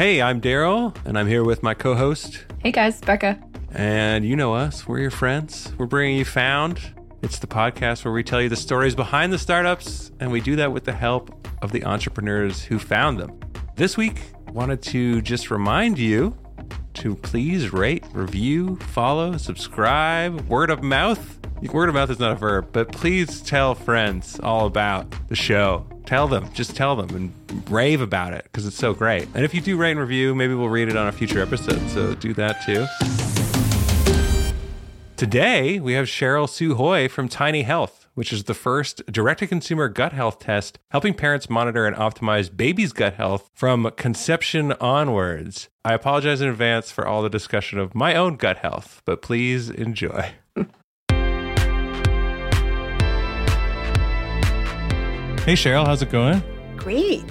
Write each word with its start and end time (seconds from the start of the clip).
Hey, 0.00 0.22
I'm 0.22 0.40
Darrell, 0.40 0.94
and 1.04 1.18
I'm 1.18 1.26
here 1.26 1.44
with 1.44 1.62
my 1.62 1.74
co 1.74 1.94
host. 1.94 2.46
Hey 2.60 2.72
guys, 2.72 3.02
Becca. 3.02 3.38
And 3.70 4.24
you 4.24 4.34
know 4.34 4.54
us, 4.54 4.88
we're 4.88 4.98
your 5.00 5.10
friends. 5.10 5.74
We're 5.76 5.84
bringing 5.84 6.16
you 6.16 6.24
Found. 6.24 6.80
It's 7.20 7.38
the 7.38 7.46
podcast 7.46 8.02
where 8.06 8.14
we 8.14 8.24
tell 8.24 8.40
you 8.40 8.48
the 8.48 8.56
stories 8.56 8.94
behind 8.94 9.30
the 9.30 9.36
startups, 9.36 10.10
and 10.18 10.32
we 10.32 10.40
do 10.40 10.56
that 10.56 10.72
with 10.72 10.84
the 10.84 10.94
help 10.94 11.46
of 11.60 11.72
the 11.72 11.84
entrepreneurs 11.84 12.62
who 12.62 12.78
found 12.78 13.20
them. 13.20 13.38
This 13.76 13.98
week, 13.98 14.22
wanted 14.54 14.80
to 14.84 15.20
just 15.20 15.50
remind 15.50 15.98
you 15.98 16.34
to 16.94 17.14
please 17.14 17.70
rate, 17.70 18.06
review, 18.14 18.76
follow, 18.76 19.36
subscribe, 19.36 20.40
word 20.48 20.70
of 20.70 20.82
mouth. 20.82 21.39
Word 21.68 21.88
of 21.88 21.94
mouth 21.94 22.10
is 22.10 22.18
not 22.18 22.32
a 22.32 22.34
verb, 22.34 22.70
but 22.72 22.90
please 22.90 23.40
tell 23.40 23.76
friends 23.76 24.40
all 24.42 24.66
about 24.66 25.14
the 25.28 25.36
show. 25.36 25.86
Tell 26.04 26.26
them, 26.26 26.52
just 26.52 26.74
tell 26.74 26.96
them 26.96 27.14
and 27.14 27.70
rave 27.70 28.00
about 28.00 28.32
it 28.32 28.42
because 28.44 28.66
it's 28.66 28.76
so 28.76 28.92
great. 28.92 29.28
And 29.34 29.44
if 29.44 29.54
you 29.54 29.60
do 29.60 29.76
rate 29.76 29.92
and 29.92 30.00
review, 30.00 30.34
maybe 30.34 30.54
we'll 30.54 30.68
read 30.68 30.88
it 30.88 30.96
on 30.96 31.06
a 31.06 31.12
future 31.12 31.40
episode. 31.40 31.80
So 31.90 32.14
do 32.16 32.34
that 32.34 32.62
too. 32.66 32.86
Today, 35.16 35.78
we 35.78 35.92
have 35.92 36.06
Cheryl 36.06 36.48
Sew 36.48 36.74
Hoy 36.74 37.06
from 37.06 37.28
Tiny 37.28 37.62
Health, 37.62 38.08
which 38.14 38.32
is 38.32 38.44
the 38.44 38.54
first 38.54 39.06
direct 39.12 39.38
to 39.40 39.46
consumer 39.46 39.88
gut 39.88 40.12
health 40.12 40.40
test 40.40 40.78
helping 40.88 41.14
parents 41.14 41.48
monitor 41.48 41.86
and 41.86 41.94
optimize 41.94 42.54
babies' 42.54 42.92
gut 42.92 43.14
health 43.14 43.48
from 43.54 43.92
conception 43.96 44.72
onwards. 44.80 45.68
I 45.84 45.94
apologize 45.94 46.40
in 46.40 46.48
advance 46.48 46.90
for 46.90 47.06
all 47.06 47.22
the 47.22 47.30
discussion 47.30 47.78
of 47.78 47.94
my 47.94 48.16
own 48.16 48.36
gut 48.36 48.56
health, 48.56 49.02
but 49.04 49.22
please 49.22 49.70
enjoy. 49.70 50.32
Hey, 55.46 55.54
Cheryl, 55.54 55.86
how's 55.86 56.02
it 56.02 56.10
going? 56.10 56.42
Great. 56.76 57.24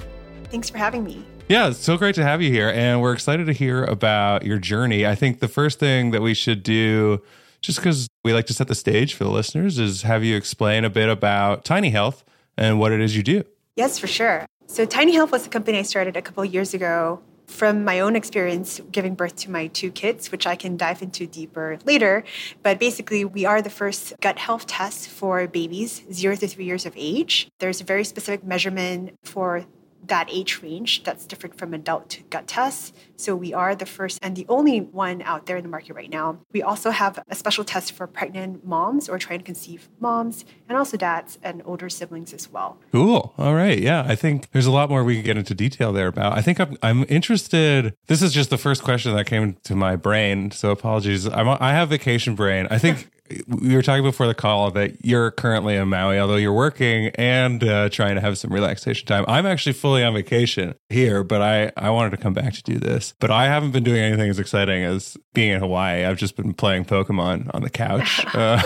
Thanks 0.45 0.69
for 0.69 0.79
having 0.79 1.03
me. 1.03 1.23
Yeah, 1.47 1.69
it's 1.69 1.77
so 1.77 1.95
great 1.95 2.15
to 2.15 2.23
have 2.23 2.41
you 2.41 2.51
here. 2.51 2.69
And 2.69 3.01
we're 3.01 3.13
excited 3.13 3.45
to 3.45 3.53
hear 3.53 3.83
about 3.85 4.43
your 4.43 4.57
journey. 4.57 5.05
I 5.05 5.13
think 5.13 5.39
the 5.39 5.47
first 5.47 5.79
thing 5.79 6.11
that 6.11 6.21
we 6.21 6.33
should 6.33 6.63
do, 6.63 7.21
just 7.61 7.77
because 7.77 8.07
we 8.23 8.33
like 8.33 8.47
to 8.47 8.53
set 8.53 8.67
the 8.67 8.75
stage 8.75 9.13
for 9.13 9.23
the 9.23 9.29
listeners, 9.29 9.77
is 9.77 10.01
have 10.01 10.23
you 10.23 10.35
explain 10.35 10.85
a 10.85 10.89
bit 10.89 11.07
about 11.07 11.63
Tiny 11.63 11.91
Health 11.91 12.25
and 12.57 12.79
what 12.79 12.91
it 12.91 12.99
is 12.99 13.15
you 13.15 13.23
do. 13.23 13.43
Yes, 13.75 13.99
for 13.99 14.07
sure. 14.07 14.45
So, 14.65 14.85
Tiny 14.85 15.13
Health 15.13 15.31
was 15.31 15.45
a 15.45 15.49
company 15.49 15.77
I 15.77 15.83
started 15.83 16.17
a 16.17 16.21
couple 16.21 16.43
years 16.43 16.73
ago 16.73 17.21
from 17.49 17.83
my 17.83 17.99
own 17.99 18.15
experience 18.15 18.79
giving 18.91 19.15
birth 19.15 19.35
to 19.35 19.51
my 19.51 19.67
two 19.67 19.91
kids, 19.91 20.31
which 20.31 20.45
I 20.45 20.55
can 20.55 20.77
dive 20.77 21.01
into 21.01 21.25
deeper 21.25 21.79
later. 21.83 22.23
But 22.63 22.79
basically, 22.79 23.25
we 23.25 23.45
are 23.45 23.61
the 23.61 23.69
first 23.69 24.13
gut 24.21 24.37
health 24.37 24.67
test 24.67 25.09
for 25.09 25.47
babies 25.47 26.03
zero 26.11 26.35
to 26.35 26.47
three 26.47 26.65
years 26.65 26.85
of 26.85 26.93
age. 26.95 27.49
There's 27.59 27.81
a 27.81 27.83
very 27.83 28.03
specific 28.03 28.43
measurement 28.43 29.17
for 29.23 29.65
that 30.07 30.27
age 30.31 30.61
range 30.61 31.03
that's 31.03 31.25
different 31.25 31.57
from 31.57 31.73
adult 31.73 32.19
gut 32.29 32.47
tests. 32.47 32.93
So 33.15 33.35
we 33.35 33.53
are 33.53 33.75
the 33.75 33.85
first 33.85 34.19
and 34.21 34.35
the 34.35 34.45
only 34.49 34.79
one 34.79 35.21
out 35.21 35.45
there 35.45 35.57
in 35.57 35.63
the 35.63 35.69
market 35.69 35.93
right 35.93 36.09
now. 36.09 36.39
We 36.51 36.61
also 36.61 36.91
have 36.91 37.19
a 37.27 37.35
special 37.35 37.63
test 37.63 37.91
for 37.91 38.07
pregnant 38.07 38.65
moms 38.65 39.09
or 39.09 39.17
trying 39.19 39.39
to 39.39 39.45
conceive 39.45 39.89
moms 39.99 40.45
and 40.67 40.77
also 40.77 40.97
dads 40.97 41.37
and 41.43 41.61
older 41.65 41.89
siblings 41.89 42.33
as 42.33 42.49
well. 42.51 42.77
Cool. 42.91 43.33
All 43.37 43.53
right. 43.53 43.79
Yeah. 43.79 44.05
I 44.07 44.15
think 44.15 44.51
there's 44.51 44.65
a 44.65 44.71
lot 44.71 44.89
more 44.89 45.03
we 45.03 45.15
can 45.15 45.23
get 45.23 45.37
into 45.37 45.53
detail 45.53 45.91
there 45.91 46.07
about. 46.07 46.37
I 46.37 46.41
think 46.41 46.59
I'm, 46.59 46.77
I'm 46.81 47.05
interested. 47.09 47.95
This 48.07 48.21
is 48.21 48.33
just 48.33 48.49
the 48.49 48.57
first 48.57 48.83
question 48.83 49.15
that 49.15 49.25
came 49.25 49.57
to 49.63 49.75
my 49.75 49.95
brain. 49.95 50.51
So 50.51 50.71
apologies. 50.71 51.27
I'm, 51.27 51.49
I 51.49 51.73
have 51.73 51.89
vacation 51.89 52.35
brain. 52.35 52.67
I 52.69 52.77
think 52.77 53.09
we 53.47 53.75
were 53.75 53.81
talking 53.81 54.03
before 54.03 54.27
the 54.27 54.33
call 54.33 54.71
that 54.71 55.05
you're 55.05 55.31
currently 55.31 55.75
in 55.75 55.87
Maui, 55.87 56.19
although 56.19 56.35
you're 56.35 56.53
working 56.53 57.11
and 57.15 57.63
uh, 57.63 57.89
trying 57.89 58.15
to 58.15 58.21
have 58.21 58.37
some 58.37 58.51
relaxation 58.51 59.05
time. 59.07 59.25
I'm 59.27 59.45
actually 59.45 59.73
fully 59.73 60.03
on 60.03 60.13
vacation 60.13 60.75
here, 60.89 61.23
but 61.23 61.41
I, 61.41 61.71
I 61.77 61.89
wanted 61.89 62.11
to 62.11 62.17
come 62.17 62.33
back 62.33 62.53
to 62.53 62.63
do 62.63 62.79
this. 62.79 63.13
But 63.19 63.31
I 63.31 63.45
haven't 63.45 63.71
been 63.71 63.83
doing 63.83 64.01
anything 64.01 64.29
as 64.29 64.39
exciting 64.39 64.83
as 64.83 65.17
being 65.33 65.51
in 65.51 65.59
Hawaii. 65.59 66.05
I've 66.05 66.17
just 66.17 66.35
been 66.35 66.53
playing 66.53 66.85
Pokemon 66.85 67.51
on 67.53 67.61
the 67.61 67.69
couch. 67.69 68.25
Uh, 68.33 68.61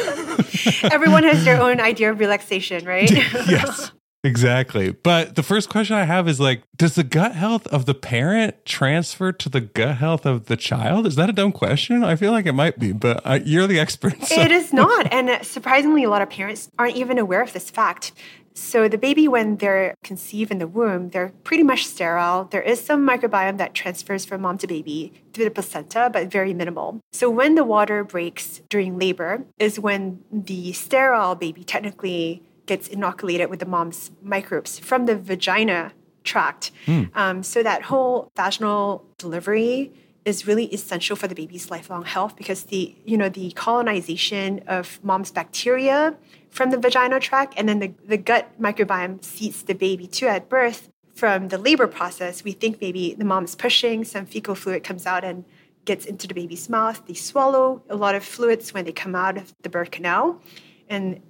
Everyone 0.92 1.24
has 1.24 1.46
their 1.46 1.62
own 1.62 1.80
idea 1.80 2.12
of 2.12 2.20
relaxation, 2.20 2.86
right? 2.86 3.12
yes. 3.12 3.92
Exactly. 4.24 4.92
But 4.92 5.36
the 5.36 5.44
first 5.44 5.70
question 5.70 5.98
I 5.98 6.06
have 6.06 6.30
is 6.30 6.40
like, 6.40 6.64
does 6.78 6.96
the 6.96 7.04
gut 7.04 7.36
health 7.36 7.68
of 7.68 7.86
the 7.86 7.94
parent 7.94 8.66
transfer 8.66 9.34
to 9.34 9.50
the 9.50 9.60
gut 9.60 9.98
health 9.98 10.26
of 10.26 10.46
the 10.46 10.56
child? 10.56 11.06
Is 11.06 11.16
that 11.16 11.30
a 11.30 11.34
dumb 11.34 11.52
question? 11.52 12.04
I 12.04 12.16
feel 12.16 12.32
like 12.32 12.46
it 12.46 12.54
might 12.54 12.80
be, 12.80 12.94
but 12.94 13.22
uh, 13.26 13.40
you're 13.44 13.68
the 13.68 13.80
expert. 13.80 14.24
So. 14.24 14.40
It 14.40 14.52
is 14.52 14.72
not. 14.72 15.12
And 15.12 15.46
surprisingly, 15.46 16.04
a 16.06 16.10
lot 16.10 16.22
of 16.22 16.30
parents 16.30 16.72
aren't 16.80 16.96
even 16.96 17.18
aware 17.18 17.42
of 17.42 17.52
this 17.52 17.70
fact. 17.70 18.14
So 18.56 18.88
the 18.88 18.98
baby, 18.98 19.28
when 19.28 19.58
they're 19.58 19.96
conceived 20.04 20.52
in 20.52 20.60
the 20.60 20.68
womb, 20.68 21.10
they're 21.10 21.34
pretty 21.44 21.64
much 21.64 21.86
sterile. 21.86 22.46
There 22.46 22.62
is 22.62 22.80
some 22.84 23.06
microbiome 23.08 23.58
that 23.58 23.74
transfers 23.74 24.26
from 24.26 24.42
mom 24.42 24.58
to 24.60 24.68
baby 24.68 25.12
through 25.34 25.46
the 25.46 25.52
placenta, 25.52 26.10
but 26.14 26.32
very 26.32 26.54
minimal. 26.54 27.02
So 27.12 27.30
when 27.30 27.56
the 27.56 27.64
water 27.64 28.04
breaks 28.04 28.62
during 28.70 28.98
labor 28.98 29.44
is 29.60 29.80
when 29.80 30.24
the 30.32 30.72
sterile 30.74 31.36
baby 31.36 31.64
technically 31.64 32.44
gets 32.66 32.88
inoculated 32.88 33.50
with 33.50 33.60
the 33.60 33.66
mom's 33.66 34.12
microbes 34.22 34.80
from 34.80 35.06
the 35.06 35.16
vagina 35.18 35.92
tract. 36.24 36.72
Mm. 36.86 37.16
Um, 37.16 37.44
so 37.44 37.64
that 37.64 37.84
whole 37.84 38.32
vaginal 38.36 39.06
delivery 39.18 39.92
is 40.26 40.48
really 40.48 40.66
essential 40.74 41.16
for 41.16 41.28
the 41.28 41.36
baby's 41.36 41.70
lifelong 41.70 42.06
health 42.06 42.36
because 42.36 42.64
the 42.64 42.96
you 43.06 43.18
know 43.18 43.30
the 43.30 43.52
colonization 43.52 44.62
of 44.68 45.04
mom's 45.04 45.32
bacteria 45.32 46.16
from 46.50 46.70
the 46.72 46.78
vaginal 46.78 47.20
tract 47.20 47.54
and 47.58 47.68
then 47.68 47.80
the, 47.80 47.94
the 48.06 48.18
gut 48.18 48.50
microbiome 48.62 49.24
seats 49.24 49.64
the 49.64 49.74
baby 49.74 50.08
too 50.08 50.28
at 50.28 50.48
birth 50.50 50.90
from 51.14 51.50
the 51.50 51.58
labor 51.58 51.88
process 51.88 52.44
we 52.44 52.54
think 52.54 52.80
maybe 52.80 53.14
the 53.16 53.26
mom's 53.26 53.56
pushing 53.56 54.04
some 54.04 54.26
fecal 54.26 54.56
fluid 54.56 54.84
comes 54.84 55.06
out 55.06 55.24
and 55.24 55.44
gets 55.86 56.06
into 56.06 56.28
the 56.28 56.34
baby's 56.34 56.70
mouth 56.70 57.02
they 57.08 57.14
swallow 57.14 57.82
a 57.90 57.96
lot 57.96 58.16
of 58.16 58.24
fluids 58.24 58.74
when 58.74 58.86
they 58.86 58.94
come 58.94 59.16
out 59.16 59.38
of 59.38 59.54
the 59.64 59.70
birth 59.70 59.92
canal 59.92 60.42
and 60.90 61.22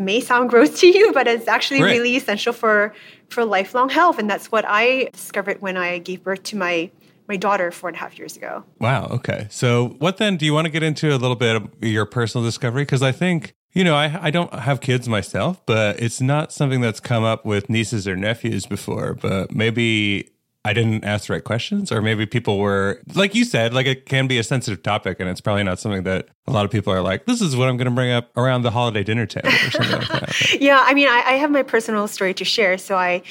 may 0.00 0.20
sound 0.20 0.50
gross 0.50 0.80
to 0.80 0.86
you, 0.86 1.12
but 1.12 1.26
it's 1.26 1.48
actually 1.48 1.82
right. 1.82 1.92
really 1.92 2.16
essential 2.16 2.52
for 2.52 2.94
for 3.28 3.44
lifelong 3.44 3.88
health. 3.88 4.18
And 4.18 4.28
that's 4.28 4.50
what 4.50 4.64
I 4.66 5.10
discovered 5.12 5.62
when 5.62 5.76
I 5.76 5.98
gave 5.98 6.24
birth 6.24 6.42
to 6.44 6.56
my 6.56 6.90
my 7.30 7.36
daughter 7.36 7.70
four 7.70 7.88
and 7.88 7.96
a 7.96 8.00
half 8.00 8.18
years 8.18 8.36
ago. 8.36 8.64
Wow. 8.80 9.06
Okay. 9.12 9.46
So, 9.50 9.94
what 10.00 10.16
then 10.16 10.36
do 10.36 10.44
you 10.44 10.52
want 10.52 10.64
to 10.64 10.70
get 10.70 10.82
into 10.82 11.10
a 11.10 11.16
little 11.16 11.36
bit 11.36 11.54
of 11.54 11.68
your 11.80 12.04
personal 12.04 12.44
discovery? 12.44 12.82
Because 12.82 13.02
I 13.02 13.12
think, 13.12 13.54
you 13.72 13.84
know, 13.84 13.94
I, 13.94 14.18
I 14.20 14.30
don't 14.32 14.52
have 14.52 14.80
kids 14.80 15.08
myself, 15.08 15.64
but 15.64 16.00
it's 16.00 16.20
not 16.20 16.52
something 16.52 16.80
that's 16.80 16.98
come 16.98 17.22
up 17.22 17.46
with 17.46 17.70
nieces 17.70 18.08
or 18.08 18.16
nephews 18.16 18.66
before. 18.66 19.14
But 19.14 19.54
maybe 19.54 20.29
I 20.64 20.74
didn't 20.74 21.04
ask 21.04 21.26
the 21.26 21.34
right 21.34 21.44
questions, 21.44 21.90
or 21.90 22.02
maybe 22.02 22.26
people 22.26 22.58
were, 22.58 23.02
like 23.14 23.34
you 23.34 23.44
said, 23.44 23.72
like 23.72 23.86
it 23.86 24.04
can 24.04 24.26
be 24.26 24.38
a 24.38 24.42
sensitive 24.44 24.82
topic, 24.82 25.18
and 25.18 25.28
it's 25.28 25.40
probably 25.40 25.62
not 25.64 25.78
something 25.78 26.02
that 26.02 26.28
a 26.50 26.52
lot 26.52 26.64
of 26.64 26.70
people 26.70 26.92
are 26.92 27.00
like, 27.00 27.26
this 27.26 27.40
is 27.40 27.56
what 27.56 27.68
I'm 27.68 27.76
going 27.76 27.86
to 27.86 27.94
bring 27.94 28.10
up 28.10 28.36
around 28.36 28.62
the 28.62 28.70
holiday 28.70 29.04
dinner 29.04 29.24
table 29.24 29.48
or 29.48 29.70
something 29.70 29.98
like 29.98 30.08
that. 30.08 30.54
yeah, 30.60 30.82
I 30.84 30.94
mean, 30.94 31.08
I, 31.08 31.22
I, 31.24 31.32
have 31.34 31.50
my 31.50 31.62
personal 31.62 32.08
story 32.08 32.34
to 32.34 32.44
share. 32.44 32.76
So 32.76 32.96
I, 32.96 33.22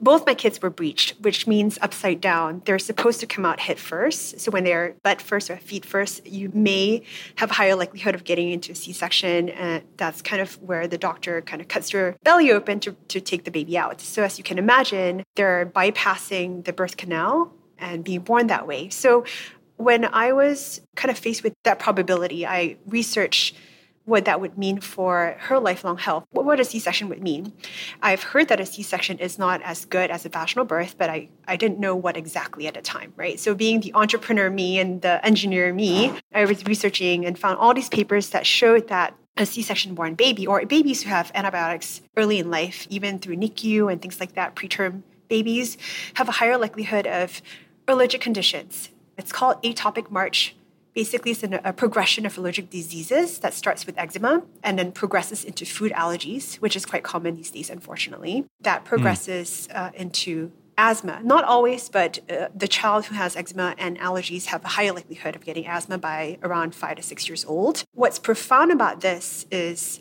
both 0.00 0.24
my 0.26 0.34
kids 0.34 0.62
were 0.62 0.70
breached, 0.70 1.18
which 1.20 1.46
means 1.46 1.78
upside 1.82 2.20
down. 2.20 2.62
They're 2.64 2.78
supposed 2.78 3.20
to 3.20 3.26
come 3.26 3.44
out 3.44 3.58
head 3.58 3.78
first. 3.78 4.38
So 4.40 4.50
when 4.52 4.64
they're 4.64 4.94
butt 5.02 5.20
first 5.20 5.50
or 5.50 5.56
feet 5.56 5.84
first, 5.84 6.24
you 6.26 6.50
may 6.54 7.02
have 7.36 7.50
a 7.50 7.54
higher 7.54 7.74
likelihood 7.74 8.14
of 8.14 8.24
getting 8.24 8.50
into 8.50 8.72
a 8.72 8.74
C-section. 8.74 9.48
And 9.50 9.82
that's 9.96 10.22
kind 10.22 10.40
of 10.40 10.60
where 10.62 10.86
the 10.86 10.98
doctor 10.98 11.42
kind 11.42 11.60
of 11.60 11.68
cuts 11.68 11.92
your 11.92 12.16
belly 12.22 12.52
open 12.52 12.78
to, 12.80 12.92
to 12.92 13.20
take 13.20 13.44
the 13.44 13.50
baby 13.50 13.76
out. 13.76 14.00
So 14.00 14.22
as 14.22 14.38
you 14.38 14.44
can 14.44 14.58
imagine, 14.58 15.24
they're 15.34 15.66
bypassing 15.66 16.64
the 16.64 16.72
birth 16.78 16.96
canal 16.96 17.52
and 17.78 18.02
being 18.02 18.20
born 18.20 18.46
that 18.46 18.66
way. 18.66 18.88
So 18.88 19.24
when 19.76 20.04
I 20.06 20.32
was 20.32 20.80
kind 20.96 21.10
of 21.10 21.18
faced 21.18 21.42
with 21.44 21.54
that 21.64 21.78
probability, 21.78 22.46
I 22.46 22.76
researched 22.86 23.54
what 24.08 24.24
that 24.24 24.40
would 24.40 24.56
mean 24.56 24.80
for 24.80 25.36
her 25.38 25.58
lifelong 25.58 25.98
health, 25.98 26.24
what 26.30 26.58
a 26.58 26.64
C-section 26.64 27.10
would 27.10 27.22
mean. 27.22 27.52
I've 28.00 28.22
heard 28.22 28.48
that 28.48 28.58
a 28.58 28.64
C-section 28.64 29.18
is 29.18 29.38
not 29.38 29.60
as 29.62 29.84
good 29.84 30.10
as 30.10 30.24
a 30.24 30.30
vaginal 30.30 30.64
birth, 30.64 30.96
but 30.96 31.10
I, 31.10 31.28
I 31.46 31.56
didn't 31.56 31.78
know 31.78 31.94
what 31.94 32.16
exactly 32.16 32.66
at 32.66 32.72
the 32.72 32.80
time, 32.80 33.12
right? 33.16 33.38
So 33.38 33.54
being 33.54 33.80
the 33.80 33.92
entrepreneur 33.94 34.48
me 34.48 34.78
and 34.78 35.02
the 35.02 35.24
engineer 35.24 35.74
me, 35.74 36.14
I 36.34 36.46
was 36.46 36.64
researching 36.64 37.26
and 37.26 37.38
found 37.38 37.58
all 37.58 37.74
these 37.74 37.90
papers 37.90 38.30
that 38.30 38.46
showed 38.46 38.88
that 38.88 39.14
a 39.36 39.44
C-section 39.44 39.94
born 39.94 40.14
baby 40.14 40.46
or 40.46 40.64
babies 40.64 41.02
who 41.02 41.10
have 41.10 41.30
antibiotics 41.34 42.00
early 42.16 42.38
in 42.38 42.50
life, 42.50 42.86
even 42.88 43.18
through 43.18 43.36
NICU 43.36 43.92
and 43.92 44.00
things 44.00 44.20
like 44.20 44.34
that, 44.34 44.56
preterm 44.56 45.02
babies, 45.28 45.76
have 46.14 46.28
a 46.28 46.32
higher 46.32 46.58
likelihood 46.58 47.06
of 47.06 47.42
allergic 47.86 48.20
conditions, 48.20 48.90
it's 49.18 49.32
called 49.32 49.60
atopic 49.62 50.10
march. 50.10 50.54
Basically, 50.94 51.32
it's 51.32 51.44
a 51.44 51.72
progression 51.72 52.26
of 52.26 52.36
allergic 52.38 52.70
diseases 52.70 53.38
that 53.40 53.54
starts 53.54 53.86
with 53.86 53.96
eczema 53.98 54.42
and 54.64 54.78
then 54.78 54.90
progresses 54.90 55.44
into 55.44 55.64
food 55.64 55.92
allergies, 55.92 56.56
which 56.56 56.74
is 56.74 56.84
quite 56.84 57.04
common 57.04 57.36
these 57.36 57.50
days, 57.50 57.70
unfortunately. 57.70 58.46
That 58.62 58.80
hmm. 58.80 58.86
progresses 58.86 59.68
mm. 59.70 59.76
uh, 59.76 59.90
into 59.94 60.50
asthma. 60.76 61.20
Not 61.22 61.44
always, 61.44 61.88
but 61.88 62.18
uh, 62.30 62.48
the 62.54 62.68
child 62.68 63.06
who 63.06 63.14
has 63.16 63.36
eczema 63.36 63.74
and 63.78 63.98
allergies 63.98 64.46
have 64.46 64.64
a 64.64 64.68
higher 64.68 64.92
likelihood 64.92 65.36
of 65.36 65.44
getting 65.44 65.66
asthma 65.66 65.98
by 65.98 66.38
around 66.42 66.74
five 66.74 66.96
to 66.96 67.02
six 67.02 67.28
years 67.28 67.44
old. 67.44 67.84
What's 67.94 68.18
profound 68.18 68.72
about 68.72 69.00
this 69.00 69.46
is 69.50 70.00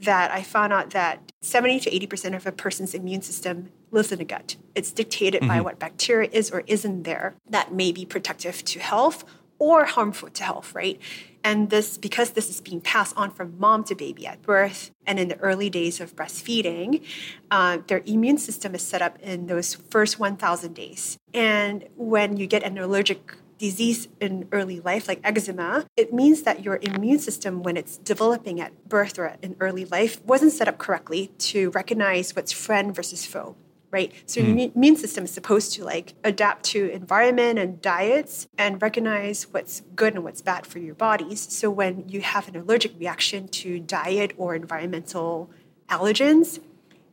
that 0.00 0.30
I 0.30 0.42
found 0.42 0.72
out 0.72 0.90
that 0.90 1.32
70 1.42 1.80
to 1.80 1.90
80% 1.90 2.34
of 2.34 2.46
a 2.46 2.52
person's 2.52 2.94
immune 2.94 3.22
system 3.22 3.70
lives 3.94 4.12
in 4.12 4.18
the 4.18 4.24
gut. 4.24 4.56
It's 4.74 4.92
dictated 4.92 5.40
mm-hmm. 5.40 5.48
by 5.48 5.60
what 5.60 5.78
bacteria 5.78 6.28
is 6.32 6.50
or 6.50 6.64
isn't 6.66 7.04
there 7.04 7.34
that 7.48 7.72
may 7.72 7.92
be 7.92 8.04
protective 8.04 8.64
to 8.64 8.80
health 8.80 9.24
or 9.58 9.84
harmful 9.84 10.28
to 10.28 10.42
health, 10.42 10.74
right? 10.74 11.00
And 11.42 11.70
this, 11.70 11.98
because 11.98 12.30
this 12.30 12.48
is 12.48 12.60
being 12.60 12.80
passed 12.80 13.16
on 13.16 13.30
from 13.30 13.54
mom 13.58 13.84
to 13.84 13.94
baby 13.94 14.26
at 14.26 14.42
birth 14.42 14.90
and 15.06 15.20
in 15.20 15.28
the 15.28 15.38
early 15.38 15.70
days 15.70 16.00
of 16.00 16.16
breastfeeding, 16.16 17.02
uh, 17.50 17.78
their 17.86 18.02
immune 18.06 18.38
system 18.38 18.74
is 18.74 18.82
set 18.82 19.02
up 19.02 19.18
in 19.20 19.46
those 19.46 19.74
first 19.74 20.18
1,000 20.18 20.74
days. 20.74 21.18
And 21.32 21.84
when 21.96 22.36
you 22.36 22.46
get 22.46 22.62
an 22.62 22.78
allergic 22.78 23.34
disease 23.58 24.08
in 24.20 24.48
early 24.52 24.80
life, 24.80 25.06
like 25.06 25.20
eczema, 25.22 25.86
it 25.96 26.12
means 26.12 26.42
that 26.42 26.64
your 26.64 26.78
immune 26.82 27.18
system, 27.18 27.62
when 27.62 27.76
it's 27.76 27.98
developing 27.98 28.60
at 28.60 28.88
birth 28.88 29.18
or 29.18 29.36
in 29.42 29.54
early 29.60 29.84
life, 29.84 30.24
wasn't 30.24 30.52
set 30.52 30.66
up 30.66 30.78
correctly 30.78 31.30
to 31.38 31.70
recognize 31.70 32.34
what's 32.34 32.52
friend 32.52 32.94
versus 32.94 33.24
foe 33.24 33.54
right? 33.94 34.12
So 34.26 34.40
mm. 34.40 34.60
your 34.60 34.70
immune 34.74 34.96
system 34.96 35.24
is 35.24 35.30
supposed 35.30 35.72
to 35.74 35.84
like 35.84 36.14
adapt 36.24 36.64
to 36.72 36.90
environment 36.90 37.60
and 37.60 37.80
diets 37.80 38.48
and 38.58 38.82
recognize 38.82 39.44
what's 39.52 39.82
good 39.94 40.14
and 40.14 40.24
what's 40.24 40.42
bad 40.42 40.66
for 40.66 40.80
your 40.80 40.96
bodies. 40.96 41.40
So 41.40 41.70
when 41.70 42.08
you 42.08 42.20
have 42.20 42.48
an 42.48 42.56
allergic 42.56 42.98
reaction 42.98 43.46
to 43.60 43.78
diet 43.78 44.32
or 44.36 44.56
environmental 44.56 45.48
allergens, 45.88 46.58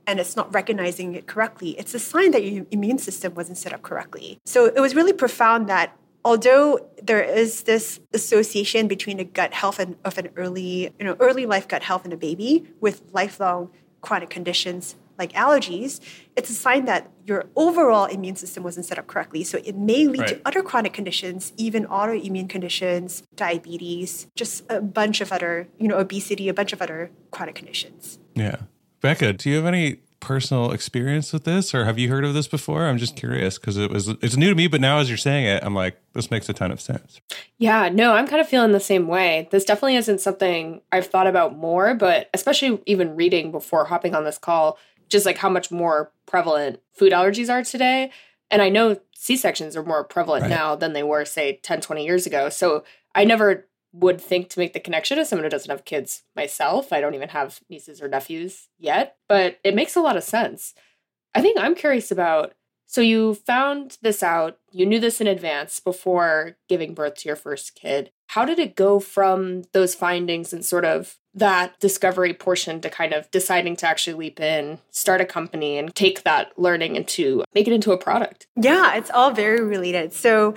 and 0.07 0.19
it's 0.19 0.35
not 0.35 0.51
recognizing 0.53 1.13
it 1.13 1.27
correctly, 1.27 1.69
it's 1.77 1.93
a 1.93 1.99
sign 1.99 2.31
that 2.31 2.43
your 2.43 2.65
immune 2.71 2.97
system 2.97 3.35
wasn't 3.35 3.59
set 3.59 3.71
up 3.71 3.83
correctly. 3.83 4.39
So 4.45 4.65
it 4.65 4.79
was 4.79 4.95
really 4.95 5.13
profound 5.13 5.69
that 5.69 5.95
although 6.25 6.89
there 7.01 7.21
is 7.21 7.63
this 7.63 7.99
association 8.11 8.87
between 8.87 9.17
the 9.17 9.23
gut 9.23 9.53
health 9.53 9.77
and, 9.77 9.95
of 10.03 10.17
an 10.17 10.29
early, 10.35 10.91
you 10.97 11.05
know, 11.05 11.15
early 11.19 11.45
life 11.45 11.67
gut 11.67 11.83
health 11.83 12.05
in 12.07 12.11
a 12.11 12.17
baby 12.17 12.65
with 12.79 13.03
lifelong 13.13 13.69
chronic 14.01 14.31
conditions 14.31 14.95
like 15.21 15.33
allergies, 15.33 15.99
it's 16.35 16.49
a 16.49 16.53
sign 16.53 16.85
that 16.85 17.11
your 17.25 17.45
overall 17.55 18.05
immune 18.05 18.35
system 18.35 18.63
wasn't 18.63 18.87
set 18.87 18.97
up 18.97 19.05
correctly. 19.05 19.43
So 19.43 19.59
it 19.63 19.75
may 19.75 20.07
lead 20.07 20.21
right. 20.21 20.29
to 20.29 20.41
other 20.45 20.63
chronic 20.63 20.93
conditions, 20.93 21.53
even 21.57 21.85
autoimmune 21.85 22.49
conditions, 22.49 23.23
diabetes, 23.35 24.27
just 24.35 24.63
a 24.69 24.81
bunch 24.81 25.21
of 25.21 25.31
other, 25.31 25.67
you 25.77 25.87
know, 25.87 25.99
obesity, 25.99 26.49
a 26.49 26.53
bunch 26.53 26.73
of 26.73 26.81
other 26.81 27.11
chronic 27.29 27.53
conditions. 27.53 28.17
Yeah. 28.33 28.57
Becca, 29.01 29.33
do 29.33 29.49
you 29.49 29.57
have 29.57 29.65
any 29.65 29.99
personal 30.21 30.71
experience 30.71 31.33
with 31.33 31.43
this 31.45 31.73
or 31.73 31.83
have 31.83 31.97
you 31.97 32.07
heard 32.07 32.23
of 32.23 32.35
this 32.35 32.47
before 32.47 32.85
i'm 32.85 32.99
just 32.99 33.15
curious 33.15 33.57
because 33.57 33.75
it 33.75 33.89
was 33.89 34.07
it's 34.07 34.37
new 34.37 34.49
to 34.49 34.55
me 34.55 34.67
but 34.67 34.79
now 34.79 34.99
as 34.99 35.09
you're 35.09 35.17
saying 35.17 35.45
it 35.45 35.61
i'm 35.65 35.73
like 35.73 35.99
this 36.13 36.29
makes 36.29 36.47
a 36.47 36.53
ton 36.53 36.71
of 36.71 36.79
sense 36.79 37.19
yeah 37.57 37.89
no 37.89 38.13
i'm 38.13 38.27
kind 38.27 38.39
of 38.39 38.47
feeling 38.47 38.71
the 38.71 38.79
same 38.79 39.07
way 39.07 39.47
this 39.49 39.65
definitely 39.65 39.95
isn't 39.95 40.21
something 40.21 40.79
i've 40.91 41.07
thought 41.07 41.25
about 41.25 41.57
more 41.57 41.95
but 41.95 42.29
especially 42.35 42.79
even 42.85 43.15
reading 43.15 43.51
before 43.51 43.85
hopping 43.85 44.13
on 44.13 44.23
this 44.23 44.37
call 44.37 44.77
just 45.11 45.25
like 45.25 45.37
how 45.37 45.49
much 45.49 45.71
more 45.71 46.11
prevalent 46.25 46.79
food 46.93 47.13
allergies 47.13 47.51
are 47.51 47.63
today 47.63 48.11
and 48.49 48.61
i 48.61 48.69
know 48.69 48.97
c-sections 49.15 49.77
are 49.77 49.83
more 49.83 50.03
prevalent 50.03 50.43
right. 50.43 50.49
now 50.49 50.75
than 50.75 50.93
they 50.93 51.03
were 51.03 51.25
say 51.25 51.59
10 51.61 51.81
20 51.81 52.05
years 52.05 52.25
ago 52.25 52.49
so 52.49 52.83
i 53.13 53.23
never 53.23 53.67
would 53.93 54.21
think 54.21 54.49
to 54.49 54.59
make 54.59 54.73
the 54.73 54.79
connection 54.79 55.19
as 55.19 55.29
someone 55.29 55.43
who 55.43 55.49
doesn't 55.49 55.69
have 55.69 55.85
kids 55.85 56.23
myself. 56.35 56.93
I 56.93 57.01
don't 57.01 57.15
even 57.15 57.29
have 57.29 57.59
nieces 57.69 58.01
or 58.01 58.07
nephews 58.07 58.69
yet, 58.79 59.17
but 59.27 59.59
it 59.63 59.75
makes 59.75 59.95
a 59.95 60.01
lot 60.01 60.17
of 60.17 60.23
sense. 60.23 60.73
I 61.35 61.41
think 61.41 61.59
I'm 61.59 61.75
curious 61.75 62.11
about 62.11 62.53
so 62.85 62.99
you 62.99 63.35
found 63.35 63.97
this 64.01 64.21
out, 64.21 64.59
you 64.69 64.85
knew 64.85 64.99
this 64.99 65.21
in 65.21 65.27
advance 65.27 65.79
before 65.79 66.57
giving 66.67 66.93
birth 66.93 67.15
to 67.15 67.29
your 67.29 67.37
first 67.37 67.73
kid. 67.73 68.11
How 68.27 68.43
did 68.43 68.59
it 68.59 68.75
go 68.75 68.99
from 68.99 69.63
those 69.71 69.95
findings 69.95 70.51
and 70.51 70.65
sort 70.65 70.83
of 70.83 71.17
that 71.33 71.79
discovery 71.79 72.33
portion 72.33 72.81
to 72.81 72.89
kind 72.89 73.13
of 73.13 73.29
deciding 73.31 73.75
to 73.77 73.87
actually 73.87 74.13
leap 74.13 74.39
in, 74.39 74.79
start 74.91 75.21
a 75.21 75.25
company, 75.25 75.77
and 75.77 75.93
take 75.95 76.23
that 76.23 76.57
learning 76.57 76.95
into 76.95 77.43
make 77.53 77.67
it 77.67 77.73
into 77.73 77.91
a 77.91 77.97
product? 77.97 78.47
Yeah, 78.55 78.95
it's 78.95 79.09
all 79.09 79.31
very 79.31 79.63
related. 79.63 80.13
So 80.13 80.55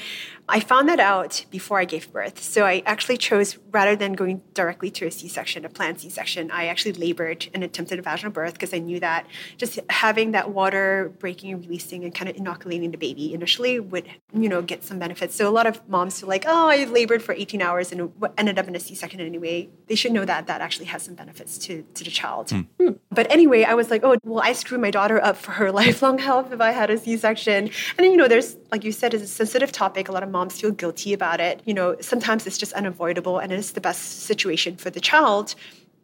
I 0.49 0.61
found 0.61 0.89
that 0.91 1.01
out 1.01 1.45
before 1.51 1.79
I 1.79 1.87
gave 1.87 2.13
birth. 2.13 2.43
So 2.43 2.67
I 2.67 2.83
actually 2.85 3.17
chose, 3.17 3.59
rather 3.71 3.97
than 3.97 4.13
going 4.13 4.43
directly 4.53 4.91
to 4.93 5.07
a 5.07 5.11
C 5.11 5.27
section, 5.27 5.65
a 5.65 5.71
planned 5.71 6.01
C 6.01 6.11
section, 6.11 6.51
I 6.51 6.67
actually 6.67 6.93
labored 6.93 7.49
and 7.55 7.65
attempted 7.65 7.99
a 7.99 8.03
vaginal 8.03 8.31
birth 8.31 8.53
because 8.53 8.75
I 8.75 8.79
knew 8.79 9.01
that 9.01 9.27
just 9.57 9.79
having 9.89 10.33
that 10.33 10.51
water 10.51 11.13
breaking 11.19 11.53
and 11.53 11.61
releasing 11.63 12.05
and 12.05 12.15
kind 12.15 12.29
of 12.29 12.37
inoculating 12.37 12.91
the 12.91 12.99
baby 12.99 13.33
initially 13.33 13.81
would, 13.81 14.07
you 14.35 14.49
know, 14.49 14.61
get 14.61 14.85
some 14.85 14.99
benefits. 14.99 15.35
So 15.35 15.49
a 15.49 15.51
lot 15.51 15.67
of 15.67 15.89
moms 15.89 16.21
feel 16.21 16.29
like, 16.29 16.45
oh, 16.47 16.69
I 16.69 16.85
labored 16.85 17.23
for 17.23 17.33
18 17.33 17.63
hours 17.63 17.91
and 17.91 18.13
ended 18.37 18.59
up 18.59 18.69
in 18.69 18.77
a 18.77 18.81
C 18.81 18.95
section 18.95 19.21
anyway. 19.21 19.71
They 19.87 19.95
should 19.95 20.13
know 20.13 20.27
that 20.27 20.47
that 20.47 20.61
actually 20.61 20.87
has 20.87 21.03
some 21.03 21.15
benefits 21.15 21.57
to, 21.59 21.83
to 21.95 22.05
the 22.05 22.11
child. 22.11 22.49
Mm. 22.49 22.99
But 23.15 23.31
anyway, 23.31 23.65
I 23.65 23.75
was 23.75 23.91
like, 23.91 24.03
oh, 24.05 24.17
well, 24.25 24.43
I 24.43 24.53
screw 24.53 24.79
my 24.79 24.91
daughter 24.91 25.23
up 25.23 25.37
for 25.37 25.53
her 25.53 25.71
lifelong 25.81 26.19
health 26.19 26.53
if 26.53 26.61
I 26.61 26.73
had 26.73 26.91
a 26.91 26.99
C 26.99 27.17
section. 27.17 27.71
And, 27.99 28.07
you 28.07 28.17
know, 28.17 28.29
there's, 28.29 28.57
like 28.73 28.85
you 28.85 28.93
said, 28.93 29.15
it's 29.15 29.25
a 29.25 29.27
sensitive 29.27 29.73
topic. 29.73 30.09
A 30.09 30.13
lot 30.13 30.23
of 30.23 30.31
moms 30.31 30.61
feel 30.61 30.71
guilty 30.71 31.13
about 31.13 31.41
it. 31.41 31.61
You 31.65 31.75
know, 31.75 31.97
sometimes 32.01 32.47
it's 32.47 32.59
just 32.59 32.73
unavoidable 32.73 33.39
and 33.39 33.53
it's 33.53 33.73
the 33.73 33.81
best 33.81 34.23
situation 34.23 34.77
for 34.77 34.91
the 34.91 35.01
child, 35.01 35.55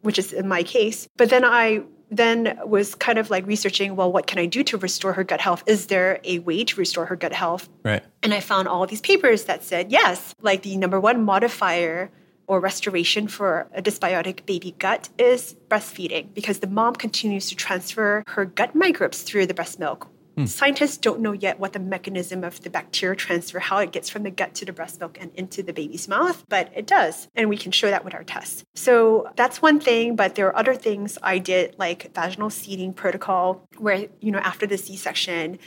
which 0.01 0.17
is 0.17 0.33
in 0.33 0.47
my 0.47 0.63
case. 0.63 1.07
But 1.17 1.29
then 1.29 1.43
I 1.45 1.83
then 2.11 2.59
was 2.65 2.93
kind 2.95 3.17
of 3.17 3.29
like 3.29 3.47
researching 3.47 3.95
well 3.95 4.11
what 4.11 4.27
can 4.27 4.37
i 4.37 4.45
do 4.45 4.63
to 4.63 4.77
restore 4.77 5.13
her 5.13 5.23
gut 5.23 5.39
health 5.39 5.63
is 5.65 5.87
there 5.87 6.19
a 6.25 6.39
way 6.39 6.63
to 6.63 6.75
restore 6.77 7.05
her 7.05 7.15
gut 7.15 7.31
health 7.31 7.69
right 7.83 8.03
and 8.21 8.33
i 8.33 8.39
found 8.41 8.67
all 8.67 8.85
these 8.85 9.01
papers 9.01 9.45
that 9.45 9.63
said 9.63 9.91
yes 9.91 10.35
like 10.41 10.61
the 10.61 10.75
number 10.75 10.99
one 10.99 11.23
modifier 11.23 12.11
or 12.47 12.59
restoration 12.59 13.27
for 13.27 13.67
a 13.73 13.81
dysbiotic 13.81 14.45
baby 14.45 14.75
gut 14.79 15.09
is 15.17 15.55
breastfeeding 15.69 16.33
because 16.33 16.59
the 16.59 16.67
mom 16.67 16.95
continues 16.95 17.49
to 17.49 17.55
transfer 17.55 18.23
her 18.27 18.45
gut 18.45 18.75
microbes 18.75 19.21
through 19.23 19.45
the 19.45 19.53
breast 19.53 19.79
milk 19.79 20.07
Hmm. 20.37 20.45
Scientists 20.45 20.97
don't 20.97 21.19
know 21.19 21.33
yet 21.33 21.59
what 21.59 21.73
the 21.73 21.79
mechanism 21.79 22.43
of 22.43 22.61
the 22.61 22.69
bacteria 22.69 23.15
transfer, 23.15 23.59
how 23.59 23.79
it 23.79 23.91
gets 23.91 24.09
from 24.09 24.23
the 24.23 24.31
gut 24.31 24.53
to 24.55 24.65
the 24.65 24.71
breast 24.71 24.99
milk 24.99 25.17
and 25.19 25.31
into 25.35 25.61
the 25.61 25.73
baby's 25.73 26.07
mouth, 26.07 26.43
but 26.47 26.71
it 26.73 26.87
does. 26.87 27.27
And 27.35 27.49
we 27.49 27.57
can 27.57 27.71
show 27.71 27.89
that 27.89 28.05
with 28.05 28.13
our 28.13 28.23
tests. 28.23 28.63
So 28.75 29.29
that's 29.35 29.61
one 29.61 29.79
thing, 29.79 30.15
but 30.15 30.35
there 30.35 30.47
are 30.47 30.55
other 30.55 30.75
things 30.75 31.17
I 31.21 31.37
did, 31.37 31.75
like 31.77 32.13
vaginal 32.13 32.49
seeding 32.49 32.93
protocol, 32.93 33.65
where, 33.77 34.07
you 34.21 34.31
know, 34.31 34.39
after 34.39 34.65
the 34.65 34.77
C 34.77 34.95
section, 34.95 35.59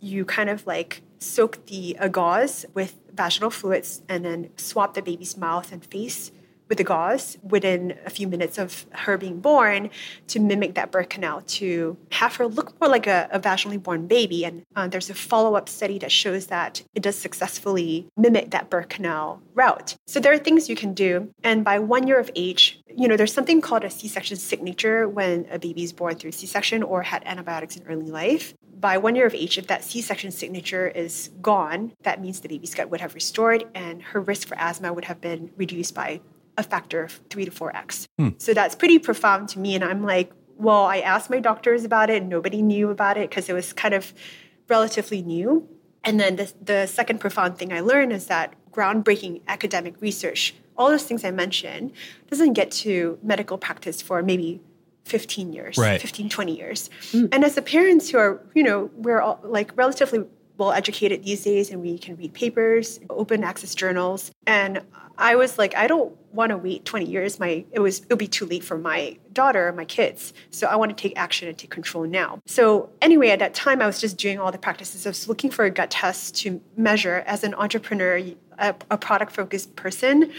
you 0.00 0.24
kind 0.24 0.50
of 0.50 0.66
like 0.66 1.02
soak 1.18 1.66
the 1.66 1.96
uh, 1.98 2.08
gauze 2.08 2.64
with 2.74 2.96
vaginal 3.12 3.50
fluids 3.50 4.02
and 4.08 4.24
then 4.24 4.50
swab 4.56 4.94
the 4.94 5.02
baby's 5.02 5.36
mouth 5.36 5.70
and 5.72 5.84
face 5.84 6.32
with 6.70 6.78
the 6.78 6.84
gauze 6.84 7.36
within 7.42 7.98
a 8.06 8.10
few 8.10 8.26
minutes 8.26 8.56
of 8.56 8.86
her 8.92 9.18
being 9.18 9.40
born 9.40 9.90
to 10.28 10.40
mimic 10.40 10.74
that 10.74 10.90
birth 10.90 11.10
canal 11.10 11.42
to 11.42 11.98
have 12.12 12.36
her 12.36 12.46
look 12.46 12.80
more 12.80 12.88
like 12.88 13.06
a, 13.06 13.28
a 13.32 13.40
vaginally 13.40 13.82
born 13.82 14.06
baby. 14.06 14.44
And 14.46 14.62
uh, 14.76 14.88
there's 14.88 15.10
a 15.10 15.14
follow 15.14 15.56
up 15.56 15.68
study 15.68 15.98
that 15.98 16.12
shows 16.12 16.46
that 16.46 16.82
it 16.94 17.02
does 17.02 17.18
successfully 17.18 18.06
mimic 18.16 18.52
that 18.52 18.70
birth 18.70 18.88
canal 18.88 19.42
route. 19.54 19.96
So 20.06 20.20
there 20.20 20.32
are 20.32 20.38
things 20.38 20.70
you 20.70 20.76
can 20.76 20.94
do. 20.94 21.28
And 21.42 21.64
by 21.64 21.80
one 21.80 22.06
year 22.06 22.20
of 22.20 22.30
age, 22.36 22.80
you 22.96 23.08
know, 23.08 23.16
there's 23.16 23.34
something 23.34 23.60
called 23.60 23.84
a 23.84 23.90
C 23.90 24.06
section 24.06 24.36
signature 24.36 25.08
when 25.08 25.46
a 25.50 25.58
baby 25.58 25.82
is 25.82 25.92
born 25.92 26.14
through 26.14 26.32
C 26.32 26.46
section 26.46 26.82
or 26.84 27.02
had 27.02 27.24
antibiotics 27.26 27.76
in 27.76 27.86
early 27.86 28.10
life 28.10 28.54
by 28.80 28.96
one 28.96 29.14
year 29.14 29.26
of 29.26 29.34
age, 29.34 29.58
if 29.58 29.66
that 29.66 29.84
C 29.84 30.00
section 30.00 30.30
signature 30.30 30.88
is 30.88 31.30
gone, 31.42 31.92
that 32.02 32.20
means 32.20 32.40
the 32.40 32.48
baby's 32.48 32.74
gut 32.74 32.88
would 32.88 33.00
have 33.02 33.14
restored 33.14 33.64
and 33.74 34.02
her 34.02 34.20
risk 34.22 34.48
for 34.48 34.56
asthma 34.58 34.90
would 34.92 35.04
have 35.04 35.20
been 35.20 35.50
reduced 35.58 35.94
by 35.94 36.20
a 36.60 36.62
factor 36.62 37.02
of 37.02 37.20
three 37.30 37.44
to 37.44 37.50
four 37.50 37.74
X. 37.74 38.06
Hmm. 38.18 38.28
So 38.38 38.54
that's 38.54 38.76
pretty 38.76 38.98
profound 38.98 39.48
to 39.50 39.58
me. 39.58 39.74
And 39.74 39.82
I'm 39.82 40.04
like, 40.04 40.30
well, 40.56 40.84
I 40.84 40.98
asked 40.98 41.30
my 41.30 41.40
doctors 41.40 41.84
about 41.84 42.10
it. 42.10 42.22
Nobody 42.22 42.62
knew 42.62 42.90
about 42.90 43.16
it 43.16 43.30
because 43.30 43.48
it 43.48 43.54
was 43.54 43.72
kind 43.72 43.94
of 43.94 44.12
relatively 44.68 45.22
new. 45.22 45.68
And 46.04 46.20
then 46.20 46.36
the, 46.36 46.52
the 46.62 46.86
second 46.86 47.18
profound 47.18 47.58
thing 47.58 47.72
I 47.72 47.80
learned 47.80 48.12
is 48.12 48.26
that 48.26 48.54
groundbreaking 48.70 49.42
academic 49.48 50.00
research, 50.00 50.54
all 50.76 50.88
those 50.88 51.04
things 51.04 51.24
I 51.24 51.30
mentioned, 51.30 51.92
doesn't 52.28 52.52
get 52.52 52.70
to 52.84 53.18
medical 53.22 53.58
practice 53.58 54.00
for 54.00 54.22
maybe 54.22 54.60
15 55.04 55.52
years, 55.52 55.76
right. 55.76 56.00
15, 56.00 56.28
20 56.28 56.56
years. 56.56 56.90
Mm. 57.12 57.28
And 57.32 57.44
as 57.44 57.54
the 57.54 57.62
parents 57.62 58.10
who 58.10 58.18
are, 58.18 58.40
you 58.54 58.62
know, 58.62 58.90
we're 58.94 59.20
all 59.20 59.40
like 59.42 59.76
relatively 59.76 60.24
well 60.60 60.72
educated 60.72 61.24
these 61.24 61.42
days 61.42 61.70
and 61.70 61.80
we 61.80 61.98
can 61.98 62.14
read 62.16 62.34
papers, 62.34 63.00
open 63.08 63.42
access 63.42 63.74
journals. 63.74 64.30
And 64.46 64.82
I 65.16 65.34
was 65.34 65.58
like, 65.58 65.74
I 65.74 65.86
don't 65.86 66.14
want 66.32 66.50
to 66.50 66.58
wait 66.58 66.84
20 66.84 67.06
years. 67.06 67.40
My 67.40 67.64
it 67.72 67.80
was 67.80 68.00
it'll 68.02 68.16
be 68.16 68.28
too 68.28 68.46
late 68.46 68.62
for 68.62 68.78
my 68.78 69.16
daughter, 69.32 69.72
my 69.72 69.86
kids. 69.86 70.32
So 70.50 70.66
I 70.66 70.76
want 70.76 70.96
to 70.96 71.02
take 71.02 71.18
action 71.18 71.48
and 71.48 71.56
take 71.56 71.70
control 71.70 72.04
now. 72.06 72.38
So 72.46 72.90
anyway, 73.00 73.30
at 73.30 73.38
that 73.40 73.54
time 73.54 73.80
I 73.80 73.86
was 73.86 74.00
just 74.00 74.18
doing 74.18 74.38
all 74.38 74.52
the 74.52 74.58
practices. 74.58 75.06
I 75.06 75.10
was 75.10 75.28
looking 75.28 75.50
for 75.50 75.64
a 75.64 75.70
gut 75.70 75.90
test 75.90 76.36
to 76.36 76.60
measure 76.76 77.24
as 77.26 77.42
an 77.42 77.54
entrepreneur, 77.54 78.22
a, 78.58 78.74
a 78.90 78.98
product 78.98 79.32
focused 79.32 79.74
person 79.76 80.30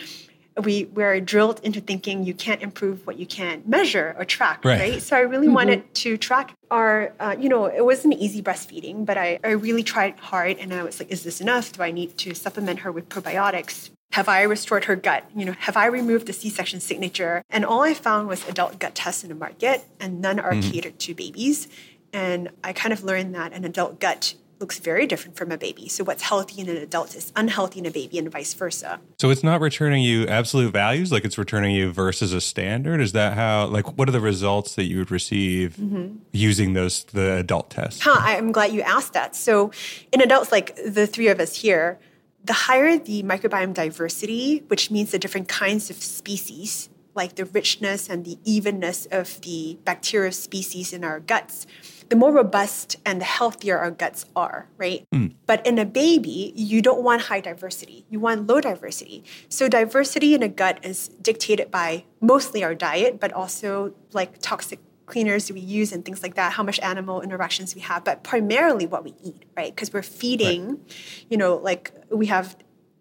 we 0.62 0.86
we're 0.86 1.20
drilled 1.20 1.60
into 1.64 1.82
thinking 1.82 2.24
you 2.24 2.34
can't 2.34 2.62
improve 2.62 3.06
what 3.06 3.18
you 3.18 3.26
can't 3.26 3.68
measure 3.68 4.16
or 4.18 4.26
track 4.26 4.64
right, 4.64 4.80
right? 4.80 5.02
so 5.02 5.16
i 5.16 5.20
really 5.20 5.48
mm-hmm. 5.48 5.56
wanted 5.56 5.94
to 5.94 6.18
track 6.18 6.56
our 6.70 7.14
uh, 7.20 7.36
you 7.38 7.50
know 7.50 7.66
it 7.66 7.84
wasn't 7.84 8.14
easy 8.14 8.42
breastfeeding 8.42 9.06
but 9.06 9.18
I, 9.18 9.40
I 9.44 9.52
really 9.52 9.84
tried 9.84 10.20
hard 10.20 10.58
and 10.58 10.74
i 10.74 10.84
was 10.84 11.00
like 11.00 11.12
is 11.12 11.24
this 11.24 11.42
enough 11.42 11.72
do 11.72 11.84
i 11.84 11.92
need 11.92 12.18
to 12.20 12.34
supplement 12.34 12.80
her 12.80 12.92
with 12.92 13.10
probiotics 13.10 13.90
have 14.14 14.28
I 14.28 14.42
restored 14.42 14.86
her 14.86 14.96
gut? 14.96 15.24
You 15.34 15.46
know, 15.46 15.54
have 15.54 15.78
I 15.78 15.86
removed 15.86 16.28
the 16.28 16.34
C-section 16.34 16.82
signature? 16.82 17.44
And 17.50 17.64
all 17.64 17.82
I 17.82 17.94
found 17.94 18.28
was 18.28 18.46
adult 18.48 18.78
gut 18.78 18.94
tests 18.94 19.24
in 19.24 19.30
the 19.30 19.36
market, 19.36 19.86
and 20.02 20.20
none 20.20 20.38
are 20.38 20.52
mm-hmm. 20.52 20.70
catered 20.70 21.00
to 21.00 21.16
babies. 21.16 21.70
And 22.12 22.50
I 22.62 22.74
kind 22.74 22.92
of 22.92 23.04
learned 23.04 23.34
that 23.36 23.54
an 23.54 23.64
adult 23.64 24.02
gut 24.02 24.36
looks 24.62 24.80
very 24.80 25.08
different 25.08 25.36
from 25.36 25.52
a 25.52 25.58
baby. 25.58 25.90
So 25.90 26.04
what's 26.04 26.22
healthy 26.22 26.62
in 26.62 26.70
an 26.70 26.78
adult 26.78 27.16
is 27.16 27.34
unhealthy 27.36 27.80
in 27.80 27.86
a 27.86 27.92
baby 27.92 28.18
and 28.18 28.32
vice 28.32 28.54
versa. 28.54 29.00
So 29.20 29.30
it's 29.30 29.44
not 29.44 29.60
returning 29.60 30.04
you 30.04 30.28
absolute 30.28 30.72
values, 30.72 31.12
like 31.12 31.26
it's 31.26 31.38
returning 31.38 31.76
you 31.76 31.92
versus 31.92 32.32
a 32.32 32.40
standard. 32.40 33.02
Is 33.02 33.12
that 33.14 33.34
how 33.34 33.66
like 33.66 33.98
what 33.98 34.08
are 34.08 34.12
the 34.12 34.22
results 34.22 34.76
that 34.76 34.86
you 34.86 35.00
would 35.00 35.12
receive 35.12 35.76
mm-hmm. 35.78 36.18
using 36.32 36.74
those 36.74 37.04
the 37.06 37.34
adult 37.34 37.72
tests? 37.72 38.02
Huh, 38.02 38.18
I'm 38.20 38.52
glad 38.52 38.72
you 38.72 38.82
asked 38.82 39.14
that. 39.14 39.36
So 39.36 39.72
in 40.12 40.22
adults 40.22 40.52
like 40.52 40.76
the 40.86 41.08
three 41.08 41.28
of 41.28 41.40
us 41.40 41.56
here, 41.56 42.00
the 42.44 42.54
higher 42.54 42.98
the 42.98 43.24
microbiome 43.24 43.74
diversity, 43.74 44.64
which 44.68 44.90
means 44.92 45.12
the 45.12 45.20
different 45.20 45.48
kinds 45.48 45.90
of 45.90 45.98
species, 45.98 46.90
like 47.14 47.36
the 47.36 47.46
richness 47.46 48.10
and 48.10 48.26
the 48.26 48.38
evenness 48.44 49.06
of 49.08 49.42
the 49.42 49.78
bacterial 49.84 50.32
species 50.32 50.94
in 50.94 51.04
our 51.04 51.20
guts, 51.20 51.68
the 52.12 52.18
more 52.18 52.34
robust 52.34 52.98
and 53.06 53.22
the 53.22 53.26
healthier 53.26 53.78
our 53.78 53.90
guts 53.90 54.26
are, 54.36 54.68
right? 54.78 55.06
Mm. 55.14 55.34
But 55.46 55.66
in 55.66 55.80
a 55.80 55.86
baby, 55.86 56.52
you 56.58 56.82
don't 56.82 57.02
want 57.04 57.22
high 57.22 57.40
diversity. 57.40 58.06
You 58.10 58.20
want 58.20 58.48
low 58.48 58.60
diversity. 58.60 59.24
So 59.48 59.70
diversity 59.70 60.36
in 60.36 60.44
a 60.44 60.50
gut 60.50 60.80
is 60.84 61.08
dictated 61.22 61.72
by 61.72 62.04
mostly 62.20 62.66
our 62.66 62.76
diet, 62.76 63.22
but 63.22 63.32
also 63.32 63.94
like 64.12 64.40
toxic 64.40 64.80
cleaners 65.06 65.50
we 65.54 65.62
use 65.62 65.94
and 65.94 66.04
things 66.04 66.22
like 66.22 66.36
that, 66.36 66.52
how 66.52 66.64
much 66.64 66.82
animal 66.82 67.22
interactions 67.22 67.76
we 67.76 67.82
have, 67.82 68.04
but 68.04 68.24
primarily 68.24 68.86
what 68.86 69.06
we 69.06 69.14
eat, 69.24 69.46
right? 69.56 69.74
Because 69.74 69.94
we're 69.94 70.04
feeding, 70.04 70.68
right. 70.68 71.26
you 71.30 71.38
know, 71.38 71.56
like 71.56 71.94
we 72.10 72.26
have 72.26 72.58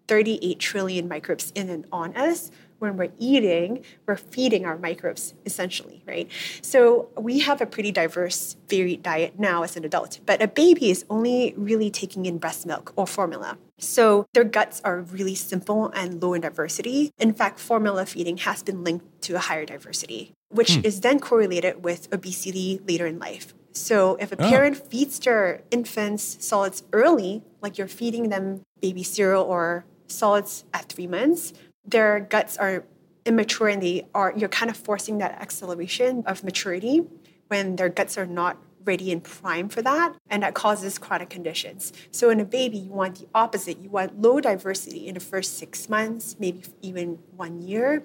38 0.07 0.57
trillion 0.57 1.09
microbes 1.09 1.51
in 1.53 1.69
and 1.69 1.85
on 1.91 2.15
us 2.15 2.49
when 2.81 2.97
we're 2.97 3.11
eating, 3.19 3.83
we're 4.07 4.15
feeding 4.15 4.65
our 4.65 4.77
microbes 4.77 5.35
essentially, 5.45 6.03
right? 6.07 6.29
So 6.61 7.09
we 7.15 7.39
have 7.39 7.61
a 7.61 7.65
pretty 7.67 7.91
diverse, 7.91 8.57
varied 8.67 9.03
diet 9.03 9.39
now 9.39 9.61
as 9.61 9.77
an 9.77 9.85
adult, 9.85 10.19
but 10.25 10.41
a 10.41 10.47
baby 10.47 10.89
is 10.89 11.05
only 11.09 11.53
really 11.55 11.91
taking 11.91 12.25
in 12.25 12.39
breast 12.39 12.65
milk 12.65 12.91
or 12.95 13.05
formula. 13.05 13.57
So 13.77 14.25
their 14.33 14.43
guts 14.43 14.81
are 14.83 15.01
really 15.01 15.35
simple 15.35 15.89
and 15.89 16.21
low 16.21 16.33
in 16.33 16.41
diversity. 16.41 17.11
In 17.19 17.33
fact, 17.33 17.59
formula 17.59 18.05
feeding 18.05 18.37
has 18.37 18.63
been 18.63 18.83
linked 18.83 19.21
to 19.23 19.35
a 19.35 19.39
higher 19.39 19.65
diversity, 19.65 20.33
which 20.49 20.75
hmm. 20.75 20.81
is 20.83 21.01
then 21.01 21.19
correlated 21.19 21.83
with 21.83 22.11
obesity 22.11 22.81
later 22.87 23.05
in 23.05 23.19
life. 23.19 23.53
So 23.73 24.15
if 24.19 24.31
a 24.31 24.41
oh. 24.41 24.49
parent 24.49 24.81
oh. 24.81 24.87
feeds 24.89 25.19
their 25.19 25.61
infants 25.69 26.37
solids 26.39 26.83
early, 26.93 27.43
like 27.61 27.77
you're 27.77 27.87
feeding 27.87 28.29
them 28.29 28.61
baby 28.81 29.03
cereal 29.03 29.43
or 29.43 29.85
solids 30.07 30.65
at 30.73 30.89
three 30.89 31.07
months, 31.07 31.53
their 31.85 32.19
guts 32.19 32.57
are 32.57 32.83
immature 33.25 33.67
and 33.67 33.81
they 33.81 34.07
are 34.13 34.33
you're 34.35 34.49
kind 34.49 34.71
of 34.71 34.77
forcing 34.77 35.19
that 35.19 35.31
acceleration 35.41 36.23
of 36.25 36.43
maturity 36.43 37.03
when 37.47 37.75
their 37.75 37.89
guts 37.89 38.17
are 38.17 38.25
not 38.25 38.57
ready 38.83 39.11
and 39.11 39.23
prime 39.23 39.69
for 39.69 39.81
that 39.81 40.15
and 40.29 40.41
that 40.41 40.55
causes 40.55 40.97
chronic 40.97 41.29
conditions. 41.29 41.93
So 42.09 42.29
in 42.29 42.39
a 42.39 42.45
baby 42.45 42.79
you 42.79 42.91
want 42.91 43.19
the 43.19 43.27
opposite. 43.35 43.77
You 43.79 43.89
want 43.89 44.19
low 44.19 44.39
diversity 44.39 45.07
in 45.07 45.13
the 45.13 45.19
first 45.19 45.57
six 45.57 45.87
months 45.87 46.35
maybe 46.39 46.63
even 46.81 47.19
one 47.35 47.61
year. 47.61 48.03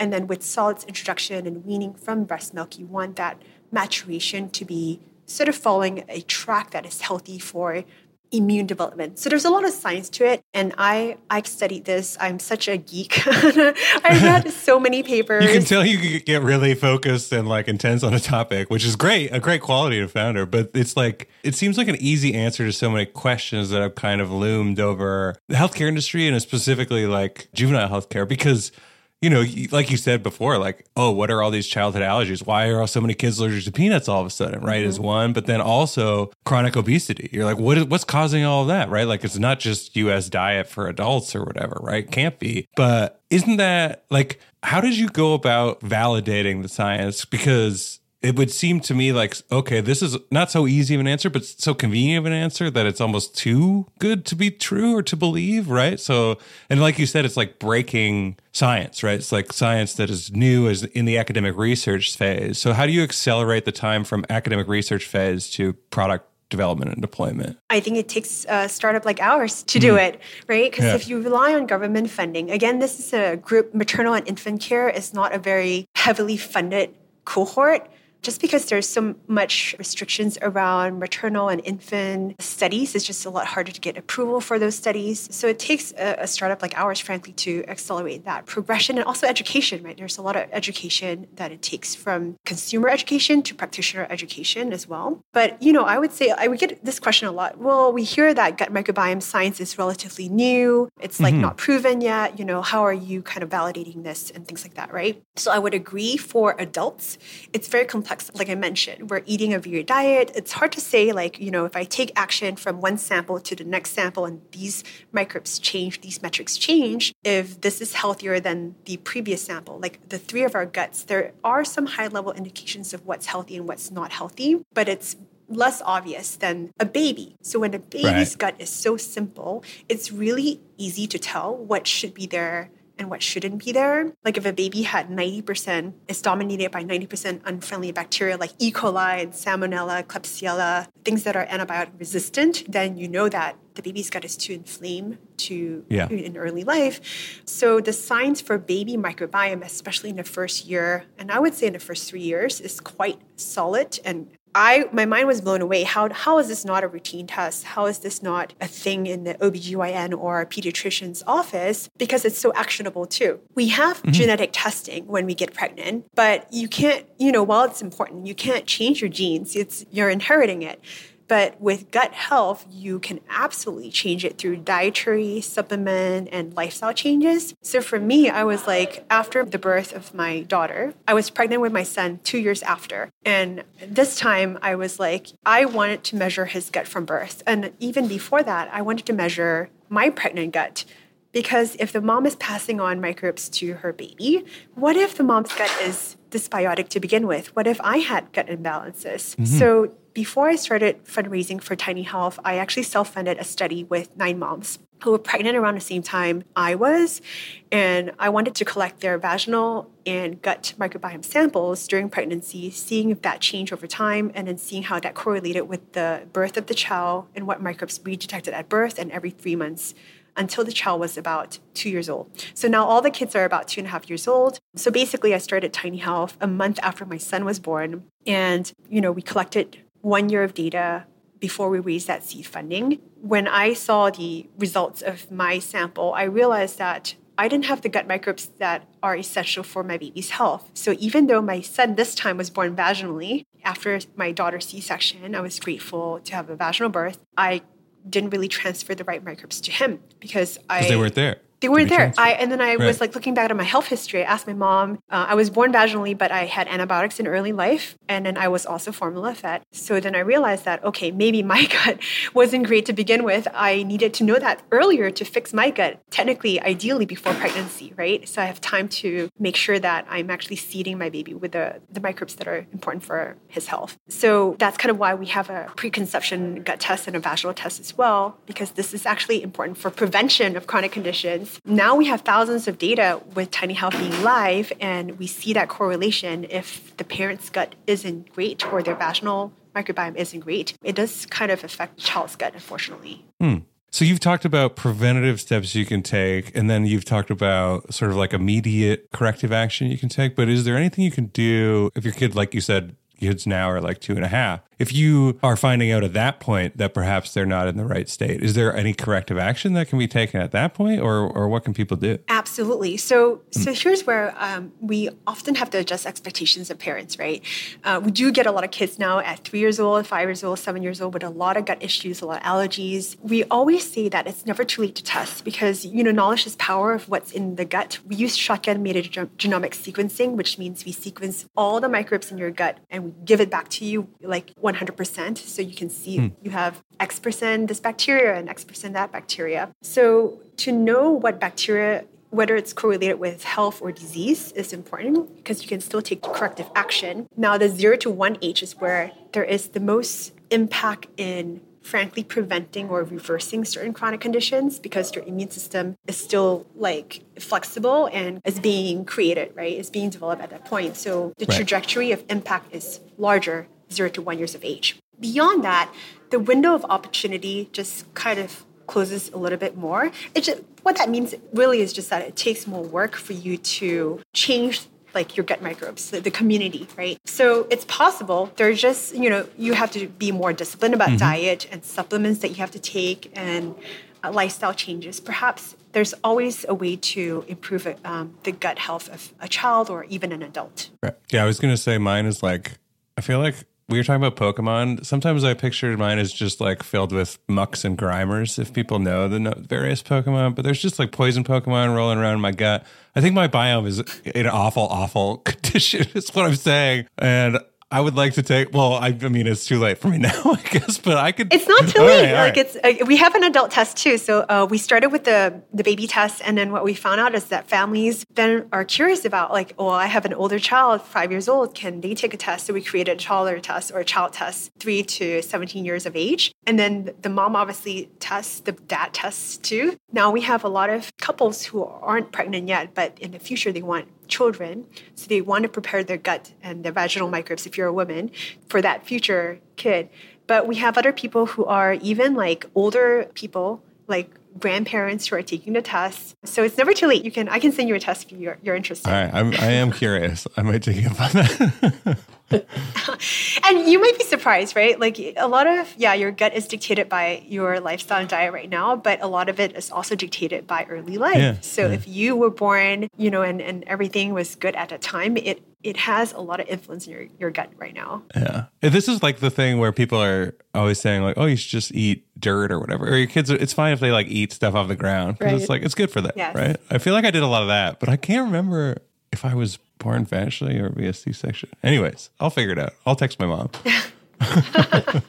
And 0.00 0.12
then 0.12 0.26
with 0.26 0.42
solids 0.42 0.84
introduction 0.84 1.46
and 1.46 1.64
weaning 1.64 1.94
from 1.94 2.24
breast 2.24 2.52
milk 2.52 2.78
you 2.78 2.86
want 2.86 3.16
that 3.16 3.40
maturation 3.70 4.50
to 4.50 4.64
be 4.64 5.00
sort 5.26 5.48
of 5.48 5.54
following 5.54 6.04
a 6.08 6.22
track 6.22 6.70
that 6.70 6.86
is 6.86 7.02
healthy 7.02 7.38
for 7.38 7.84
immune 8.30 8.66
development. 8.66 9.18
So 9.18 9.30
there's 9.30 9.44
a 9.44 9.50
lot 9.50 9.64
of 9.64 9.72
science 9.72 10.08
to 10.10 10.26
it. 10.26 10.42
And 10.54 10.74
I 10.78 11.16
I 11.30 11.42
studied 11.42 11.84
this. 11.84 12.16
I'm 12.20 12.38
such 12.38 12.68
a 12.68 12.76
geek. 12.76 13.22
I 13.26 14.20
read 14.22 14.50
so 14.52 14.78
many 14.78 15.02
papers. 15.02 15.44
You 15.44 15.50
can 15.50 15.64
tell 15.64 15.84
you 15.84 16.20
get 16.20 16.42
really 16.42 16.74
focused 16.74 17.32
and 17.32 17.48
like 17.48 17.68
intense 17.68 18.02
on 18.02 18.14
a 18.14 18.20
topic, 18.20 18.70
which 18.70 18.84
is 18.84 18.96
great, 18.96 19.32
a 19.32 19.40
great 19.40 19.62
quality 19.62 20.00
of 20.00 20.12
founder. 20.12 20.46
But 20.46 20.70
it's 20.74 20.96
like 20.96 21.28
it 21.42 21.54
seems 21.54 21.78
like 21.78 21.88
an 21.88 21.96
easy 21.96 22.34
answer 22.34 22.64
to 22.64 22.72
so 22.72 22.90
many 22.90 23.06
questions 23.06 23.70
that 23.70 23.82
have 23.82 23.94
kind 23.94 24.20
of 24.20 24.30
loomed 24.30 24.80
over 24.80 25.34
the 25.48 25.56
healthcare 25.56 25.88
industry 25.88 26.26
and 26.28 26.40
specifically 26.40 27.06
like 27.06 27.48
juvenile 27.52 27.88
healthcare 27.88 28.26
because 28.26 28.72
you 29.20 29.30
know, 29.30 29.44
like 29.72 29.90
you 29.90 29.96
said 29.96 30.22
before, 30.22 30.58
like, 30.58 30.86
oh, 30.96 31.10
what 31.10 31.30
are 31.30 31.42
all 31.42 31.50
these 31.50 31.66
childhood 31.66 32.02
allergies? 32.02 32.46
Why 32.46 32.70
are 32.70 32.86
so 32.86 33.00
many 33.00 33.14
kids 33.14 33.38
allergic 33.38 33.64
to 33.64 33.72
peanuts 33.72 34.08
all 34.08 34.20
of 34.20 34.26
a 34.26 34.30
sudden, 34.30 34.60
right? 34.60 34.80
Mm-hmm. 34.80 34.88
Is 34.88 35.00
one, 35.00 35.32
but 35.32 35.46
then 35.46 35.60
also 35.60 36.30
chronic 36.44 36.76
obesity. 36.76 37.28
You're 37.32 37.44
like, 37.44 37.58
what 37.58 37.78
is 37.78 37.84
what's 37.86 38.04
causing 38.04 38.44
all 38.44 38.62
of 38.62 38.68
that, 38.68 38.88
right? 38.88 39.08
Like, 39.08 39.24
it's 39.24 39.38
not 39.38 39.58
just 39.58 39.96
U.S. 39.96 40.28
diet 40.28 40.68
for 40.68 40.86
adults 40.86 41.34
or 41.34 41.42
whatever, 41.44 41.78
right? 41.82 42.08
Can't 42.08 42.38
be. 42.38 42.68
But 42.76 43.20
isn't 43.30 43.56
that 43.56 44.04
like, 44.08 44.40
how 44.62 44.80
did 44.80 44.96
you 44.96 45.08
go 45.08 45.34
about 45.34 45.80
validating 45.80 46.62
the 46.62 46.68
science? 46.68 47.24
Because 47.24 47.98
it 48.20 48.36
would 48.36 48.50
seem 48.50 48.80
to 48.80 48.94
me 48.94 49.12
like 49.12 49.36
okay 49.50 49.80
this 49.80 50.02
is 50.02 50.16
not 50.30 50.50
so 50.50 50.66
easy 50.66 50.94
of 50.94 51.00
an 51.00 51.06
answer 51.06 51.30
but 51.30 51.44
so 51.44 51.74
convenient 51.74 52.18
of 52.18 52.26
an 52.26 52.32
answer 52.32 52.70
that 52.70 52.86
it's 52.86 53.00
almost 53.00 53.36
too 53.36 53.86
good 53.98 54.24
to 54.24 54.34
be 54.34 54.50
true 54.50 54.96
or 54.96 55.02
to 55.02 55.16
believe 55.16 55.68
right 55.68 56.00
so 56.00 56.36
and 56.68 56.80
like 56.80 56.98
you 56.98 57.06
said 57.06 57.24
it's 57.24 57.36
like 57.36 57.58
breaking 57.58 58.36
science 58.52 59.02
right 59.02 59.18
it's 59.18 59.32
like 59.32 59.52
science 59.52 59.94
that 59.94 60.10
is 60.10 60.32
new 60.32 60.68
as 60.68 60.84
in 60.84 61.04
the 61.04 61.16
academic 61.16 61.56
research 61.56 62.16
phase 62.16 62.58
so 62.58 62.72
how 62.72 62.86
do 62.86 62.92
you 62.92 63.02
accelerate 63.02 63.64
the 63.64 63.72
time 63.72 64.04
from 64.04 64.24
academic 64.28 64.66
research 64.66 65.06
phase 65.06 65.48
to 65.50 65.72
product 65.90 66.26
development 66.50 66.90
and 66.90 67.02
deployment? 67.02 67.58
I 67.68 67.78
think 67.78 67.98
it 67.98 68.08
takes 68.08 68.46
a 68.48 68.70
startup 68.70 69.04
like 69.04 69.20
ours 69.20 69.62
to 69.64 69.78
do 69.78 69.88
mm-hmm. 69.88 70.14
it, 70.14 70.20
right? 70.48 70.70
Because 70.70 70.86
yeah. 70.86 70.94
if 70.94 71.06
you 71.06 71.20
rely 71.20 71.52
on 71.52 71.66
government 71.66 72.08
funding, 72.08 72.50
again, 72.50 72.78
this 72.78 72.98
is 72.98 73.12
a 73.12 73.36
group, 73.36 73.74
maternal 73.74 74.14
and 74.14 74.26
infant 74.26 74.62
care 74.62 74.88
is 74.88 75.12
not 75.12 75.34
a 75.34 75.38
very 75.38 75.86
heavily 75.94 76.38
funded 76.38 76.94
cohort 77.26 77.86
just 78.28 78.42
because 78.42 78.66
there's 78.66 78.86
so 78.86 79.14
much 79.26 79.74
restrictions 79.78 80.36
around 80.42 80.98
maternal 80.98 81.48
and 81.48 81.62
infant 81.64 82.34
studies, 82.42 82.94
it's 82.94 83.06
just 83.06 83.24
a 83.24 83.30
lot 83.30 83.46
harder 83.46 83.72
to 83.72 83.80
get 83.80 83.96
approval 83.96 84.38
for 84.38 84.58
those 84.58 84.74
studies. 84.74 85.34
So 85.34 85.46
it 85.48 85.58
takes 85.58 85.92
a, 85.92 86.16
a, 86.18 86.26
startup 86.26 86.60
like 86.60 86.74
ours, 86.76 87.00
frankly, 87.00 87.32
to 87.44 87.64
accelerate 87.66 88.26
that 88.26 88.44
progression 88.44 88.98
and 88.98 89.06
also 89.06 89.26
education, 89.26 89.82
right? 89.82 89.96
There's 89.96 90.18
a 90.18 90.22
lot 90.28 90.36
of 90.36 90.46
education 90.52 91.26
that 91.36 91.52
it 91.52 91.62
takes 91.62 91.94
from 91.94 92.36
consumer 92.44 92.90
education 92.90 93.40
to 93.44 93.54
practitioner 93.54 94.06
education 94.10 94.74
as 94.74 94.86
well. 94.86 95.22
But, 95.32 95.62
you 95.62 95.72
know, 95.72 95.84
I 95.84 95.98
would 95.98 96.12
say 96.12 96.30
I 96.36 96.48
would 96.48 96.58
get 96.58 96.84
this 96.84 97.00
question 97.00 97.28
a 97.28 97.32
lot. 97.32 97.56
Well, 97.56 97.94
we 97.94 98.04
hear 98.04 98.34
that 98.34 98.58
gut 98.58 98.74
microbiome 98.74 99.22
science 99.22 99.58
is 99.58 99.78
relatively 99.78 100.28
new. 100.28 100.90
It's 101.00 101.18
like 101.18 101.32
mm-hmm. 101.32 101.40
not 101.48 101.56
proven 101.56 102.02
yet. 102.02 102.38
You 102.38 102.44
know, 102.44 102.60
how 102.60 102.82
are 102.82 102.92
you 102.92 103.22
kind 103.22 103.42
of 103.42 103.48
validating 103.48 104.04
this 104.04 104.30
and 104.30 104.46
things 104.46 104.64
like 104.64 104.74
that, 104.74 104.92
right? 104.92 105.22
So 105.36 105.50
I 105.50 105.58
would 105.58 105.72
agree 105.72 106.18
for 106.18 106.54
adults, 106.58 107.16
it's 107.54 107.68
very 107.68 107.86
complex 107.86 108.17
complex. 108.18 108.38
Like 108.38 108.50
I 108.50 108.54
mentioned, 108.54 109.10
we're 109.10 109.22
eating 109.26 109.54
a 109.54 109.58
vegan 109.58 109.86
diet. 109.86 110.30
It's 110.34 110.52
hard 110.52 110.72
to 110.72 110.80
say, 110.80 111.12
like, 111.12 111.38
you 111.38 111.50
know, 111.50 111.64
if 111.64 111.76
I 111.76 111.84
take 111.84 112.12
action 112.16 112.56
from 112.56 112.80
one 112.80 112.98
sample 112.98 113.40
to 113.40 113.54
the 113.54 113.64
next 113.64 113.92
sample 113.92 114.24
and 114.24 114.40
these 114.52 114.84
microbes 115.12 115.58
change, 115.58 116.00
these 116.00 116.22
metrics 116.22 116.56
change, 116.56 117.14
if 117.24 117.60
this 117.60 117.80
is 117.80 117.94
healthier 117.94 118.40
than 118.40 118.74
the 118.84 118.96
previous 118.98 119.42
sample. 119.42 119.78
Like 119.80 120.08
the 120.08 120.18
three 120.18 120.44
of 120.44 120.54
our 120.54 120.66
guts, 120.66 121.04
there 121.04 121.32
are 121.44 121.64
some 121.64 121.86
high 121.86 122.08
level 122.08 122.32
indications 122.32 122.94
of 122.94 123.04
what's 123.06 123.26
healthy 123.26 123.56
and 123.56 123.66
what's 123.66 123.90
not 123.90 124.12
healthy, 124.12 124.64
but 124.74 124.88
it's 124.88 125.16
less 125.50 125.80
obvious 125.84 126.36
than 126.36 126.70
a 126.78 126.84
baby. 126.84 127.34
So 127.42 127.60
when 127.60 127.72
a 127.72 127.78
baby's 127.78 128.04
right. 128.32 128.38
gut 128.38 128.54
is 128.58 128.68
so 128.68 128.98
simple, 128.98 129.64
it's 129.88 130.12
really 130.12 130.60
easy 130.76 131.06
to 131.06 131.18
tell 131.18 131.56
what 131.56 131.86
should 131.86 132.12
be 132.12 132.26
there 132.26 132.70
and 132.98 133.10
what 133.10 133.22
shouldn't 133.22 133.64
be 133.64 133.72
there. 133.72 134.12
Like 134.24 134.36
if 134.36 134.44
a 134.44 134.52
baby 134.52 134.82
had 134.82 135.08
90%, 135.08 135.92
is 136.08 136.22
dominated 136.22 136.70
by 136.70 136.84
90% 136.84 137.40
unfriendly 137.44 137.92
bacteria 137.92 138.36
like 138.36 138.52
E. 138.58 138.72
coli 138.72 139.22
and 139.22 139.32
Salmonella, 139.32 140.04
Klebsiella, 140.04 140.88
things 141.04 141.24
that 141.24 141.36
are 141.36 141.46
antibiotic 141.46 141.98
resistant, 141.98 142.64
then 142.70 142.96
you 142.96 143.08
know 143.08 143.28
that 143.28 143.56
the 143.74 143.82
baby's 143.82 144.10
gut 144.10 144.24
is 144.24 144.36
too 144.36 144.52
inflamed 144.52 145.18
to 145.36 145.84
yeah. 145.88 146.08
in 146.08 146.36
early 146.36 146.64
life. 146.64 147.40
So 147.44 147.80
the 147.80 147.92
signs 147.92 148.40
for 148.40 148.58
baby 148.58 148.96
microbiome, 148.96 149.64
especially 149.64 150.10
in 150.10 150.16
the 150.16 150.24
first 150.24 150.66
year, 150.66 151.04
and 151.16 151.30
I 151.30 151.38
would 151.38 151.54
say 151.54 151.68
in 151.68 151.74
the 151.74 151.78
first 151.78 152.10
three 152.10 152.22
years, 152.22 152.60
is 152.60 152.80
quite 152.80 153.20
solid 153.36 154.00
and 154.04 154.28
I 154.54 154.86
my 154.92 155.06
mind 155.06 155.26
was 155.26 155.40
blown 155.40 155.60
away. 155.60 155.82
How 155.82 156.12
how 156.12 156.38
is 156.38 156.48
this 156.48 156.64
not 156.64 156.84
a 156.84 156.88
routine 156.88 157.26
test? 157.26 157.64
How 157.64 157.86
is 157.86 157.98
this 158.00 158.22
not 158.22 158.54
a 158.60 158.66
thing 158.66 159.06
in 159.06 159.24
the 159.24 159.34
OBGYN 159.34 160.18
or 160.18 160.44
pediatrician's 160.46 161.22
office? 161.26 161.88
Because 161.98 162.24
it's 162.24 162.38
so 162.38 162.52
actionable 162.54 163.06
too. 163.06 163.40
We 163.54 163.68
have 163.68 163.98
mm-hmm. 163.98 164.12
genetic 164.12 164.50
testing 164.52 165.06
when 165.06 165.26
we 165.26 165.34
get 165.34 165.54
pregnant, 165.54 166.06
but 166.14 166.52
you 166.52 166.68
can't, 166.68 167.06
you 167.18 167.32
know, 167.32 167.42
while 167.42 167.64
it's 167.64 167.82
important, 167.82 168.26
you 168.26 168.34
can't 168.34 168.66
change 168.66 169.00
your 169.00 169.10
genes. 169.10 169.54
It's 169.56 169.84
you're 169.90 170.10
inheriting 170.10 170.62
it. 170.62 170.80
But 171.28 171.60
with 171.60 171.90
gut 171.90 172.12
health, 172.12 172.66
you 172.70 172.98
can 172.98 173.20
absolutely 173.28 173.90
change 173.90 174.24
it 174.24 174.38
through 174.38 174.56
dietary, 174.56 175.40
supplement, 175.40 176.28
and 176.32 176.54
lifestyle 176.54 176.94
changes. 176.94 177.54
So 177.62 177.80
for 177.80 178.00
me, 178.00 178.30
I 178.30 178.44
was 178.44 178.66
like, 178.66 179.04
after 179.10 179.44
the 179.44 179.58
birth 179.58 179.92
of 179.94 180.14
my 180.14 180.40
daughter, 180.40 180.94
I 181.06 181.14
was 181.14 181.30
pregnant 181.30 181.60
with 181.62 181.72
my 181.72 181.82
son 181.82 182.20
two 182.24 182.38
years 182.38 182.62
after. 182.62 183.10
And 183.24 183.62
this 183.86 184.16
time 184.16 184.58
I 184.62 184.74
was 184.74 184.98
like, 184.98 185.28
I 185.44 185.66
wanted 185.66 186.02
to 186.04 186.16
measure 186.16 186.46
his 186.46 186.70
gut 186.70 186.88
from 186.88 187.04
birth. 187.04 187.42
And 187.46 187.72
even 187.78 188.08
before 188.08 188.42
that, 188.42 188.70
I 188.72 188.82
wanted 188.82 189.06
to 189.06 189.12
measure 189.12 189.68
my 189.90 190.10
pregnant 190.10 190.54
gut 190.54 190.84
Because 191.32 191.76
if 191.78 191.92
the 191.92 192.00
mom 192.00 192.26
is 192.26 192.36
passing 192.36 192.80
on 192.80 193.00
microbes 193.00 193.48
to 193.50 193.74
her 193.74 193.92
baby, 193.92 194.44
what 194.74 194.96
if 194.96 195.16
the 195.16 195.22
mom's 195.22 195.52
gut 195.52 195.70
is 195.82 196.16
dysbiotic 196.30 196.88
to 196.88 197.00
begin 197.00 197.26
with? 197.26 197.54
What 197.54 197.66
if 197.66 197.80
I 197.82 197.98
had 197.98 198.32
gut 198.32 198.46
imbalances? 198.48 199.36
Mm-hmm. 199.36 199.44
So 199.44 199.92
before 200.18 200.48
I 200.48 200.56
started 200.56 201.04
fundraising 201.04 201.62
for 201.62 201.76
Tiny 201.76 202.02
Health, 202.02 202.40
I 202.44 202.56
actually 202.56 202.82
self 202.82 203.12
funded 203.14 203.38
a 203.38 203.44
study 203.44 203.84
with 203.84 204.16
nine 204.16 204.36
moms 204.40 204.80
who 205.04 205.12
were 205.12 205.18
pregnant 205.18 205.56
around 205.56 205.76
the 205.76 205.80
same 205.80 206.02
time 206.02 206.42
I 206.56 206.74
was. 206.74 207.22
And 207.70 208.10
I 208.18 208.28
wanted 208.28 208.56
to 208.56 208.64
collect 208.64 208.98
their 208.98 209.16
vaginal 209.16 209.88
and 210.04 210.42
gut 210.42 210.74
microbiome 210.76 211.24
samples 211.24 211.86
during 211.86 212.10
pregnancy, 212.10 212.68
seeing 212.70 213.10
if 213.10 213.22
that 213.22 213.40
changed 213.40 213.72
over 213.72 213.86
time, 213.86 214.32
and 214.34 214.48
then 214.48 214.58
seeing 214.58 214.82
how 214.82 214.98
that 214.98 215.14
correlated 215.14 215.68
with 215.68 215.92
the 215.92 216.26
birth 216.32 216.56
of 216.56 216.66
the 216.66 216.74
child 216.74 217.28
and 217.36 217.46
what 217.46 217.62
microbes 217.62 218.00
we 218.04 218.16
detected 218.16 218.52
at 218.54 218.68
birth 218.68 218.98
and 218.98 219.12
every 219.12 219.30
three 219.30 219.54
months 219.54 219.94
until 220.36 220.64
the 220.64 220.72
child 220.72 220.98
was 220.98 221.16
about 221.16 221.60
two 221.74 221.90
years 221.90 222.08
old. 222.08 222.28
So 222.54 222.66
now 222.66 222.84
all 222.84 223.02
the 223.02 223.10
kids 223.10 223.36
are 223.36 223.44
about 223.44 223.68
two 223.68 223.82
and 223.82 223.86
a 223.86 223.90
half 223.90 224.10
years 224.10 224.26
old. 224.26 224.58
So 224.74 224.90
basically, 224.90 225.32
I 225.32 225.38
started 225.38 225.72
Tiny 225.72 225.98
Health 225.98 226.36
a 226.40 226.48
month 226.48 226.80
after 226.82 227.06
my 227.06 227.18
son 227.18 227.44
was 227.44 227.60
born. 227.60 228.02
And, 228.26 228.72
you 228.88 229.00
know, 229.00 229.12
we 229.12 229.22
collected 229.22 229.78
one 230.00 230.28
year 230.28 230.42
of 230.42 230.54
data 230.54 231.06
before 231.38 231.68
we 231.68 231.78
raised 231.78 232.06
that 232.06 232.24
seed 232.24 232.46
funding. 232.46 233.00
When 233.20 233.46
I 233.46 233.72
saw 233.72 234.10
the 234.10 234.48
results 234.58 235.02
of 235.02 235.30
my 235.30 235.58
sample, 235.58 236.12
I 236.14 236.24
realized 236.24 236.78
that 236.78 237.14
I 237.36 237.46
didn't 237.46 237.66
have 237.66 237.82
the 237.82 237.88
gut 237.88 238.08
microbes 238.08 238.48
that 238.58 238.88
are 239.00 239.14
essential 239.16 239.62
for 239.62 239.84
my 239.84 239.96
baby's 239.96 240.30
health. 240.30 240.70
So 240.74 240.96
even 240.98 241.28
though 241.28 241.40
my 241.40 241.60
son 241.60 241.94
this 241.94 242.14
time 242.14 242.36
was 242.36 242.50
born 242.50 242.74
vaginally, 242.74 243.46
after 243.62 244.00
my 244.16 244.32
daughter's 244.32 244.66
C 244.66 244.80
section, 244.80 245.34
I 245.36 245.40
was 245.40 245.60
grateful 245.60 246.18
to 246.20 246.34
have 246.34 246.50
a 246.50 246.56
vaginal 246.56 246.90
birth. 246.90 247.18
I 247.36 247.62
didn't 248.08 248.30
really 248.30 248.48
transfer 248.48 248.94
the 248.94 249.04
right 249.04 249.22
microbes 249.24 249.60
to 249.62 249.70
him 249.70 250.00
because 250.18 250.58
I 250.68 250.88
they 250.88 250.96
weren't 250.96 251.14
there. 251.14 251.36
They 251.60 251.68
weren't 251.68 251.88
there. 251.88 252.12
I 252.16 252.32
and 252.32 252.52
then 252.52 252.60
I 252.60 252.76
right. 252.76 252.86
was 252.86 253.00
like 253.00 253.14
looking 253.14 253.34
back 253.34 253.50
at 253.50 253.56
my 253.56 253.64
health 253.64 253.86
history. 253.86 254.24
I 254.24 254.32
asked 254.32 254.46
my 254.46 254.52
mom. 254.52 255.00
Uh, 255.10 255.26
I 255.28 255.34
was 255.34 255.50
born 255.50 255.72
vaginally, 255.72 256.16
but 256.16 256.30
I 256.30 256.44
had 256.44 256.68
antibiotics 256.68 257.18
in 257.18 257.26
early 257.26 257.52
life, 257.52 257.96
and 258.08 258.24
then 258.26 258.38
I 258.38 258.48
was 258.48 258.64
also 258.64 258.92
formula 258.92 259.34
fed. 259.34 259.62
So 259.72 259.98
then 259.98 260.14
I 260.14 260.20
realized 260.20 260.64
that 260.66 260.84
okay, 260.84 261.10
maybe 261.10 261.42
my 261.42 261.66
gut 261.84 261.98
wasn't 262.32 262.66
great 262.66 262.86
to 262.86 262.92
begin 262.92 263.24
with. 263.24 263.48
I 263.52 263.82
needed 263.82 264.14
to 264.14 264.24
know 264.24 264.38
that 264.38 264.62
earlier 264.70 265.10
to 265.10 265.24
fix 265.24 265.52
my 265.52 265.70
gut. 265.70 266.00
Technically, 266.10 266.60
ideally 266.60 267.06
before 267.06 267.34
pregnancy, 267.34 267.92
right? 267.96 268.28
So 268.28 268.40
I 268.40 268.44
have 268.44 268.60
time 268.60 268.88
to 268.88 269.28
make 269.38 269.56
sure 269.56 269.80
that 269.80 270.06
I'm 270.08 270.30
actually 270.30 270.56
seeding 270.56 270.96
my 270.96 271.10
baby 271.10 271.34
with 271.34 271.52
the 271.52 271.80
the 271.90 272.00
microbes 272.00 272.36
that 272.36 272.46
are 272.46 272.66
important 272.72 273.02
for 273.02 273.36
his 273.48 273.66
health. 273.66 273.98
So 274.08 274.54
that's 274.58 274.76
kind 274.76 274.90
of 274.90 274.98
why 274.98 275.14
we 275.14 275.26
have 275.26 275.50
a 275.50 275.72
preconception 275.76 276.62
gut 276.62 276.78
test 276.78 277.08
and 277.08 277.16
a 277.16 277.20
vaginal 277.20 277.54
test 277.54 277.80
as 277.80 277.98
well, 277.98 278.38
because 278.46 278.72
this 278.72 278.94
is 278.94 279.06
actually 279.06 279.42
important 279.42 279.76
for 279.76 279.90
prevention 279.90 280.56
of 280.56 280.68
chronic 280.68 280.92
conditions 280.92 281.47
now 281.64 281.94
we 281.94 282.06
have 282.06 282.22
thousands 282.22 282.68
of 282.68 282.78
data 282.78 283.20
with 283.34 283.50
Tiny 283.50 283.74
Health 283.74 283.98
being 283.98 284.22
live, 284.22 284.72
and 284.80 285.18
we 285.18 285.26
see 285.26 285.52
that 285.52 285.68
correlation 285.68 286.46
if 286.50 286.96
the 286.96 287.04
parent's 287.04 287.50
gut 287.50 287.74
isn't 287.86 288.32
great 288.32 288.64
or 288.72 288.82
their 288.82 288.94
vaginal 288.94 289.52
microbiome 289.74 290.16
isn't 290.16 290.40
great. 290.40 290.74
It 290.82 290.96
does 290.96 291.26
kind 291.26 291.50
of 291.50 291.62
affect 291.64 291.96
the 291.96 292.02
child's 292.02 292.36
gut, 292.36 292.54
unfortunately. 292.54 293.24
Hmm. 293.40 293.58
So 293.90 294.04
you've 294.04 294.20
talked 294.20 294.44
about 294.44 294.76
preventative 294.76 295.40
steps 295.40 295.74
you 295.74 295.86
can 295.86 296.02
take, 296.02 296.54
and 296.54 296.68
then 296.68 296.84
you've 296.84 297.06
talked 297.06 297.30
about 297.30 297.92
sort 297.92 298.10
of 298.10 298.16
like 298.16 298.34
immediate 298.34 299.08
corrective 299.12 299.50
action 299.50 299.90
you 299.90 299.96
can 299.96 300.10
take. 300.10 300.36
But 300.36 300.48
is 300.48 300.64
there 300.64 300.76
anything 300.76 301.04
you 301.04 301.10
can 301.10 301.26
do 301.26 301.90
if 301.94 302.04
your 302.04 302.12
kid, 302.12 302.34
like 302.34 302.54
you 302.54 302.60
said, 302.60 302.96
kids 303.18 303.46
now 303.46 303.70
are 303.70 303.80
like 303.80 304.00
two 304.00 304.14
and 304.14 304.24
a 304.24 304.28
half. 304.28 304.60
If 304.78 304.92
you 304.92 305.38
are 305.42 305.56
finding 305.56 305.90
out 305.90 306.04
at 306.04 306.12
that 306.12 306.38
point 306.38 306.76
that 306.76 306.94
perhaps 306.94 307.34
they're 307.34 307.46
not 307.46 307.66
in 307.66 307.76
the 307.76 307.84
right 307.84 308.08
state, 308.08 308.42
is 308.42 308.54
there 308.54 308.74
any 308.74 308.94
corrective 308.94 309.36
action 309.36 309.72
that 309.72 309.88
can 309.88 309.98
be 309.98 310.06
taken 310.06 310.40
at 310.40 310.52
that 310.52 310.74
point, 310.74 311.00
or 311.00 311.18
or 311.18 311.48
what 311.48 311.64
can 311.64 311.74
people 311.74 311.96
do? 311.96 312.18
Absolutely. 312.28 312.96
So 312.96 313.42
so 313.50 313.72
here's 313.72 314.06
where 314.06 314.34
um, 314.38 314.72
we 314.80 315.08
often 315.26 315.56
have 315.56 315.70
to 315.70 315.78
adjust 315.78 316.06
expectations 316.06 316.70
of 316.70 316.78
parents, 316.78 317.18
right? 317.18 317.42
Uh, 317.82 318.00
we 318.04 318.10
do 318.10 318.30
get 318.30 318.46
a 318.46 318.52
lot 318.52 318.64
of 318.64 318.70
kids 318.70 318.98
now 318.98 319.18
at 319.18 319.44
three 319.44 319.58
years 319.58 319.80
old, 319.80 320.06
five 320.06 320.28
years 320.28 320.44
old, 320.44 320.58
seven 320.58 320.82
years 320.82 321.00
old 321.00 321.14
with 321.14 321.24
a 321.24 321.30
lot 321.30 321.56
of 321.56 321.64
gut 321.64 321.82
issues, 321.82 322.20
a 322.20 322.26
lot 322.26 322.40
of 322.40 322.44
allergies. 322.44 323.16
We 323.20 323.44
always 323.44 323.90
say 323.90 324.08
that 324.08 324.26
it's 324.26 324.46
never 324.46 324.64
too 324.64 324.82
late 324.82 324.94
to 324.94 325.02
test 325.02 325.44
because 325.44 325.84
you 325.84 326.04
know 326.04 326.12
knowledge 326.12 326.46
is 326.46 326.54
power 326.56 326.92
of 326.92 327.08
what's 327.08 327.32
in 327.32 327.56
the 327.56 327.64
gut. 327.64 327.98
We 328.06 328.14
use 328.14 328.36
shotgun-mediated 328.36 329.12
genomic 329.38 329.72
sequencing, 329.72 330.32
which 330.32 330.56
means 330.56 330.84
we 330.84 330.92
sequence 330.92 331.46
all 331.56 331.80
the 331.80 331.88
microbes 331.88 332.30
in 332.30 332.38
your 332.38 332.50
gut 332.52 332.78
and 332.90 333.04
we 333.04 333.14
give 333.24 333.40
it 333.40 333.50
back 333.50 333.68
to 333.70 333.84
you 333.84 334.06
like 334.22 334.52
100%. 334.72 335.38
So 335.38 335.62
you 335.62 335.74
can 335.74 335.90
see 335.90 336.16
hmm. 336.18 336.28
you 336.42 336.50
have 336.50 336.82
X 337.00 337.18
percent 337.18 337.68
this 337.68 337.80
bacteria 337.80 338.34
and 338.34 338.48
X 338.48 338.64
percent 338.64 338.94
that 338.94 339.12
bacteria. 339.12 339.70
So 339.82 340.40
to 340.58 340.72
know 340.72 341.10
what 341.10 341.40
bacteria 341.40 342.04
whether 342.30 342.56
it's 342.56 342.72
correlated 342.72 343.18
with 343.18 343.42
health 343.42 343.80
or 343.80 343.90
disease 343.90 344.52
is 344.52 344.72
important 344.72 345.34
because 345.36 345.62
you 345.62 345.68
can 345.68 345.80
still 345.80 346.02
take 346.02 346.20
corrective 346.22 346.68
action. 346.74 347.26
Now, 347.36 347.56
the 347.56 347.68
zero 347.68 347.96
to 347.98 348.10
one 348.10 348.36
age 348.42 348.62
is 348.62 348.76
where 348.76 349.12
there 349.32 349.44
is 349.44 349.68
the 349.68 349.80
most 349.80 350.32
impact 350.50 351.06
in 351.16 351.62
frankly 351.88 352.22
preventing 352.22 352.90
or 352.90 353.02
reversing 353.02 353.64
certain 353.64 353.94
chronic 353.94 354.20
conditions 354.20 354.78
because 354.78 355.14
your 355.14 355.24
immune 355.24 355.50
system 355.50 355.96
is 356.06 356.18
still 356.18 356.66
like 356.76 357.22
flexible 357.38 358.10
and 358.12 358.42
is 358.44 358.60
being 358.60 359.06
created, 359.06 359.50
right? 359.54 359.72
It's 359.72 359.88
being 359.88 360.10
developed 360.10 360.42
at 360.42 360.50
that 360.50 360.66
point. 360.66 360.96
So 360.96 361.32
the 361.38 361.46
right. 361.46 361.56
trajectory 361.56 362.12
of 362.12 362.22
impact 362.28 362.74
is 362.74 363.00
larger, 363.16 363.68
zero 363.92 364.08
to 364.10 364.22
one 364.22 364.38
years 364.38 364.54
of 364.54 364.64
age. 364.64 364.98
Beyond 365.20 365.64
that, 365.64 365.92
the 366.30 366.38
window 366.38 366.74
of 366.74 366.84
opportunity 366.88 367.68
just 367.72 368.12
kind 368.14 368.38
of 368.38 368.64
closes 368.86 369.30
a 369.30 369.36
little 369.36 369.58
bit 369.58 369.76
more. 369.76 370.10
It 370.34 370.42
just, 370.42 370.62
what 370.82 370.96
that 370.96 371.10
means 371.10 371.34
really 371.52 371.80
is 371.80 371.92
just 371.92 372.10
that 372.10 372.22
it 372.22 372.36
takes 372.36 372.66
more 372.66 372.82
work 372.82 373.16
for 373.16 373.34
you 373.34 373.56
to 373.58 374.20
change 374.32 374.86
like 375.14 375.36
your 375.36 375.44
gut 375.44 375.62
microbes, 375.62 376.10
the, 376.10 376.20
the, 376.20 376.30
community, 376.30 376.86
right? 376.96 377.18
So 377.24 377.66
it's 377.70 377.84
possible. 377.86 378.52
There's 378.56 378.80
just, 378.80 379.14
you 379.14 379.30
know, 379.30 379.48
you 379.56 379.72
have 379.74 379.90
to 379.92 380.06
be 380.06 380.32
more 380.32 380.52
disciplined 380.52 380.94
about 380.94 381.08
mm-hmm. 381.08 381.18
diet 381.18 381.66
and 381.72 381.84
supplements 381.84 382.40
that 382.40 382.48
you 382.50 382.56
have 382.56 382.70
to 382.72 382.78
take 382.78 383.32
and 383.34 383.74
uh, 384.22 384.30
lifestyle 384.30 384.74
changes. 384.74 385.18
Perhaps 385.20 385.76
there's 385.92 386.14
always 386.22 386.64
a 386.68 386.74
way 386.74 386.96
to 386.96 387.44
improve 387.48 387.86
um, 388.04 388.34
the 388.42 388.52
gut 388.52 388.78
health 388.78 389.08
of 389.08 389.32
a 389.40 389.48
child 389.48 389.88
or 389.88 390.04
even 390.04 390.32
an 390.32 390.42
adult. 390.42 390.90
Right. 391.02 391.14
Yeah, 391.30 391.42
I 391.42 391.46
was 391.46 391.58
going 391.58 391.72
to 391.72 391.80
say 391.80 391.98
mine 391.98 392.26
is 392.26 392.42
like, 392.42 392.72
I 393.16 393.20
feel 393.20 393.38
like 393.38 393.56
we 393.88 393.96
were 393.96 394.04
talking 394.04 394.22
about 394.22 394.36
Pokemon. 394.36 395.04
Sometimes 395.04 395.44
I 395.44 395.54
pictured 395.54 395.98
mine 395.98 396.18
as 396.18 396.32
just 396.32 396.60
like 396.60 396.82
filled 396.82 397.10
with 397.10 397.38
Muks 397.48 397.84
and 397.84 397.96
Grimers, 397.96 398.58
if 398.58 398.72
people 398.72 398.98
know 398.98 399.28
the 399.28 399.54
various 399.56 400.02
Pokemon. 400.02 400.54
But 400.54 400.64
there's 400.64 400.80
just 400.80 400.98
like 400.98 401.10
poison 401.10 401.42
Pokemon 401.42 401.94
rolling 401.94 402.18
around 402.18 402.34
in 402.34 402.40
my 402.40 402.52
gut. 402.52 402.84
I 403.16 403.22
think 403.22 403.34
my 403.34 403.48
biome 403.48 403.86
is 403.86 404.00
in 404.26 404.46
awful, 404.46 404.82
awful 404.84 405.38
condition, 405.44 406.06
is 406.14 406.28
what 406.34 406.44
I'm 406.44 406.54
saying. 406.54 407.06
And 407.16 407.58
I 407.90 408.02
would 408.02 408.16
like 408.16 408.34
to 408.34 408.42
take. 408.42 408.74
Well, 408.74 408.94
I, 408.94 409.08
I, 409.08 409.28
mean, 409.28 409.46
it's 409.46 409.64
too 409.64 409.78
late 409.78 409.96
for 409.96 410.08
me 410.08 410.18
now, 410.30 410.42
I 410.44 410.60
guess. 410.70 410.98
But 410.98 411.16
I 411.16 411.32
could. 411.32 411.52
It's 411.52 411.66
not 411.66 411.88
too 411.88 412.02
late. 412.02 412.32
Right, 412.32 412.48
like 412.48 412.56
right. 412.56 412.58
it's. 412.58 413.02
Uh, 413.02 413.06
we 413.06 413.16
have 413.16 413.34
an 413.34 413.44
adult 413.44 413.70
test 413.70 413.96
too. 413.96 414.18
So 414.18 414.40
uh, 414.40 414.66
we 414.68 414.76
started 414.76 415.10
with 415.10 415.24
the 415.24 415.62
the 415.72 415.82
baby 415.82 416.06
test, 416.06 416.42
and 416.44 416.58
then 416.58 416.70
what 416.70 416.84
we 416.84 416.92
found 416.92 417.20
out 417.20 417.34
is 417.34 417.46
that 417.46 417.66
families 417.66 418.26
then 418.34 418.68
are 418.72 418.84
curious 418.84 419.24
about 419.24 419.52
like, 419.52 419.72
oh, 419.78 419.88
I 419.88 420.06
have 420.06 420.26
an 420.26 420.34
older 420.34 420.58
child, 420.58 421.00
five 421.02 421.30
years 421.30 421.48
old. 421.48 421.74
Can 421.74 422.02
they 422.02 422.14
take 422.14 422.34
a 422.34 422.36
test? 422.36 422.66
So 422.66 422.74
we 422.74 422.82
created 422.82 423.12
a 423.12 423.20
toddler 423.20 423.58
test 423.58 423.90
or 423.92 424.00
a 424.00 424.04
child 424.04 424.34
test, 424.34 424.70
three 424.78 425.02
to 425.02 425.40
seventeen 425.40 425.86
years 425.86 426.04
of 426.04 426.14
age, 426.14 426.52
and 426.66 426.78
then 426.78 427.14
the 427.22 427.30
mom 427.30 427.56
obviously 427.56 428.10
tests, 428.20 428.60
the 428.60 428.72
dad 428.72 429.14
tests 429.14 429.56
too. 429.56 429.96
Now 430.12 430.30
we 430.30 430.42
have 430.42 430.62
a 430.62 430.68
lot 430.68 430.90
of 430.90 431.10
couples 431.16 431.64
who 431.64 431.84
aren't 431.84 432.32
pregnant 432.32 432.68
yet, 432.68 432.94
but 432.94 433.18
in 433.18 433.30
the 433.30 433.38
future 433.38 433.72
they 433.72 433.82
want 433.82 434.08
children. 434.28 434.86
So 435.14 435.26
they 435.26 435.40
want 435.40 435.64
to 435.64 435.68
prepare 435.68 436.04
their 436.04 436.16
gut 436.16 436.52
and 436.62 436.84
their 436.84 436.92
vaginal 436.92 437.28
microbes, 437.28 437.66
if 437.66 437.76
you're 437.76 437.88
a 437.88 437.92
woman, 437.92 438.30
for 438.68 438.80
that 438.82 439.06
future 439.06 439.60
kid. 439.76 440.08
But 440.46 440.66
we 440.66 440.76
have 440.76 440.96
other 440.96 441.12
people 441.12 441.46
who 441.46 441.64
are 441.64 441.94
even 441.94 442.34
like 442.34 442.66
older 442.74 443.30
people, 443.34 443.82
like 444.06 444.30
grandparents 444.58 445.26
who 445.26 445.36
are 445.36 445.42
taking 445.42 445.72
the 445.72 445.82
test. 445.82 446.36
So 446.44 446.62
it's 446.62 446.76
never 446.76 446.92
too 446.92 447.06
late. 447.06 447.24
You 447.24 447.30
can 447.30 447.48
I 447.48 447.58
can 447.58 447.72
send 447.72 447.88
you 447.88 447.94
a 447.94 448.00
test 448.00 448.30
if 448.30 448.38
you're, 448.38 448.58
you're 448.62 448.74
interested. 448.74 449.08
All 449.08 449.14
right, 449.14 449.32
I'm, 449.32 449.52
I 449.54 449.72
am 449.72 449.92
curious. 449.92 450.46
I 450.56 450.62
might 450.62 450.82
take 450.82 450.96
you 450.96 451.08
up 451.08 451.20
on 451.20 451.32
that. 451.32 452.18
and 452.50 453.88
you 453.88 454.00
might 454.00 454.16
be 454.16 454.24
surprised, 454.24 454.74
right? 454.74 454.98
Like 454.98 455.18
a 455.36 455.46
lot 455.46 455.66
of, 455.66 455.92
yeah, 455.98 456.14
your 456.14 456.30
gut 456.30 456.54
is 456.54 456.66
dictated 456.66 457.08
by 457.08 457.42
your 457.46 457.78
lifestyle 457.80 458.20
and 458.20 458.28
diet 458.28 458.52
right 458.52 458.70
now, 458.70 458.96
but 458.96 459.22
a 459.22 459.26
lot 459.26 459.48
of 459.48 459.60
it 459.60 459.76
is 459.76 459.90
also 459.90 460.14
dictated 460.14 460.66
by 460.66 460.86
early 460.88 461.18
life. 461.18 461.36
Yeah, 461.36 461.60
so 461.60 461.86
yeah. 461.86 461.94
if 461.94 462.08
you 462.08 462.36
were 462.36 462.50
born, 462.50 463.08
you 463.18 463.30
know, 463.30 463.42
and, 463.42 463.60
and 463.60 463.84
everything 463.84 464.32
was 464.32 464.54
good 464.54 464.74
at 464.76 464.88
the 464.88 464.98
time, 464.98 465.36
it 465.36 465.62
it 465.82 465.96
has 465.96 466.32
a 466.32 466.40
lot 466.40 466.60
of 466.60 466.66
influence 466.68 467.06
in 467.06 467.12
your, 467.12 467.26
your 467.38 467.50
gut 467.50 467.70
right 467.76 467.94
now. 467.94 468.22
Yeah. 468.34 468.66
This 468.80 469.08
is 469.08 469.22
like 469.22 469.38
the 469.38 469.50
thing 469.50 469.78
where 469.78 469.92
people 469.92 470.20
are 470.20 470.54
always 470.74 471.00
saying 471.00 471.22
like, 471.22 471.38
oh, 471.38 471.46
you 471.46 471.56
should 471.56 471.70
just 471.70 471.92
eat 471.92 472.26
dirt 472.38 472.72
or 472.72 472.80
whatever. 472.80 473.06
Or 473.06 473.16
your 473.16 473.28
kids, 473.28 473.48
it's 473.48 473.72
fine 473.72 473.92
if 473.92 474.00
they 474.00 474.10
like 474.10 474.26
eat 474.26 474.52
stuff 474.52 474.74
off 474.74 474.88
the 474.88 474.96
ground 474.96 475.38
because 475.38 475.52
right. 475.52 475.60
it's 475.60 475.68
like, 475.68 475.82
it's 475.82 475.94
good 475.94 476.10
for 476.10 476.20
them. 476.20 476.32
Yes. 476.34 476.54
Right. 476.54 476.76
I 476.90 476.98
feel 476.98 477.14
like 477.14 477.24
I 477.24 477.30
did 477.30 477.42
a 477.42 477.46
lot 477.46 477.62
of 477.62 477.68
that, 477.68 478.00
but 478.00 478.08
I 478.08 478.16
can't 478.16 478.44
remember 478.44 478.98
if 479.32 479.44
I 479.44 479.54
was 479.54 479.78
born 479.98 480.26
vaginally 480.26 480.80
or 480.80 480.88
via 480.90 481.12
C 481.12 481.32
section. 481.32 481.70
Anyways, 481.82 482.30
I'll 482.40 482.50
figure 482.50 482.72
it 482.72 482.78
out. 482.78 482.94
I'll 483.06 483.16
text 483.16 483.38
my 483.38 483.46
mom. 483.46 483.70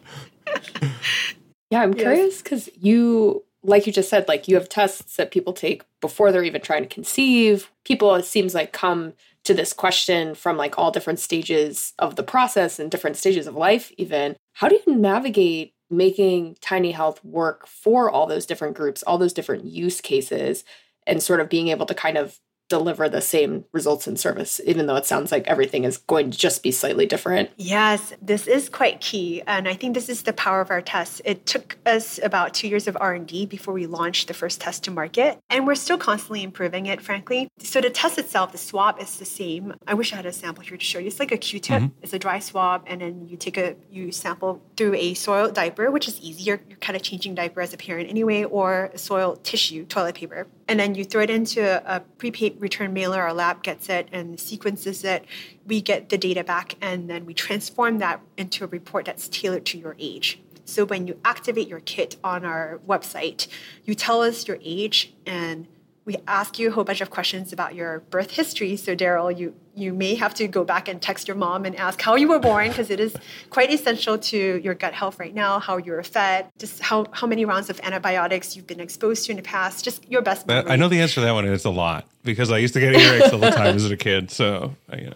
yeah, 1.69 1.81
I'm 1.81 1.93
curious 1.93 2.41
because 2.41 2.69
you 2.75 3.43
like 3.63 3.85
you 3.85 3.93
just 3.93 4.09
said, 4.09 4.27
like 4.27 4.47
you 4.47 4.55
have 4.55 4.69
tests 4.69 5.17
that 5.17 5.31
people 5.31 5.53
take 5.53 5.83
before 5.99 6.31
they're 6.31 6.43
even 6.43 6.61
trying 6.61 6.83
to 6.83 6.89
conceive. 6.89 7.71
People, 7.83 8.15
it 8.15 8.25
seems 8.25 8.55
like, 8.55 8.71
come 8.71 9.13
to 9.49 9.55
this 9.55 9.73
question 9.73 10.35
from 10.35 10.57
like 10.57 10.77
all 10.77 10.91
different 10.91 11.19
stages 11.19 11.93
of 11.97 12.15
the 12.15 12.21
process 12.21 12.77
and 12.77 12.91
different 12.91 13.17
stages 13.17 13.47
of 13.47 13.55
life, 13.55 13.91
even. 13.97 14.35
How 14.53 14.67
do 14.67 14.79
you 14.85 14.95
navigate 14.95 15.73
making 15.89 16.55
Tiny 16.61 16.91
Health 16.91 17.25
work 17.25 17.65
for 17.65 18.11
all 18.11 18.27
those 18.27 18.45
different 18.45 18.77
groups, 18.77 19.01
all 19.01 19.17
those 19.17 19.33
different 19.33 19.65
use 19.65 20.01
cases, 20.01 20.63
and 21.07 21.23
sort 21.23 21.39
of 21.39 21.49
being 21.49 21.69
able 21.69 21.87
to 21.87 21.95
kind 21.95 22.15
of 22.15 22.39
deliver 22.69 23.09
the 23.09 23.21
same 23.21 23.65
results 23.71 24.07
in 24.07 24.15
service 24.15 24.61
even 24.65 24.85
though 24.85 24.95
it 24.95 25.05
sounds 25.05 25.31
like 25.31 25.47
everything 25.47 25.83
is 25.83 25.97
going 25.97 26.31
to 26.31 26.37
just 26.37 26.63
be 26.63 26.71
slightly 26.71 27.05
different. 27.05 27.49
Yes 27.57 28.13
this 28.21 28.47
is 28.47 28.69
quite 28.69 29.01
key 29.01 29.41
and 29.47 29.67
i 29.67 29.73
think 29.73 29.93
this 29.93 30.09
is 30.09 30.23
the 30.23 30.33
power 30.33 30.61
of 30.61 30.69
our 30.71 30.81
tests 30.81 31.21
it 31.25 31.45
took 31.45 31.77
us 31.85 32.19
about 32.23 32.53
two 32.53 32.67
years 32.67 32.87
of 32.87 32.97
r&d 32.99 33.45
before 33.47 33.73
we 33.73 33.85
launched 33.85 34.27
the 34.27 34.33
first 34.33 34.61
test 34.61 34.83
to 34.83 34.91
market 34.91 35.39
and 35.49 35.65
we're 35.65 35.75
still 35.75 35.97
constantly 35.97 36.43
improving 36.43 36.85
it 36.85 37.01
frankly. 37.01 37.49
So 37.59 37.81
the 37.81 37.89
test 37.89 38.17
itself 38.17 38.51
the 38.51 38.57
swab 38.57 38.99
is 39.01 39.17
the 39.17 39.25
same. 39.25 39.73
I 39.87 39.93
wish 39.93 40.13
i 40.13 40.15
had 40.15 40.25
a 40.25 40.33
sample 40.33 40.63
here 40.63 40.77
to 40.77 40.83
show 40.83 40.99
you. 40.99 41.07
It's 41.07 41.19
like 41.19 41.31
a 41.31 41.37
q-tip. 41.37 41.81
Mm-hmm. 41.81 42.03
it's 42.03 42.13
a 42.13 42.19
dry 42.19 42.39
swab 42.39 42.83
and 42.87 43.01
then 43.01 43.27
you 43.27 43.37
take 43.37 43.57
a 43.57 43.75
you 43.89 44.11
sample 44.11 44.61
through 44.77 44.95
a 44.95 45.13
soiled 45.13 45.55
diaper 45.55 45.89
which 45.91 46.07
is 46.07 46.19
easier. 46.21 46.61
You're 46.69 46.77
kind 46.77 46.95
of 46.95 47.01
changing 47.01 47.35
diaper 47.35 47.61
as 47.61 47.73
a 47.73 47.77
parent 47.77 48.09
anyway 48.09 48.43
or 48.43 48.91
soiled 48.95 49.43
tissue 49.43 49.85
toilet 49.85 50.15
paper 50.15 50.47
and 50.69 50.79
then 50.79 50.93
you 50.93 51.03
throw 51.03 51.23
it 51.23 51.31
into 51.31 51.81
a 51.91 51.99
prepaid 51.99 52.61
return 52.61 52.93
mailer. 52.93 53.21
Our 53.21 53.33
lab 53.33 53.63
gets 53.63 53.89
it 53.89 54.07
and 54.11 54.39
sequences 54.39 55.03
it. 55.03 55.25
We 55.65 55.81
get 55.81 56.09
the 56.09 56.17
data 56.17 56.43
back, 56.43 56.75
and 56.79 57.09
then 57.09 57.25
we 57.25 57.33
transform 57.33 57.97
that 57.97 58.21
into 58.37 58.63
a 58.63 58.67
report 58.67 59.05
that's 59.05 59.27
tailored 59.27 59.65
to 59.65 59.79
your 59.79 59.95
age. 59.99 60.39
So 60.65 60.85
when 60.85 61.07
you 61.07 61.19
activate 61.25 61.67
your 61.67 61.79
kit 61.79 62.17
on 62.23 62.45
our 62.45 62.79
website, 62.87 63.47
you 63.85 63.95
tell 63.95 64.21
us 64.21 64.47
your 64.47 64.59
age 64.63 65.11
and 65.25 65.67
we 66.09 66.17
ask 66.27 66.57
you 66.57 66.69
a 66.69 66.71
whole 66.71 66.83
bunch 66.83 67.01
of 67.01 67.11
questions 67.11 67.53
about 67.53 67.75
your 67.75 67.99
birth 68.09 68.31
history. 68.31 68.75
So 68.77 68.95
Darrell, 68.95 69.29
you 69.29 69.53
you 69.75 69.93
may 69.93 70.15
have 70.15 70.33
to 70.33 70.47
go 70.47 70.63
back 70.63 70.87
and 70.87 70.99
text 70.99 71.27
your 71.27 71.37
mom 71.37 71.65
and 71.65 71.75
ask 71.75 72.01
how 72.01 72.15
you 72.15 72.27
were 72.27 72.39
born 72.39 72.69
because 72.69 72.89
it 72.89 72.99
is 72.99 73.15
quite 73.51 73.71
essential 73.71 74.17
to 74.17 74.59
your 74.63 74.73
gut 74.73 74.93
health 74.93 75.19
right 75.19 75.35
now, 75.35 75.59
how 75.59 75.77
you 75.77 75.91
were 75.91 76.01
fed, 76.03 76.47
just 76.57 76.81
how, 76.81 77.05
how 77.13 77.27
many 77.27 77.45
rounds 77.45 77.69
of 77.69 77.79
antibiotics 77.83 78.55
you've 78.55 78.67
been 78.67 78.79
exposed 78.79 79.25
to 79.25 79.31
in 79.31 79.37
the 79.37 79.43
past, 79.43 79.85
just 79.85 80.09
your 80.09 80.23
best. 80.23 80.47
Memory. 80.47 80.69
I 80.69 80.75
know 80.75 80.89
the 80.89 80.99
answer 80.99 81.15
to 81.15 81.21
that 81.21 81.31
one 81.31 81.45
It's 81.45 81.63
a 81.63 81.69
lot 81.69 82.07
because 82.23 82.51
I 82.51 82.57
used 82.57 82.73
to 82.73 82.79
get 82.79 82.95
earaches 82.95 83.31
all 83.31 83.39
the 83.39 83.51
time 83.51 83.75
as 83.75 83.89
a 83.89 83.95
kid. 83.95 84.31
So, 84.31 84.75
you 84.91 85.11
know. 85.11 85.13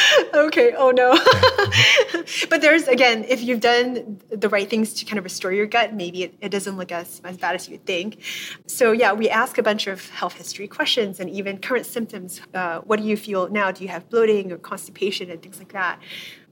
okay. 0.34 0.74
Oh 0.76 0.90
no. 0.90 1.12
but 2.50 2.60
there's 2.60 2.88
again, 2.88 3.24
if 3.28 3.42
you've 3.42 3.60
done 3.60 4.20
the 4.30 4.48
right 4.48 4.68
things 4.68 4.94
to 4.94 5.04
kind 5.04 5.18
of 5.18 5.24
restore 5.24 5.52
your 5.52 5.66
gut, 5.66 5.94
maybe 5.94 6.24
it, 6.24 6.34
it 6.40 6.48
doesn't 6.48 6.76
look 6.76 6.92
as, 6.92 7.20
as 7.24 7.36
bad 7.36 7.54
as 7.54 7.68
you 7.68 7.78
think. 7.78 8.22
So 8.66 8.92
yeah, 8.92 9.12
we 9.12 9.28
ask 9.28 9.58
a 9.58 9.62
bunch 9.62 9.86
of 9.86 10.08
health 10.10 10.34
history 10.34 10.68
questions 10.68 11.20
and 11.20 11.28
even 11.30 11.58
current 11.58 11.86
symptoms. 11.86 12.40
Uh, 12.54 12.80
what 12.80 13.00
do 13.00 13.06
you 13.06 13.16
feel 13.16 13.48
now? 13.50 13.70
Do 13.70 13.82
you 13.84 13.88
have 13.88 14.08
bloating 14.08 14.52
or 14.52 14.58
constipation 14.58 15.30
and 15.30 15.42
things 15.42 15.58
like 15.58 15.72
that? 15.72 16.00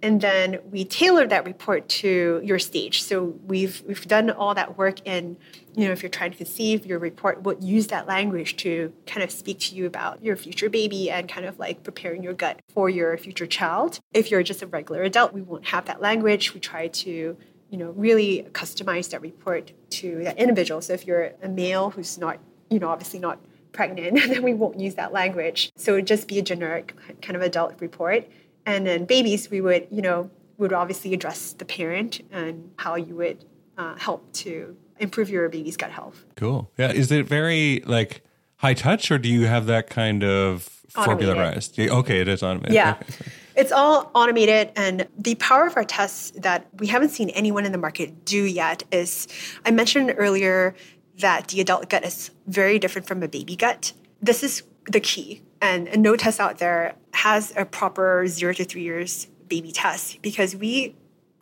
And 0.02 0.20
then 0.20 0.60
we 0.70 0.84
tailor 0.84 1.26
that 1.26 1.44
report 1.44 1.88
to 1.88 2.40
your 2.42 2.58
stage. 2.58 3.02
So 3.02 3.34
we've 3.46 3.82
we've 3.86 4.06
done 4.06 4.30
all 4.30 4.54
that 4.54 4.78
work 4.78 5.06
in, 5.06 5.36
you 5.74 5.86
know, 5.86 5.92
if 5.92 6.02
you're 6.02 6.10
trying 6.10 6.30
to 6.30 6.36
conceive, 6.36 6.86
your 6.86 6.98
report 6.98 7.42
will 7.42 7.56
use 7.60 7.88
that 7.88 8.06
language 8.06 8.56
to 8.58 8.92
kind 9.06 9.22
of 9.22 9.30
speak 9.30 9.58
to 9.60 9.74
you 9.74 9.86
about 9.86 10.22
your 10.24 10.36
future 10.36 10.70
baby 10.70 11.10
and 11.10 11.28
kind 11.28 11.44
of 11.44 11.58
like 11.58 11.82
preparing 11.82 12.22
your 12.22 12.32
gut 12.32 12.60
for 12.68 12.88
your 12.88 13.16
future 13.18 13.46
child. 13.46 14.00
If 14.14 14.30
you're 14.30 14.42
just 14.42 14.62
a 14.62 14.66
regular 14.66 15.02
adult, 15.02 15.34
we 15.34 15.42
won't 15.42 15.66
have 15.66 15.84
that 15.86 16.00
language. 16.00 16.54
We 16.54 16.60
try 16.60 16.88
to 16.88 17.36
you 17.70 17.78
know 17.78 17.90
really 17.90 18.46
customize 18.52 19.10
that 19.10 19.20
report 19.20 19.72
to 19.90 20.24
that 20.24 20.38
individual. 20.38 20.80
So 20.80 20.94
if 20.94 21.06
you're 21.06 21.32
a 21.42 21.48
male 21.48 21.90
who's 21.90 22.16
not, 22.16 22.38
you 22.70 22.78
know, 22.78 22.88
obviously 22.88 23.18
not 23.18 23.38
pregnant, 23.72 24.14
then 24.28 24.42
we 24.42 24.54
won't 24.54 24.80
use 24.80 24.94
that 24.94 25.12
language. 25.12 25.72
So 25.76 25.92
it 25.92 25.96
would 25.96 26.06
just 26.06 26.26
be 26.26 26.38
a 26.38 26.42
generic 26.42 26.94
kind 27.20 27.36
of 27.36 27.42
adult 27.42 27.74
report 27.80 28.26
and 28.66 28.86
then 28.86 29.04
babies, 29.04 29.50
we 29.50 29.60
would, 29.60 29.86
you 29.90 30.02
know, 30.02 30.30
would 30.58 30.72
obviously 30.72 31.14
address 31.14 31.52
the 31.54 31.64
parent 31.64 32.20
and 32.30 32.70
how 32.76 32.94
you 32.94 33.16
would 33.16 33.44
uh, 33.78 33.96
help 33.96 34.32
to 34.34 34.76
improve 34.98 35.30
your 35.30 35.48
baby's 35.48 35.76
gut 35.76 35.90
health. 35.90 36.24
Cool. 36.36 36.70
Yeah. 36.76 36.92
Is 36.92 37.10
it 37.10 37.26
very 37.26 37.82
like 37.86 38.22
high 38.56 38.74
touch 38.74 39.10
or 39.10 39.18
do 39.18 39.28
you 39.28 39.46
have 39.46 39.66
that 39.66 39.88
kind 39.88 40.22
of 40.22 40.80
formularized? 40.90 41.78
Okay, 41.78 42.20
it 42.20 42.28
is 42.28 42.42
automated. 42.42 42.74
Yeah. 42.74 42.96
Okay, 43.00 43.14
it's 43.56 43.72
all 43.72 44.10
automated, 44.14 44.72
and 44.76 45.06
the 45.18 45.34
power 45.36 45.66
of 45.66 45.76
our 45.76 45.84
tests 45.84 46.30
that 46.32 46.66
we 46.78 46.86
haven't 46.86 47.10
seen 47.10 47.30
anyone 47.30 47.64
in 47.64 47.72
the 47.72 47.78
market 47.78 48.24
do 48.24 48.42
yet 48.42 48.82
is 48.92 49.28
I 49.64 49.70
mentioned 49.70 50.14
earlier 50.16 50.74
that 51.18 51.48
the 51.48 51.60
adult 51.60 51.88
gut 51.88 52.04
is 52.04 52.30
very 52.46 52.78
different 52.78 53.06
from 53.06 53.22
a 53.22 53.28
baby 53.28 53.56
gut. 53.56 53.92
This 54.22 54.42
is 54.42 54.62
the 54.86 55.00
key 55.00 55.42
and 55.60 56.02
no 56.02 56.16
test 56.16 56.40
out 56.40 56.58
there 56.58 56.94
has 57.12 57.52
a 57.56 57.64
proper 57.64 58.26
zero 58.26 58.52
to 58.54 58.64
three 58.64 58.82
years 58.82 59.26
baby 59.48 59.72
test 59.72 60.22
because 60.22 60.56
we 60.56 60.94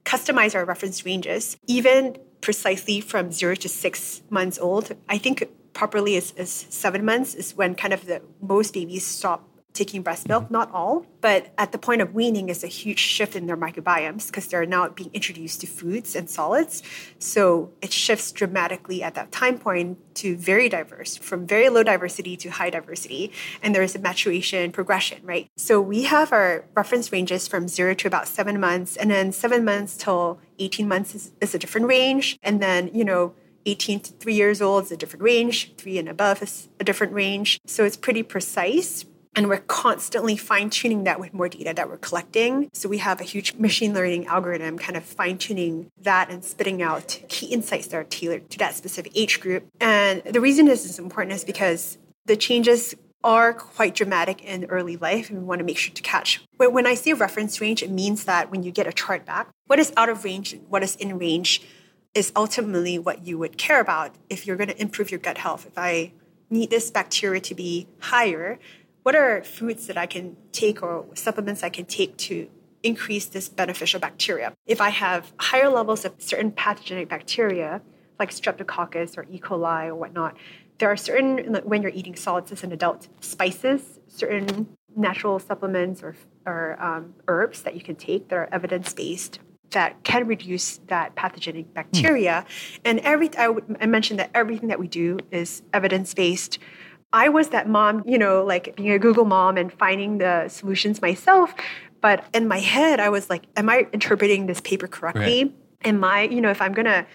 customize 0.04 0.54
our 0.54 0.64
reference 0.64 1.04
ranges 1.04 1.56
even 1.66 2.16
precisely 2.40 3.00
from 3.00 3.30
zero 3.30 3.54
to 3.54 3.68
six 3.68 4.22
months 4.30 4.58
old. 4.58 4.94
I 5.08 5.18
think 5.18 5.48
properly 5.72 6.16
is, 6.16 6.32
is 6.32 6.66
seven 6.70 7.04
months 7.04 7.34
is 7.34 7.54
when 7.54 7.74
kind 7.74 7.92
of 7.92 8.06
the 8.06 8.22
most 8.40 8.74
babies 8.74 9.06
stop 9.06 9.47
taking 9.78 10.02
breast 10.02 10.28
milk, 10.28 10.50
not 10.50 10.70
all, 10.72 11.06
but 11.20 11.52
at 11.56 11.70
the 11.70 11.78
point 11.78 12.02
of 12.02 12.12
weaning 12.12 12.48
is 12.48 12.64
a 12.64 12.66
huge 12.66 12.98
shift 12.98 13.36
in 13.36 13.46
their 13.46 13.56
microbiomes 13.56 14.26
because 14.26 14.48
they're 14.48 14.66
now 14.66 14.88
being 14.88 15.10
introduced 15.14 15.60
to 15.60 15.66
foods 15.66 16.16
and 16.16 16.28
solids. 16.28 16.82
So 17.20 17.70
it 17.80 17.92
shifts 17.92 18.32
dramatically 18.32 19.02
at 19.02 19.14
that 19.14 19.30
time 19.30 19.56
point 19.56 19.98
to 20.16 20.36
very 20.36 20.68
diverse, 20.68 21.16
from 21.16 21.46
very 21.46 21.68
low 21.68 21.84
diversity 21.84 22.36
to 22.38 22.48
high 22.48 22.70
diversity. 22.70 23.30
And 23.62 23.72
there 23.72 23.84
is 23.84 23.94
a 23.94 24.00
maturation 24.00 24.72
progression, 24.72 25.20
right? 25.24 25.48
So 25.56 25.80
we 25.80 26.02
have 26.02 26.32
our 26.32 26.64
reference 26.74 27.12
ranges 27.12 27.46
from 27.46 27.68
zero 27.68 27.94
to 27.94 28.08
about 28.08 28.26
seven 28.26 28.58
months, 28.58 28.96
and 28.96 29.10
then 29.10 29.30
seven 29.30 29.64
months 29.64 29.96
till 29.96 30.40
18 30.58 30.88
months 30.88 31.14
is, 31.14 31.30
is 31.40 31.54
a 31.54 31.58
different 31.58 31.86
range. 31.86 32.36
And 32.42 32.60
then, 32.60 32.90
you 32.92 33.04
know, 33.04 33.34
18 33.66 34.00
to 34.00 34.12
3 34.12 34.34
years 34.34 34.62
old 34.62 34.84
is 34.84 34.92
a 34.92 34.96
different 34.96 35.22
range, 35.22 35.74
3 35.76 35.98
and 35.98 36.08
above 36.08 36.42
is 36.42 36.68
a 36.80 36.84
different 36.84 37.12
range. 37.12 37.60
So 37.66 37.84
it's 37.84 37.96
pretty 37.96 38.22
precise. 38.22 39.04
And 39.38 39.48
we're 39.48 39.58
constantly 39.58 40.36
fine 40.36 40.68
tuning 40.68 41.04
that 41.04 41.20
with 41.20 41.32
more 41.32 41.48
data 41.48 41.72
that 41.72 41.88
we're 41.88 41.98
collecting. 41.98 42.70
So 42.72 42.88
we 42.88 42.98
have 42.98 43.20
a 43.20 43.24
huge 43.24 43.54
machine 43.54 43.94
learning 43.94 44.26
algorithm 44.26 44.76
kind 44.78 44.96
of 44.96 45.04
fine 45.04 45.38
tuning 45.38 45.92
that 46.02 46.28
and 46.28 46.44
spitting 46.44 46.82
out 46.82 47.22
key 47.28 47.46
insights 47.46 47.86
that 47.86 47.96
are 47.98 48.02
tailored 48.02 48.50
to 48.50 48.58
that 48.58 48.74
specific 48.74 49.12
age 49.14 49.38
group. 49.38 49.64
And 49.80 50.24
the 50.24 50.40
reason 50.40 50.66
this 50.66 50.84
is 50.84 50.98
important 50.98 51.36
is 51.36 51.44
because 51.44 51.98
the 52.26 52.36
changes 52.36 52.96
are 53.22 53.54
quite 53.54 53.94
dramatic 53.94 54.42
in 54.42 54.64
early 54.64 54.96
life, 54.96 55.30
and 55.30 55.38
we 55.38 55.44
want 55.44 55.60
to 55.60 55.64
make 55.64 55.78
sure 55.78 55.94
to 55.94 56.02
catch. 56.02 56.40
When 56.56 56.88
I 56.88 56.94
say 56.94 57.12
reference 57.12 57.60
range, 57.60 57.80
it 57.84 57.92
means 57.92 58.24
that 58.24 58.50
when 58.50 58.64
you 58.64 58.72
get 58.72 58.88
a 58.88 58.92
chart 58.92 59.24
back, 59.24 59.50
what 59.68 59.78
is 59.78 59.92
out 59.96 60.08
of 60.08 60.24
range 60.24 60.52
and 60.52 60.68
what 60.68 60.82
is 60.82 60.96
in 60.96 61.16
range 61.16 61.62
is 62.12 62.32
ultimately 62.34 62.98
what 62.98 63.24
you 63.24 63.38
would 63.38 63.56
care 63.56 63.80
about 63.80 64.16
if 64.28 64.48
you're 64.48 64.56
going 64.56 64.70
to 64.70 64.82
improve 64.82 65.12
your 65.12 65.20
gut 65.20 65.38
health. 65.38 65.64
If 65.64 65.78
I 65.78 66.10
need 66.50 66.70
this 66.70 66.90
bacteria 66.90 67.40
to 67.42 67.54
be 67.54 67.86
higher, 68.00 68.58
what 69.08 69.16
are 69.16 69.42
foods 69.42 69.86
that 69.86 69.96
I 69.96 70.04
can 70.04 70.36
take 70.52 70.82
or 70.82 71.06
supplements 71.14 71.62
I 71.62 71.70
can 71.70 71.86
take 71.86 72.18
to 72.28 72.46
increase 72.82 73.24
this 73.24 73.48
beneficial 73.48 73.98
bacteria? 73.98 74.52
If 74.66 74.82
I 74.82 74.90
have 74.90 75.32
higher 75.38 75.70
levels 75.70 76.04
of 76.04 76.12
certain 76.18 76.50
pathogenic 76.52 77.08
bacteria, 77.08 77.80
like 78.18 78.28
streptococcus 78.28 79.16
or 79.16 79.24
E. 79.30 79.40
coli 79.40 79.86
or 79.86 79.94
whatnot, 79.94 80.36
there 80.76 80.90
are 80.90 80.96
certain, 80.98 81.54
when 81.64 81.80
you're 81.80 81.96
eating 82.00 82.16
solids 82.16 82.52
as 82.52 82.62
an 82.62 82.70
adult, 82.70 83.08
spices, 83.20 83.98
certain 84.08 84.76
natural 84.94 85.38
supplements 85.38 86.02
or, 86.02 86.14
or 86.44 86.76
um, 86.78 87.14
herbs 87.28 87.62
that 87.62 87.74
you 87.74 87.80
can 87.80 87.96
take 87.96 88.28
that 88.28 88.36
are 88.36 88.48
evidence 88.52 88.92
based 88.92 89.38
that 89.70 90.02
can 90.02 90.26
reduce 90.26 90.78
that 90.88 91.14
pathogenic 91.14 91.72
bacteria. 91.74 92.44
Mm. 92.46 92.80
And 92.84 93.00
every 93.00 93.30
I 93.38 93.86
mentioned 93.86 94.18
that 94.18 94.30
everything 94.34 94.68
that 94.68 94.78
we 94.78 94.88
do 94.88 95.18
is 95.30 95.62
evidence 95.72 96.14
based. 96.14 96.58
I 97.12 97.28
was 97.28 97.48
that 97.48 97.68
mom, 97.68 98.02
you 98.06 98.18
know, 98.18 98.44
like 98.44 98.76
being 98.76 98.90
a 98.90 98.98
Google 98.98 99.24
mom 99.24 99.56
and 99.56 99.72
finding 99.72 100.18
the 100.18 100.48
solutions 100.48 101.00
myself. 101.00 101.54
But 102.00 102.24
in 102.34 102.46
my 102.46 102.58
head, 102.58 103.00
I 103.00 103.08
was 103.08 103.30
like, 103.30 103.44
am 103.56 103.68
I 103.68 103.86
interpreting 103.92 104.46
this 104.46 104.60
paper 104.60 104.86
correctly? 104.86 105.44
Right. 105.44 105.54
Am 105.84 106.04
I, 106.04 106.22
you 106.22 106.40
know, 106.40 106.50
if 106.50 106.60
I'm 106.60 106.72
going 106.72 106.86
to 106.86 107.06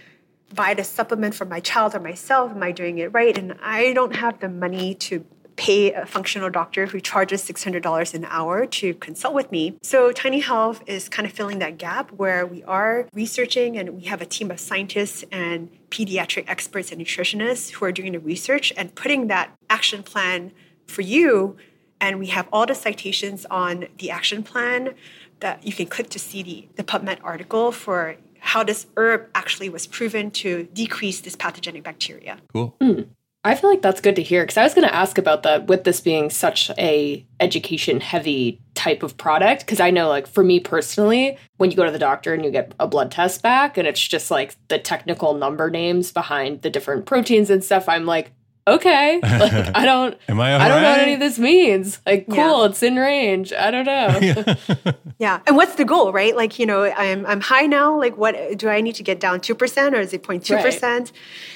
buy 0.53 0.73
the 0.73 0.83
supplement 0.83 1.35
for 1.35 1.45
my 1.45 1.59
child 1.59 1.95
or 1.95 1.99
myself, 1.99 2.51
am 2.51 2.63
I 2.63 2.71
doing 2.71 2.97
it 2.97 3.13
right? 3.13 3.37
And 3.37 3.55
I 3.61 3.93
don't 3.93 4.15
have 4.15 4.39
the 4.39 4.49
money 4.49 4.95
to 4.95 5.25
pay 5.55 5.93
a 5.93 6.05
functional 6.05 6.49
doctor 6.49 6.87
who 6.87 6.99
charges 6.99 7.47
$600 7.47 8.13
an 8.13 8.25
hour 8.25 8.65
to 8.65 8.93
consult 8.95 9.35
with 9.35 9.51
me. 9.51 9.77
So 9.83 10.11
Tiny 10.11 10.39
Health 10.39 10.81
is 10.87 11.09
kind 11.09 11.27
of 11.27 11.33
filling 11.33 11.59
that 11.59 11.77
gap 11.77 12.11
where 12.11 12.45
we 12.45 12.63
are 12.63 13.07
researching 13.13 13.77
and 13.77 13.91
we 13.91 14.03
have 14.05 14.21
a 14.21 14.25
team 14.25 14.49
of 14.49 14.59
scientists 14.59 15.23
and 15.31 15.69
pediatric 15.93 16.45
experts 16.47 16.91
and 16.91 16.99
nutritionists 16.99 17.69
who 17.69 17.85
are 17.85 17.91
doing 17.91 18.13
the 18.13 18.19
research 18.19 18.73
and 18.75 18.95
putting 18.95 19.27
that 19.27 19.51
action 19.69 20.01
plan 20.01 20.51
for 20.87 21.03
you. 21.03 21.55
And 22.01 22.17
we 22.17 22.27
have 22.27 22.47
all 22.51 22.65
the 22.65 22.73
citations 22.73 23.45
on 23.51 23.85
the 23.99 24.09
action 24.09 24.41
plan 24.41 24.95
that 25.39 25.65
you 25.65 25.71
can 25.71 25.85
click 25.85 26.09
to 26.09 26.19
see 26.19 26.41
the, 26.41 26.67
the 26.77 26.83
PubMed 26.83 27.19
article 27.23 27.71
for 27.71 28.15
how 28.39 28.63
this 28.63 28.87
herb 28.97 29.29
actually 29.35 29.69
was 29.69 29.85
proven 29.85 30.31
to 30.31 30.63
decrease 30.73 31.21
this 31.21 31.35
pathogenic 31.35 31.83
bacteria. 31.83 32.39
Cool. 32.51 32.75
Mm. 32.81 33.09
I 33.45 33.55
feel 33.55 33.69
like 33.69 33.81
that's 33.81 33.99
good 33.99 34.15
to 34.15 34.23
hear 34.23 34.43
because 34.43 34.55
I 34.55 34.63
was 34.63 34.73
going 34.73 34.87
to 34.87 34.95
ask 34.95 35.17
about 35.17 35.43
that 35.43 35.67
with 35.67 35.83
this 35.83 35.99
being 35.99 36.29
such 36.29 36.69
a 36.77 37.25
education 37.41 37.99
heavy 37.99 38.61
type 38.73 39.03
of 39.03 39.17
product 39.17 39.65
because 39.65 39.81
I 39.81 39.91
know 39.91 40.07
like 40.07 40.27
for 40.27 40.43
me 40.43 40.61
personally 40.61 41.37
when 41.57 41.69
you 41.69 41.75
go 41.75 41.83
to 41.83 41.91
the 41.91 41.99
doctor 41.99 42.33
and 42.33 42.45
you 42.45 42.51
get 42.51 42.73
a 42.79 42.87
blood 42.87 43.11
test 43.11 43.41
back 43.41 43.77
and 43.77 43.87
it's 43.87 44.05
just 44.05 44.31
like 44.31 44.55
the 44.69 44.79
technical 44.79 45.33
number 45.33 45.69
names 45.69 46.11
behind 46.11 46.61
the 46.61 46.69
different 46.69 47.05
proteins 47.05 47.49
and 47.49 47.63
stuff 47.63 47.89
I'm 47.89 48.05
like 48.05 48.31
okay 48.67 49.19
like 49.23 49.53
i 49.75 49.85
don't 49.85 50.17
am 50.29 50.39
i 50.39 50.55
i 50.55 50.67
don't 50.67 50.81
know 50.81 50.89
what 50.89 50.99
any 50.99 51.13
of 51.13 51.19
this 51.19 51.37
means 51.37 51.99
like 52.05 52.25
cool 52.27 52.35
Yeah. 52.61 52.65
it's 52.65 52.81
in 52.81 52.95
range 52.95 53.51
i 53.51 53.69
don't 53.71 53.85
know 53.85 54.55
Yeah. 55.19 55.39
And 55.47 55.55
what's 55.55 55.75
the 55.75 55.85
goal, 55.85 56.11
right? 56.11 56.35
Like, 56.35 56.59
you 56.59 56.65
know, 56.65 56.83
I'm 56.83 57.25
I'm 57.25 57.39
high 57.39 57.65
now. 57.67 57.97
Like 57.97 58.17
what 58.17 58.57
do 58.57 58.67
I 58.67 58.81
need 58.81 58.95
to 58.95 59.03
get 59.03 59.19
down 59.21 59.39
2% 59.39 59.93
or 59.93 59.99
is 60.01 60.11
it 60.11 60.23
0.2%? 60.23 61.11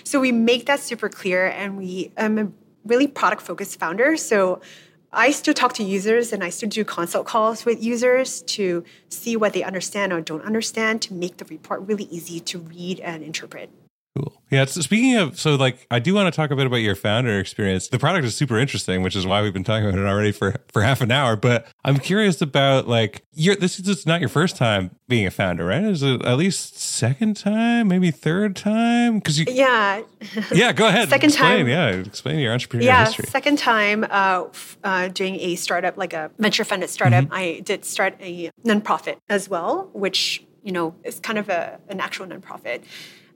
So 0.05 0.21
we 0.21 0.31
make 0.31 0.67
that 0.67 0.79
super 0.79 1.09
clear 1.09 1.47
and 1.47 1.77
we 1.77 2.11
I'm 2.17 2.37
a 2.37 2.47
really 2.85 3.07
product 3.07 3.41
focused 3.41 3.77
founder. 3.79 4.15
So 4.15 4.61
I 5.11 5.31
still 5.31 5.53
talk 5.53 5.73
to 5.73 5.83
users 5.83 6.31
and 6.31 6.43
I 6.43 6.49
still 6.49 6.69
do 6.69 6.85
consult 6.85 7.25
calls 7.25 7.65
with 7.65 7.83
users 7.83 8.41
to 8.43 8.85
see 9.09 9.35
what 9.35 9.51
they 9.53 9.63
understand 9.63 10.13
or 10.13 10.21
don't 10.21 10.43
understand 10.43 11.01
to 11.01 11.13
make 11.13 11.37
the 11.37 11.45
report 11.45 11.81
really 11.81 12.05
easy 12.05 12.39
to 12.41 12.59
read 12.59 12.99
and 13.01 13.23
interpret. 13.23 13.69
Cool. 14.17 14.33
Yeah. 14.49 14.65
So 14.65 14.81
speaking 14.81 15.15
of, 15.17 15.39
so 15.39 15.55
like, 15.55 15.85
I 15.91 15.99
do 15.99 16.13
want 16.13 16.33
to 16.33 16.35
talk 16.35 16.51
a 16.51 16.55
bit 16.55 16.65
about 16.65 16.77
your 16.77 16.95
founder 16.95 17.39
experience. 17.39 17.89
The 17.89 17.99
product 17.99 18.25
is 18.25 18.35
super 18.35 18.57
interesting, 18.57 19.01
which 19.03 19.15
is 19.15 19.27
why 19.27 19.41
we've 19.41 19.53
been 19.53 19.63
talking 19.63 19.87
about 19.87 19.99
it 19.99 20.05
already 20.07 20.31
for 20.31 20.55
for 20.71 20.81
half 20.81 21.01
an 21.01 21.11
hour. 21.11 21.35
But 21.35 21.67
I'm 21.83 21.97
curious 21.97 22.41
about 22.41 22.87
like, 22.87 23.23
your 23.33 23.55
this 23.55 23.79
is 23.79 24.05
not 24.05 24.19
your 24.21 24.29
first 24.29 24.55
time 24.55 24.91
being 25.07 25.27
a 25.27 25.31
founder, 25.31 25.65
right? 25.65 25.83
Is 25.83 26.01
it 26.01 26.23
at 26.25 26.37
least 26.37 26.79
second 26.79 27.35
time, 27.37 27.87
maybe 27.89 28.09
third 28.11 28.55
time? 28.55 29.19
Because 29.19 29.37
you, 29.39 29.45
Yeah. 29.49 30.01
yeah, 30.53 30.71
go 30.73 30.87
ahead. 30.87 31.09
Second 31.17 31.29
explain, 31.29 31.57
time. 31.59 31.67
Yeah, 31.67 31.87
explain 31.89 32.39
your 32.39 32.55
entrepreneurial 32.55 32.83
yeah, 32.83 33.05
history. 33.05 33.25
second 33.27 33.57
time 33.59 34.03
uh, 34.09 34.45
f- 34.49 34.77
uh, 34.83 35.07
doing 35.09 35.35
a 35.39 35.55
startup, 35.55 35.97
like 35.97 36.13
a 36.13 36.31
venture 36.39 36.63
funded 36.63 36.89
startup. 36.89 37.25
Mm-hmm. 37.25 37.33
I 37.33 37.61
did 37.63 37.85
start 37.85 38.15
a 38.19 38.49
nonprofit 38.65 39.17
as 39.29 39.47
well, 39.49 39.89
which 39.93 40.43
you 40.63 40.71
know 40.71 40.95
is 41.03 41.19
kind 41.19 41.37
of 41.37 41.49
a, 41.49 41.79
an 41.89 41.99
actual 41.99 42.25
nonprofit. 42.25 42.81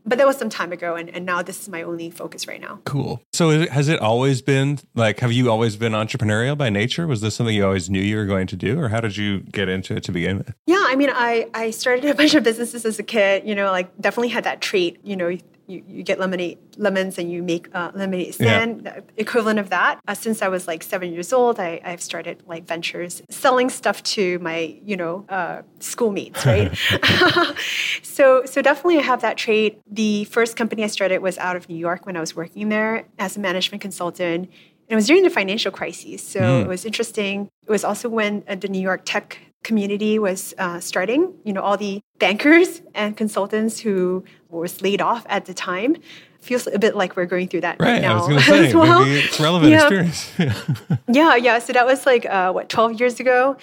But 0.05 0.17
that 0.17 0.25
was 0.27 0.37
some 0.37 0.49
time 0.49 0.71
ago, 0.71 0.95
and, 0.95 1.09
and 1.09 1.25
now 1.25 1.41
this 1.43 1.61
is 1.61 1.69
my 1.69 1.83
only 1.83 2.09
focus 2.09 2.47
right 2.47 2.59
now. 2.59 2.79
Cool. 2.85 3.21
So 3.33 3.49
is 3.51 3.61
it- 3.63 3.69
has 3.69 3.87
it 3.87 3.99
always 3.99 4.41
been 4.41 4.79
like, 4.95 5.19
have 5.19 5.31
you 5.31 5.49
always 5.51 5.75
been 5.75 5.93
entrepreneurial 5.93 6.57
by 6.57 6.69
nature? 6.69 7.05
Was 7.07 7.21
this 7.21 7.35
something 7.35 7.55
you 7.55 7.65
always 7.65 7.89
knew 7.89 8.01
you 8.01 8.17
were 8.17 8.25
going 8.25 8.47
to 8.47 8.55
do, 8.55 8.79
or 8.79 8.89
how 8.89 8.99
did 8.99 9.15
you 9.17 9.39
get 9.41 9.69
into 9.69 9.95
it 9.95 10.03
to 10.05 10.11
begin 10.11 10.39
with? 10.39 10.53
Yeah, 10.65 10.83
I 10.87 10.95
mean, 10.95 11.09
I, 11.11 11.47
I 11.53 11.69
started 11.71 12.05
a 12.05 12.15
bunch 12.21 12.33
of 12.33 12.43
businesses 12.43 12.85
as 12.85 12.97
a 12.99 13.03
kid, 13.03 13.47
you 13.47 13.53
know, 13.55 13.71
like 13.71 13.95
definitely 14.01 14.29
had 14.29 14.43
that 14.45 14.59
trait, 14.61 14.99
you 15.03 15.15
know, 15.15 15.37
you, 15.67 15.83
you 15.87 16.03
get 16.03 16.19
lemonade, 16.19 16.57
lemons 16.77 17.17
and 17.17 17.31
you 17.31 17.43
make 17.43 17.73
uh, 17.73 17.91
lemonade 17.93 18.33
stand, 18.33 18.85
the 18.85 19.03
equivalent 19.17 19.59
of 19.59 19.69
that. 19.69 19.99
Uh, 20.07 20.13
since 20.13 20.41
I 20.41 20.47
was 20.47 20.67
like 20.67 20.83
seven 20.83 21.13
years 21.13 21.31
old, 21.31 21.59
I, 21.59 21.81
I've 21.83 22.01
started 22.01 22.43
like 22.47 22.65
ventures, 22.65 23.21
selling 23.29 23.69
stuff 23.69 24.03
to 24.03 24.39
my, 24.39 24.77
you 24.83 24.97
know, 24.97 25.25
uh, 25.29 25.61
schoolmates, 25.79 26.45
right? 26.45 26.75
so, 28.03 28.45
so 28.45 28.61
definitely 28.61 28.99
I 28.99 29.03
have 29.03 29.21
that 29.21 29.37
trait. 29.37 29.81
The 29.89 30.25
first 30.25 30.55
company 30.55 30.83
I 30.83 30.87
started 30.87 31.19
was 31.19 31.37
out 31.37 31.55
of 31.55 31.69
New 31.69 31.77
York 31.77 32.05
when 32.05 32.17
I 32.17 32.19
was 32.19 32.35
working 32.35 32.69
there 32.69 33.05
as 33.19 33.37
a 33.37 33.39
management 33.39 33.81
consultant. 33.81 34.49
And 34.89 34.95
it 34.95 34.95
was 34.95 35.07
during 35.07 35.23
the 35.23 35.29
financial 35.29 35.71
crisis. 35.71 36.21
So 36.21 36.59
it 36.59 36.67
was 36.67 36.83
interesting. 36.83 37.49
It 37.65 37.71
was 37.71 37.85
also 37.85 38.09
when 38.09 38.43
uh, 38.47 38.55
the 38.55 38.67
New 38.67 38.81
York 38.81 39.03
tech 39.05 39.37
community 39.63 40.19
was 40.19 40.53
uh, 40.57 40.79
starting. 40.79 41.33
You 41.43 41.53
know, 41.53 41.61
all 41.61 41.77
the 41.77 42.01
bankers 42.19 42.81
and 42.95 43.15
consultants 43.17 43.79
who 43.79 44.23
was 44.49 44.81
laid 44.81 45.01
off 45.01 45.25
at 45.29 45.45
the 45.45 45.53
time. 45.53 45.95
Feels 46.41 46.65
a 46.65 46.79
bit 46.79 46.95
like 46.95 47.15
we're 47.15 47.27
going 47.27 47.47
through 47.47 47.61
that 47.61 47.79
right, 47.79 47.93
Right. 47.93 48.01
Now 48.01 48.27
say, 48.39 48.67
as 48.69 48.73
well. 48.73 49.03
it's 49.05 49.39
relevant 49.39 49.71
Yeah. 49.71 49.81
experience. 50.07 50.31
Yeah, 51.07 51.35
yeah. 51.35 51.59
So 51.59 51.71
that 51.73 51.85
was 51.85 52.05
like 52.07 52.25
uh, 52.25 52.51
what 52.51 52.67
twelve 52.67 52.99
years 52.99 53.19
ago. 53.19 53.57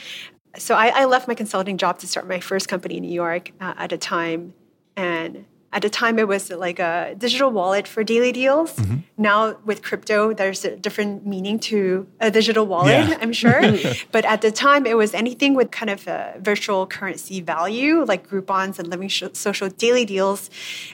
So 0.56 0.76
I, 0.76 1.02
I 1.02 1.04
left 1.06 1.26
my 1.26 1.34
consulting 1.34 1.76
job 1.76 1.98
to 1.98 2.06
start 2.06 2.28
my 2.28 2.38
first 2.40 2.68
company 2.68 2.96
in 2.98 3.02
New 3.02 3.12
York 3.12 3.50
uh, 3.60 3.74
at 3.76 3.92
a 3.92 3.98
time, 3.98 4.54
and 4.96 5.44
at 5.72 5.82
the 5.82 5.90
time 5.90 6.18
it 6.18 6.26
was 6.26 6.50
like 6.50 6.78
a 6.78 7.14
digital 7.18 7.50
wallet 7.50 7.86
for 7.86 8.02
daily 8.02 8.32
deals. 8.32 8.76
Mm-hmm. 8.76 8.96
Now 9.18 9.58
with 9.64 9.82
crypto, 9.82 10.32
there's 10.32 10.64
a 10.64 10.76
different 10.76 11.26
meaning 11.26 11.58
to 11.70 12.06
a 12.20 12.30
digital 12.30 12.66
wallet. 12.66 13.08
Yeah. 13.08 13.18
I'm 13.20 13.32
sure, 13.32 13.60
but 14.12 14.24
at 14.24 14.40
the 14.40 14.50
time 14.50 14.86
it 14.86 14.96
was 14.96 15.12
anything 15.12 15.54
with 15.54 15.70
kind 15.70 15.90
of 15.90 16.06
a 16.06 16.36
virtual 16.40 16.86
currency 16.86 17.40
value, 17.40 18.04
like 18.04 18.28
Groupons 18.28 18.78
and 18.78 18.88
Living 18.88 19.08
Sh- 19.08 19.24
Social 19.34 19.68
daily 19.68 20.04
deals, 20.04 20.48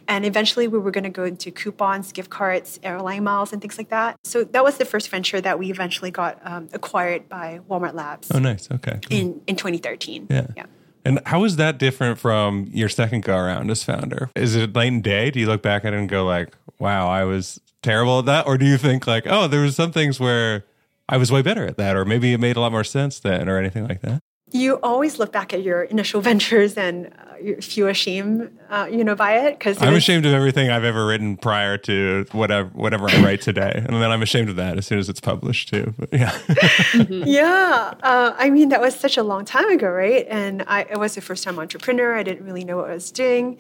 and 0.09 0.25
eventually 0.25 0.67
we 0.67 0.79
were 0.79 0.91
going 0.91 1.05
to 1.05 1.11
go 1.11 1.25
into 1.25 1.51
coupons, 1.51 2.11
gift 2.13 2.31
cards, 2.31 2.81
airline 2.83 3.25
miles, 3.25 3.53
and 3.53 3.63
things 3.63 3.79
like 3.79 3.91
that. 3.91 4.19
So 4.25 4.43
that 4.45 4.65
was 4.65 4.79
the 4.79 4.85
first 4.85 5.09
venture 5.09 5.41
that 5.41 5.59
we 5.59 5.71
eventually 5.71 6.11
got 6.11 6.41
um, 6.45 6.69
acquired 6.73 7.29
by 7.29 7.61
Walmart 7.71 7.95
Labs 7.95 8.31
oh, 8.35 8.39
nice. 8.39 8.69
Okay. 8.71 8.99
cool. 9.09 9.19
in 9.19 9.41
in 9.47 9.57
2013. 9.57 10.27
Yeah. 10.31 10.47
yeah. 10.57 10.67
And 11.05 11.21
how 11.27 11.45
is 11.45 11.57
that 11.57 11.79
different 11.79 12.19
from 12.19 12.69
your 12.73 12.89
second 12.89 13.25
go 13.25 13.37
around 13.37 13.71
as 13.71 13.85
founder? 13.85 14.31
Is 14.35 14.57
it 14.57 14.75
night 14.75 14.93
and 14.93 15.03
day? 15.03 15.31
Do 15.31 15.39
you 15.41 15.47
look 15.47 15.63
back 15.63 15.85
at 15.85 15.93
it 15.93 15.99
and 15.99 16.09
go 16.09 16.25
like, 16.25 16.55
"Wow, 16.79 17.09
I 17.09 17.25
was 17.25 17.61
terrible 17.83 18.21
at 18.21 18.25
that," 18.27 18.47
or 18.47 18.57
do 18.57 18.65
you 18.65 18.79
think 18.79 19.07
like, 19.07 19.25
"Oh, 19.27 19.47
there 19.47 19.61
was 19.61 19.77
some 19.77 19.93
things 19.93 20.19
where 20.19 20.65
I 21.09 21.19
was 21.19 21.31
way 21.31 21.43
better 21.43 21.67
at 21.67 21.77
that," 21.77 21.95
or 21.97 22.05
maybe 22.05 22.33
it 22.33 22.41
made 22.41 22.57
a 22.57 22.61
lot 22.61 22.73
more 22.73 22.85
sense 22.85 23.21
then, 23.21 23.49
or 23.49 23.59
anything 23.59 23.87
like 23.87 24.01
that? 24.01 24.23
You 24.55 24.77
always 24.85 25.19
look 25.19 25.33
back 25.33 25.53
at 25.53 25.65
your 25.65 25.83
initial 25.83 26.21
ventures 26.31 26.77
and 26.77 27.07
uh, 27.07 27.37
you 27.43 27.57
feel 27.61 27.89
ashamed, 27.89 28.57
uh, 28.71 28.89
you 28.89 29.03
know, 29.03 29.17
by 29.17 29.39
it 29.39 29.59
because 29.59 29.83
I'm 29.83 29.95
ashamed 29.95 30.25
of 30.27 30.33
everything 30.33 30.71
I've 30.71 30.85
ever 30.85 31.05
written 31.05 31.37
prior 31.37 31.77
to 31.79 32.25
whatever 32.31 32.69
whatever 32.69 33.11
I 33.11 33.21
write 33.21 33.41
today, 33.41 33.73
and 33.75 34.01
then 34.01 34.11
I'm 34.13 34.23
ashamed 34.23 34.49
of 34.49 34.57
that 34.57 34.79
as 34.79 34.87
soon 34.87 35.01
as 35.01 35.09
it's 35.09 35.21
published 35.21 35.71
too. 35.71 35.93
But 35.99 36.13
yeah, 36.13 36.39
Yeah, 37.11 37.95
uh, 38.01 38.35
I 38.39 38.49
mean 38.51 38.69
that 38.69 38.81
was 38.81 38.95
such 38.95 39.17
a 39.17 39.25
long 39.25 39.45
time 39.45 39.69
ago, 39.71 39.89
right? 39.91 40.25
And 40.31 40.63
I, 40.69 40.87
I 40.95 40.99
was 40.99 41.17
a 41.17 41.21
first-time 41.21 41.59
entrepreneur. 41.59 42.17
I 42.17 42.23
didn't 42.23 42.45
really 42.47 42.65
know 42.65 42.77
what 42.77 42.91
I 42.91 42.95
was 42.95 43.11
doing, 43.11 43.59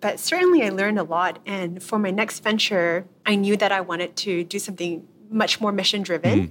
but 0.00 0.20
certainly 0.20 0.62
I 0.62 0.68
learned 0.68 1.00
a 1.00 1.02
lot. 1.02 1.40
And 1.44 1.82
for 1.82 1.98
my 1.98 2.12
next 2.12 2.44
venture, 2.44 3.04
I 3.26 3.34
knew 3.34 3.56
that 3.56 3.72
I 3.72 3.80
wanted 3.80 4.14
to 4.18 4.44
do 4.44 4.60
something 4.60 5.06
much 5.28 5.60
more 5.60 5.72
mission-driven. 5.72 6.40
Uh, 6.40 6.46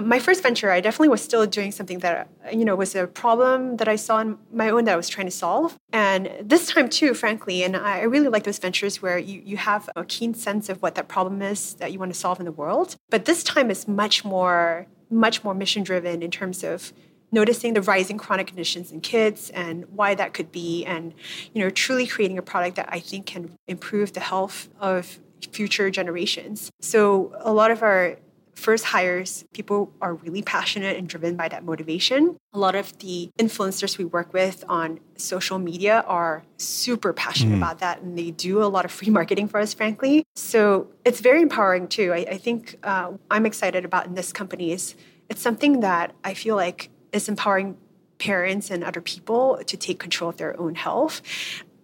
My 0.00 0.18
first 0.18 0.42
venture, 0.42 0.70
I 0.70 0.80
definitely 0.80 1.08
was 1.08 1.22
still 1.22 1.46
doing 1.46 1.72
something 1.72 1.98
that 2.00 2.28
uh, 2.46 2.50
you 2.50 2.64
know 2.64 2.76
was 2.76 2.94
a 2.94 3.06
problem 3.06 3.78
that 3.78 3.88
I 3.88 3.96
saw 3.96 4.18
in 4.18 4.38
my 4.52 4.70
own 4.70 4.84
that 4.84 4.92
I 4.92 4.96
was 4.96 5.08
trying 5.08 5.26
to 5.26 5.32
solve. 5.32 5.76
And 5.92 6.30
this 6.40 6.66
time 6.66 6.88
too, 6.88 7.14
frankly, 7.14 7.62
and 7.64 7.76
I 7.76 8.00
I 8.00 8.02
really 8.02 8.28
like 8.28 8.44
those 8.44 8.58
ventures 8.58 9.02
where 9.02 9.18
you 9.18 9.42
you 9.44 9.56
have 9.56 9.90
a 9.96 10.04
keen 10.04 10.34
sense 10.34 10.68
of 10.68 10.82
what 10.82 10.94
that 10.94 11.08
problem 11.08 11.42
is 11.42 11.74
that 11.74 11.92
you 11.92 11.98
want 11.98 12.12
to 12.12 12.18
solve 12.18 12.38
in 12.38 12.46
the 12.46 12.52
world. 12.52 12.96
But 13.10 13.24
this 13.24 13.42
time 13.42 13.70
is 13.70 13.88
much 13.88 14.24
more 14.24 14.86
much 15.10 15.42
more 15.42 15.54
mission 15.54 15.82
driven 15.82 16.22
in 16.22 16.30
terms 16.30 16.62
of 16.62 16.92
noticing 17.30 17.74
the 17.74 17.82
rising 17.82 18.18
chronic 18.18 18.46
conditions 18.46 18.90
in 18.92 19.00
kids 19.00 19.50
and 19.50 19.84
why 19.94 20.14
that 20.14 20.32
could 20.32 20.50
be 20.50 20.84
and 20.84 21.14
you 21.52 21.62
know 21.62 21.70
truly 21.70 22.06
creating 22.06 22.38
a 22.38 22.42
product 22.42 22.76
that 22.76 22.88
i 22.90 22.98
think 22.98 23.26
can 23.26 23.50
improve 23.66 24.12
the 24.12 24.20
health 24.20 24.68
of 24.80 25.18
future 25.52 25.90
generations 25.90 26.70
so 26.80 27.32
a 27.40 27.52
lot 27.52 27.70
of 27.70 27.82
our 27.82 28.16
first 28.58 28.84
hires 28.84 29.44
people 29.52 29.92
are 30.02 30.14
really 30.14 30.42
passionate 30.42 30.96
and 30.96 31.08
driven 31.08 31.36
by 31.36 31.48
that 31.48 31.64
motivation. 31.64 32.36
A 32.52 32.58
lot 32.58 32.74
of 32.74 32.98
the 32.98 33.30
influencers 33.38 33.96
we 33.98 34.04
work 34.04 34.32
with 34.32 34.64
on 34.68 35.00
social 35.16 35.58
media 35.58 36.04
are 36.06 36.42
super 36.56 37.12
passionate 37.12 37.56
about 37.56 37.78
that 37.78 38.02
and 38.02 38.18
they 38.18 38.30
do 38.32 38.62
a 38.62 38.66
lot 38.66 38.84
of 38.84 38.90
free 38.90 39.10
marketing 39.10 39.48
for 39.48 39.60
us 39.60 39.72
frankly. 39.72 40.24
So 40.34 40.88
it's 41.04 41.20
very 41.20 41.40
empowering 41.40 41.86
too. 41.88 42.12
I, 42.12 42.18
I 42.18 42.38
think 42.38 42.78
uh, 42.82 43.12
i'm 43.30 43.46
excited 43.46 43.84
about 43.84 44.06
in 44.06 44.14
this 44.14 44.32
company 44.32 44.72
is 44.72 44.94
it's 45.28 45.42
something 45.42 45.80
that 45.80 46.14
i 46.24 46.34
feel 46.34 46.56
like 46.56 46.90
is 47.12 47.28
empowering 47.28 47.76
parents 48.18 48.70
and 48.70 48.82
other 48.82 49.00
people 49.00 49.60
to 49.66 49.76
take 49.76 49.98
control 49.98 50.30
of 50.30 50.36
their 50.36 50.58
own 50.60 50.74
health 50.74 51.22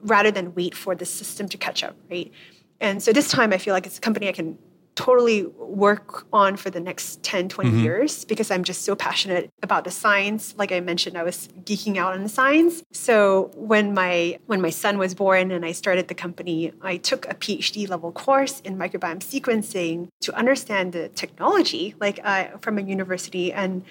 rather 0.02 0.30
than 0.30 0.54
wait 0.54 0.74
for 0.74 0.94
the 0.94 1.06
system 1.06 1.48
to 1.48 1.56
catch 1.56 1.82
up 1.84 1.96
right? 2.10 2.32
And 2.80 3.02
so 3.02 3.12
this 3.12 3.30
time 3.30 3.52
i 3.52 3.58
feel 3.58 3.74
like 3.74 3.86
it's 3.86 3.98
a 3.98 4.00
company 4.00 4.28
i 4.28 4.32
can 4.32 4.58
totally 4.94 5.44
work 5.58 6.26
on 6.32 6.56
for 6.56 6.70
the 6.70 6.80
next 6.80 7.22
10 7.22 7.48
20 7.48 7.70
years 7.82 8.24
because 8.24 8.50
i'm 8.50 8.62
just 8.62 8.82
so 8.82 8.94
passionate 8.94 9.50
about 9.62 9.84
the 9.84 9.90
science. 9.90 10.54
Like 10.56 10.72
i 10.72 10.80
mentioned 10.80 11.18
i 11.18 11.22
was 11.22 11.48
geeking 11.64 11.96
out 11.96 12.14
on 12.14 12.22
the 12.22 12.28
science. 12.28 12.82
So 12.92 13.50
when 13.56 13.94
my 13.94 14.38
when 14.46 14.60
my 14.60 14.70
son 14.70 14.98
was 14.98 15.14
born 15.14 15.50
and 15.50 15.64
i 15.64 15.72
started 15.72 16.08
the 16.08 16.14
company 16.14 16.72
i 16.82 16.96
took 16.96 17.26
a 17.26 17.34
phd 17.34 17.88
level 17.88 18.12
course 18.12 18.60
in 18.60 18.76
microbiome 18.76 19.20
sequencing 19.20 20.08
to 20.20 20.34
understand 20.34 20.92
the 20.92 21.08
technology 21.08 21.94
like 22.00 22.20
uh, 22.24 22.44
from 22.60 22.78
a 22.78 22.82
university. 22.82 23.52
And 23.52 23.84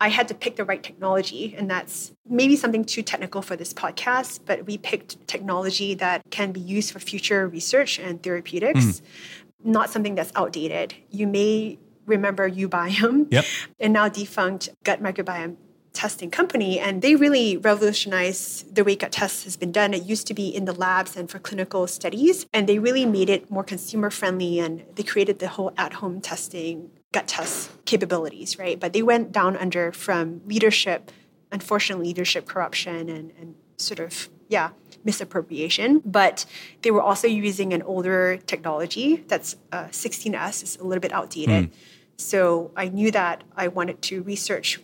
I 0.00 0.08
had 0.08 0.28
to 0.28 0.34
pick 0.34 0.56
the 0.56 0.64
right 0.64 0.82
technology, 0.82 1.54
and 1.56 1.70
that's 1.70 2.12
maybe 2.28 2.54
something 2.56 2.84
too 2.84 3.02
technical 3.02 3.40
for 3.40 3.56
this 3.56 3.72
podcast, 3.72 4.40
but 4.44 4.66
we 4.66 4.76
picked 4.76 5.26
technology 5.26 5.94
that 5.94 6.22
can 6.30 6.52
be 6.52 6.60
used 6.60 6.92
for 6.92 7.00
future 7.00 7.48
research 7.48 7.98
and 7.98 8.22
therapeutics, 8.22 9.00
not 9.66 9.90
something 9.90 10.14
that's 10.14 10.32
outdated. 10.34 10.94
You 11.10 11.26
may 11.26 11.78
remember 12.06 12.48
uBiome 12.48 13.26
Yep. 13.30 13.44
and 13.80 13.92
now 13.92 14.08
defunct 14.08 14.68
gut 14.84 15.02
microbiome 15.02 15.56
testing 15.92 16.30
company, 16.30 16.78
and 16.78 17.00
they 17.00 17.16
really 17.16 17.56
revolutionized 17.56 18.74
the 18.74 18.84
way 18.84 18.94
gut 18.94 19.12
tests 19.12 19.44
has 19.44 19.56
been 19.56 19.72
done. 19.72 19.94
It 19.94 20.04
used 20.04 20.26
to 20.26 20.34
be 20.34 20.48
in 20.48 20.66
the 20.66 20.74
labs 20.74 21.16
and 21.16 21.28
for 21.30 21.38
clinical 21.38 21.86
studies, 21.86 22.46
and 22.52 22.68
they 22.68 22.78
really 22.78 23.06
made 23.06 23.30
it 23.30 23.50
more 23.50 23.64
consumer 23.64 24.10
friendly, 24.10 24.58
and 24.58 24.84
they 24.94 25.02
created 25.02 25.38
the 25.38 25.48
whole 25.48 25.72
at 25.78 25.94
home 25.94 26.20
testing 26.20 26.90
gut 27.12 27.26
test 27.28 27.70
capabilities, 27.86 28.58
right? 28.58 28.78
But 28.78 28.92
they 28.92 29.02
went 29.02 29.32
down 29.32 29.56
under 29.56 29.90
from 29.90 30.42
leadership, 30.44 31.10
unfortunately, 31.50 32.08
leadership 32.08 32.46
corruption 32.46 33.08
and, 33.08 33.32
and 33.40 33.54
sort 33.78 34.00
of, 34.00 34.28
yeah, 34.48 34.70
misappropriation. 35.06 36.02
But 36.04 36.44
they 36.82 36.90
were 36.90 37.00
also 37.00 37.26
using 37.26 37.72
an 37.72 37.82
older 37.82 38.36
technology 38.46 39.24
that's 39.28 39.56
uh, 39.72 39.84
16S, 39.84 40.62
is 40.62 40.76
a 40.76 40.84
little 40.84 41.00
bit 41.00 41.12
outdated. 41.12 41.70
Mm. 41.70 41.72
So 42.18 42.72
I 42.76 42.88
knew 42.88 43.10
that 43.12 43.44
I 43.56 43.68
wanted 43.68 44.02
to 44.02 44.22
research, 44.22 44.80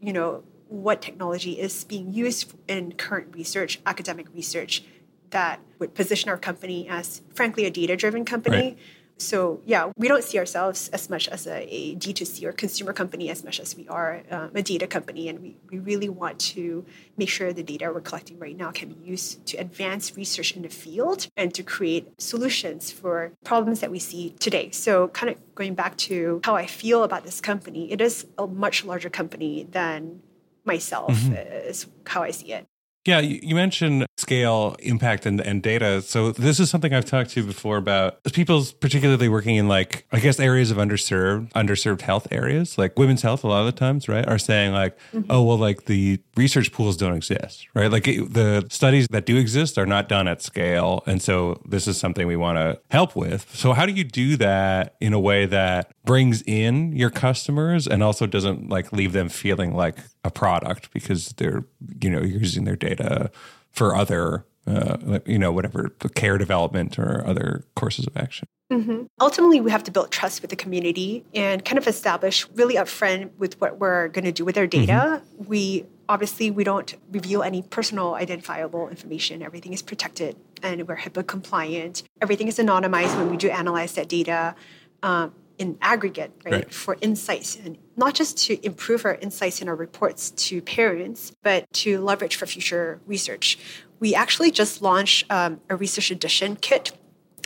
you 0.00 0.12
know, 0.12 0.42
what 0.68 1.00
technology 1.00 1.60
is 1.60 1.84
being 1.84 2.12
used 2.12 2.52
in 2.66 2.92
current 2.92 3.34
research, 3.34 3.80
academic 3.86 4.26
research, 4.34 4.82
that 5.30 5.60
would 5.78 5.94
position 5.94 6.30
our 6.30 6.38
company 6.38 6.88
as, 6.88 7.22
frankly, 7.34 7.64
a 7.66 7.70
data 7.70 7.94
driven 7.96 8.24
company. 8.24 8.56
Right 8.56 8.78
so 9.18 9.60
yeah, 9.66 9.92
we 9.96 10.08
don't 10.08 10.24
see 10.24 10.38
ourselves 10.38 10.88
as 10.90 11.10
much 11.10 11.28
as 11.28 11.46
a 11.46 11.58
a 11.68 11.96
D2C 11.96 12.44
or 12.44 12.52
consumer 12.52 12.92
company 12.92 13.30
as 13.30 13.44
much 13.44 13.60
as 13.60 13.76
we 13.76 13.86
are 13.88 14.22
um, 14.30 14.50
a 14.54 14.62
data 14.62 14.86
company. 14.86 15.28
And 15.28 15.40
we, 15.40 15.56
we 15.70 15.78
really 15.78 16.08
want 16.08 16.38
to 16.54 16.84
make 17.16 17.28
sure 17.28 17.52
the 17.52 17.62
data 17.62 17.90
we're 17.92 18.00
collecting 18.00 18.38
right 18.38 18.56
now 18.56 18.70
can 18.70 18.88
be 18.88 19.00
used 19.04 19.44
to 19.46 19.56
advance 19.58 20.16
research 20.16 20.56
in 20.56 20.62
the 20.62 20.68
field 20.68 21.28
and 21.36 21.52
to 21.54 21.62
create 21.62 22.20
solutions 22.20 22.90
for 22.90 23.32
problems 23.44 23.80
that 23.80 23.90
we 23.90 23.98
see 23.98 24.30
today. 24.38 24.70
So 24.70 25.08
kind 25.08 25.30
of 25.30 25.54
going 25.54 25.74
back 25.74 25.96
to 26.08 26.40
how 26.44 26.56
I 26.56 26.66
feel 26.66 27.02
about 27.02 27.24
this 27.24 27.40
company, 27.40 27.92
it 27.92 28.00
is 28.00 28.26
a 28.38 28.46
much 28.46 28.84
larger 28.84 29.10
company 29.10 29.66
than 29.70 30.22
myself 30.64 31.12
mm-hmm. 31.12 31.34
is 31.34 31.86
how 32.06 32.22
I 32.22 32.30
see 32.30 32.52
it. 32.52 32.66
Yeah, 33.08 33.20
you 33.20 33.54
mentioned 33.54 34.04
scale, 34.18 34.76
impact, 34.80 35.24
and, 35.24 35.40
and 35.40 35.62
data. 35.62 36.02
So 36.02 36.32
this 36.32 36.60
is 36.60 36.68
something 36.68 36.92
I've 36.92 37.06
talked 37.06 37.30
to 37.30 37.42
before 37.42 37.78
about 37.78 38.22
people 38.34 38.62
particularly 38.80 39.30
working 39.30 39.56
in 39.56 39.66
like 39.66 40.04
I 40.12 40.20
guess 40.20 40.38
areas 40.38 40.70
of 40.70 40.76
underserved, 40.76 41.50
underserved 41.52 42.02
health 42.02 42.28
areas, 42.30 42.76
like 42.76 42.98
women's 42.98 43.22
health. 43.22 43.44
A 43.44 43.46
lot 43.46 43.60
of 43.60 43.66
the 43.66 43.72
times, 43.72 44.10
right, 44.10 44.28
are 44.28 44.38
saying 44.38 44.72
like, 44.72 44.98
mm-hmm. 45.14 45.22
oh 45.30 45.42
well, 45.42 45.56
like 45.56 45.86
the 45.86 46.20
research 46.36 46.70
pools 46.70 46.98
don't 46.98 47.14
exist, 47.14 47.66
right? 47.72 47.90
Like 47.90 48.06
it, 48.06 48.34
the 48.34 48.66
studies 48.68 49.08
that 49.08 49.24
do 49.24 49.38
exist 49.38 49.78
are 49.78 49.86
not 49.86 50.10
done 50.10 50.28
at 50.28 50.42
scale, 50.42 51.02
and 51.06 51.22
so 51.22 51.62
this 51.64 51.88
is 51.88 51.96
something 51.96 52.26
we 52.26 52.36
want 52.36 52.58
to 52.58 52.78
help 52.90 53.16
with. 53.16 53.48
So 53.56 53.72
how 53.72 53.86
do 53.86 53.92
you 53.92 54.04
do 54.04 54.36
that 54.36 54.96
in 55.00 55.14
a 55.14 55.20
way 55.20 55.46
that 55.46 55.94
brings 56.04 56.42
in 56.42 56.92
your 56.92 57.10
customers 57.10 57.86
and 57.86 58.02
also 58.02 58.26
doesn't 58.26 58.68
like 58.68 58.92
leave 58.92 59.12
them 59.12 59.30
feeling 59.30 59.74
like 59.74 59.96
a 60.28 60.30
product 60.30 60.92
because 60.92 61.30
they're 61.38 61.64
you 62.02 62.10
know 62.10 62.20
using 62.20 62.64
their 62.64 62.76
data 62.76 63.30
for 63.70 63.96
other 63.96 64.44
uh, 64.66 65.18
you 65.24 65.38
know 65.38 65.50
whatever 65.50 65.88
care 66.14 66.38
development 66.38 66.98
or 66.98 67.26
other 67.26 67.64
courses 67.74 68.06
of 68.06 68.16
action. 68.16 68.46
Mm-hmm. 68.70 69.04
ultimately 69.18 69.62
we 69.62 69.70
have 69.70 69.82
to 69.84 69.90
build 69.90 70.10
trust 70.10 70.42
with 70.42 70.50
the 70.50 70.56
community 70.64 71.24
and 71.34 71.64
kind 71.64 71.78
of 71.78 71.86
establish 71.86 72.46
really 72.50 72.74
upfront 72.74 73.30
with 73.38 73.58
what 73.62 73.78
we're 73.78 74.08
going 74.08 74.26
to 74.26 74.32
do 74.40 74.44
with 74.44 74.58
our 74.58 74.66
data. 74.66 74.92
Mm-hmm. 74.92 75.44
we 75.48 75.86
obviously 76.06 76.50
we 76.50 76.64
don't 76.64 76.94
reveal 77.10 77.42
any 77.42 77.62
personal 77.62 78.14
identifiable 78.14 78.88
information. 78.88 79.42
Everything 79.42 79.72
is 79.72 79.80
protected 79.80 80.36
and 80.62 80.86
we're 80.86 80.96
hipaa 80.96 81.26
compliant. 81.26 82.02
Everything 82.20 82.48
is 82.48 82.58
anonymized 82.58 83.16
when 83.16 83.30
we 83.30 83.38
do 83.38 83.48
analyze 83.48 83.92
that 83.94 84.08
data. 84.08 84.54
Um, 85.02 85.32
in 85.58 85.76
aggregate, 85.82 86.32
right, 86.44 86.52
right, 86.52 86.74
for 86.74 86.96
insights 87.00 87.56
and 87.56 87.76
not 87.96 88.14
just 88.14 88.38
to 88.46 88.64
improve 88.64 89.04
our 89.04 89.16
insights 89.16 89.60
in 89.60 89.68
our 89.68 89.74
reports 89.74 90.30
to 90.30 90.62
parents, 90.62 91.32
but 91.42 91.70
to 91.72 92.00
leverage 92.00 92.36
for 92.36 92.46
future 92.46 93.00
research. 93.06 93.58
We 94.00 94.14
actually 94.14 94.52
just 94.52 94.80
launched 94.80 95.30
um, 95.30 95.60
a 95.68 95.76
research 95.76 96.10
edition 96.10 96.56
kit 96.56 96.92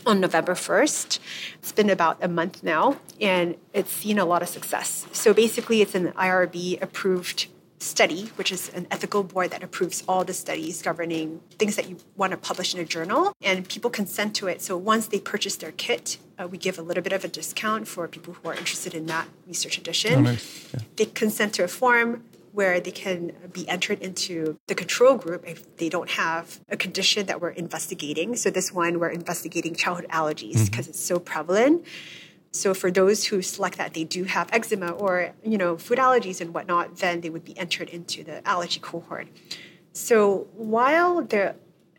on 0.06 0.20
November 0.20 0.54
1st. 0.54 1.18
It's 1.54 1.72
been 1.72 1.90
about 1.90 2.22
a 2.22 2.28
month 2.28 2.62
now, 2.62 2.98
and 3.20 3.56
it's 3.72 3.92
seen 3.92 4.18
a 4.18 4.24
lot 4.24 4.42
of 4.42 4.48
success. 4.48 5.06
So 5.12 5.32
basically, 5.32 5.80
it's 5.80 5.94
an 5.94 6.12
IRB 6.12 6.82
approved 6.82 7.46
study, 7.82 8.30
which 8.36 8.52
is 8.52 8.70
an 8.70 8.86
ethical 8.90 9.22
board 9.22 9.50
that 9.50 9.62
approves 9.62 10.02
all 10.08 10.24
the 10.24 10.32
studies 10.32 10.82
governing 10.82 11.40
things 11.58 11.76
that 11.76 11.88
you 11.88 11.96
want 12.16 12.30
to 12.30 12.36
publish 12.36 12.74
in 12.74 12.80
a 12.80 12.84
journal, 12.84 13.32
and 13.42 13.68
people 13.68 13.90
consent 13.90 14.34
to 14.36 14.46
it. 14.46 14.62
So 14.62 14.76
once 14.76 15.06
they 15.06 15.18
purchase 15.18 15.56
their 15.56 15.72
kit, 15.72 16.18
uh, 16.38 16.48
we 16.48 16.58
give 16.58 16.78
a 16.78 16.82
little 16.82 17.02
bit 17.02 17.12
of 17.12 17.24
a 17.24 17.28
discount 17.28 17.88
for 17.88 18.08
people 18.08 18.34
who 18.34 18.48
are 18.48 18.54
interested 18.54 18.94
in 18.94 19.06
that 19.06 19.28
research 19.46 19.78
edition. 19.78 20.14
Oh, 20.14 20.20
nice. 20.20 20.68
yeah. 20.72 20.80
They 20.96 21.06
consent 21.06 21.54
to 21.54 21.64
a 21.64 21.68
form 21.68 22.24
where 22.52 22.80
they 22.80 22.90
can 22.90 23.32
be 23.52 23.66
entered 23.68 24.00
into 24.00 24.58
the 24.66 24.74
control 24.74 25.16
group 25.16 25.42
if 25.46 25.76
they 25.78 25.88
don't 25.88 26.10
have 26.10 26.60
a 26.68 26.76
condition 26.76 27.26
that 27.26 27.40
we're 27.40 27.50
investigating. 27.50 28.36
So 28.36 28.50
this 28.50 28.70
one, 28.70 29.00
we're 29.00 29.08
investigating 29.08 29.74
childhood 29.74 30.06
allergies 30.10 30.66
because 30.66 30.84
mm-hmm. 30.84 30.90
it's 30.90 31.00
so 31.00 31.18
prevalent. 31.18 31.84
So 32.52 32.74
for 32.74 32.90
those 32.90 33.24
who 33.24 33.42
select 33.42 33.78
that 33.78 33.94
they 33.94 34.04
do 34.04 34.24
have 34.24 34.48
eczema 34.52 34.90
or 34.90 35.32
you 35.44 35.58
know 35.58 35.76
food 35.76 35.98
allergies 35.98 36.40
and 36.40 36.54
whatnot, 36.54 36.96
then 36.98 37.20
they 37.20 37.30
would 37.30 37.44
be 37.44 37.56
entered 37.58 37.88
into 37.88 38.22
the 38.22 38.46
allergy 38.46 38.80
cohort. 38.80 39.28
So 39.92 40.48
while 40.54 41.22
there 41.22 41.56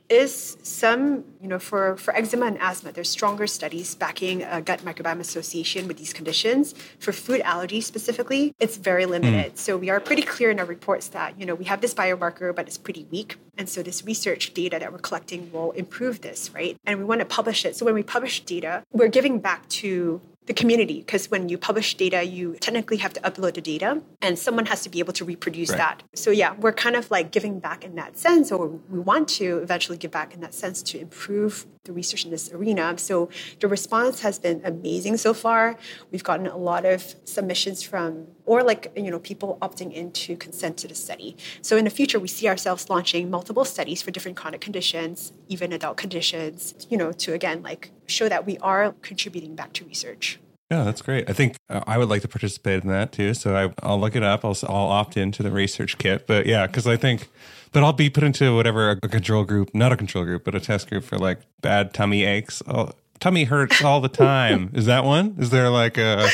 is 0.09 0.57
some, 0.61 1.23
you 1.41 1.47
know, 1.47 1.59
for, 1.59 1.97
for 1.97 2.15
eczema 2.15 2.45
and 2.45 2.57
asthma, 2.59 2.91
there's 2.91 3.09
stronger 3.09 3.47
studies 3.47 3.95
backing 3.95 4.43
a 4.43 4.61
gut 4.61 4.79
microbiome 4.81 5.19
association 5.19 5.87
with 5.87 5.97
these 5.97 6.13
conditions. 6.13 6.75
For 6.99 7.11
food 7.11 7.41
allergies 7.41 7.83
specifically, 7.83 8.53
it's 8.59 8.77
very 8.77 9.05
limited. 9.05 9.53
Mm. 9.53 9.57
So 9.57 9.77
we 9.77 9.89
are 9.89 9.99
pretty 9.99 10.21
clear 10.21 10.51
in 10.51 10.59
our 10.59 10.65
reports 10.65 11.07
that, 11.09 11.39
you 11.39 11.45
know, 11.45 11.55
we 11.55 11.65
have 11.65 11.81
this 11.81 11.93
biomarker, 11.93 12.53
but 12.55 12.67
it's 12.67 12.77
pretty 12.77 13.07
weak. 13.11 13.37
And 13.57 13.67
so 13.69 13.81
this 13.81 14.03
research 14.03 14.53
data 14.53 14.77
that 14.79 14.91
we're 14.91 14.99
collecting 14.99 15.51
will 15.51 15.71
improve 15.71 16.21
this, 16.21 16.51
right? 16.53 16.77
And 16.85 16.99
we 16.99 17.05
want 17.05 17.19
to 17.19 17.25
publish 17.25 17.65
it. 17.65 17.75
So 17.75 17.85
when 17.85 17.95
we 17.95 18.03
publish 18.03 18.41
data, 18.41 18.83
we're 18.91 19.07
giving 19.07 19.39
back 19.39 19.67
to 19.69 20.21
the 20.45 20.53
community 20.53 20.99
because 20.99 21.31
when 21.31 21.49
you 21.49 21.57
publish 21.57 21.95
data 21.95 22.23
you 22.23 22.55
technically 22.59 22.97
have 22.97 23.13
to 23.13 23.21
upload 23.21 23.53
the 23.53 23.61
data 23.61 24.01
and 24.21 24.37
someone 24.37 24.65
has 24.65 24.81
to 24.81 24.89
be 24.89 24.99
able 24.99 25.13
to 25.13 25.25
reproduce 25.25 25.69
right. 25.69 25.77
that. 25.77 26.03
So 26.15 26.31
yeah 26.31 26.53
we're 26.55 26.73
kind 26.73 26.95
of 26.95 27.09
like 27.11 27.31
giving 27.31 27.59
back 27.59 27.83
in 27.83 27.95
that 27.95 28.17
sense 28.17 28.51
or 28.51 28.67
we 28.67 28.99
want 28.99 29.27
to 29.29 29.59
eventually 29.59 29.97
give 29.97 30.11
back 30.11 30.33
in 30.33 30.41
that 30.41 30.53
sense 30.53 30.81
to 30.83 30.99
improve 30.99 31.65
the 31.85 31.91
research 31.91 32.23
in 32.23 32.31
this 32.31 32.51
arena. 32.53 32.97
So 32.97 33.29
the 33.59 33.67
response 33.67 34.21
has 34.21 34.39
been 34.39 34.61
amazing 34.63 35.17
so 35.17 35.33
far. 35.33 35.77
We've 36.11 36.23
gotten 36.23 36.47
a 36.47 36.55
lot 36.55 36.85
of 36.85 37.15
submissions 37.25 37.83
from 37.83 38.27
or 38.45 38.63
like 38.63 38.91
you 38.95 39.11
know 39.11 39.19
people 39.19 39.57
opting 39.61 39.93
in 39.93 40.11
to 40.11 40.35
consent 40.35 40.77
to 40.77 40.87
the 40.87 40.95
study. 40.95 41.35
So 41.61 41.77
in 41.77 41.85
the 41.85 41.89
future 41.91 42.19
we 42.19 42.27
see 42.27 42.47
ourselves 42.47 42.89
launching 42.89 43.29
multiple 43.29 43.65
studies 43.65 44.01
for 44.01 44.11
different 44.11 44.37
chronic 44.37 44.61
conditions 44.61 45.33
even 45.47 45.73
adult 45.73 45.97
conditions 45.97 46.87
you 46.89 46.97
know 46.97 47.11
to 47.11 47.33
again 47.33 47.61
like 47.61 47.91
show 48.07 48.29
that 48.29 48.45
we 48.45 48.57
are 48.59 48.93
contributing 49.01 49.55
back 49.55 49.73
to 49.73 49.85
research 49.85 50.39
yeah, 50.73 50.83
that's 50.85 51.03
great. 51.03 51.29
I 51.29 51.33
think 51.33 51.55
uh, 51.69 51.81
I 51.85 51.99
would 51.99 52.09
like 52.09 52.23
to 52.23 52.27
participate 52.27 52.81
in 52.83 52.89
that 52.89 53.11
too. 53.11 53.35
So 53.35 53.55
I, 53.55 53.87
will 53.87 53.99
look 53.99 54.15
it 54.15 54.23
up. 54.23 54.43
I'll, 54.43 54.57
I'll 54.67 54.87
opt 54.87 55.17
into 55.17 55.43
the 55.43 55.51
research 55.51 55.99
kit. 55.99 56.25
But 56.25 56.47
yeah, 56.47 56.65
because 56.65 56.87
I 56.87 56.97
think, 56.97 57.29
but 57.71 57.83
I'll 57.83 57.93
be 57.93 58.09
put 58.09 58.23
into 58.23 58.55
whatever 58.55 58.89
a, 58.89 59.07
control 59.07 59.43
group, 59.43 59.75
not 59.75 59.91
a 59.91 59.97
control 59.97 60.23
group, 60.23 60.43
but 60.43 60.55
a 60.55 60.59
test 60.59 60.89
group 60.89 61.03
for 61.03 61.19
like 61.19 61.41
bad 61.61 61.93
tummy 61.93 62.23
aches. 62.23 62.63
Oh, 62.67 62.89
tummy 63.19 63.43
hurts 63.43 63.83
all 63.83 64.01
the 64.01 64.09
time. 64.09 64.71
Is 64.73 64.87
that 64.87 65.03
one? 65.03 65.35
Is 65.37 65.51
there 65.51 65.69
like 65.69 65.99
a 65.99 66.27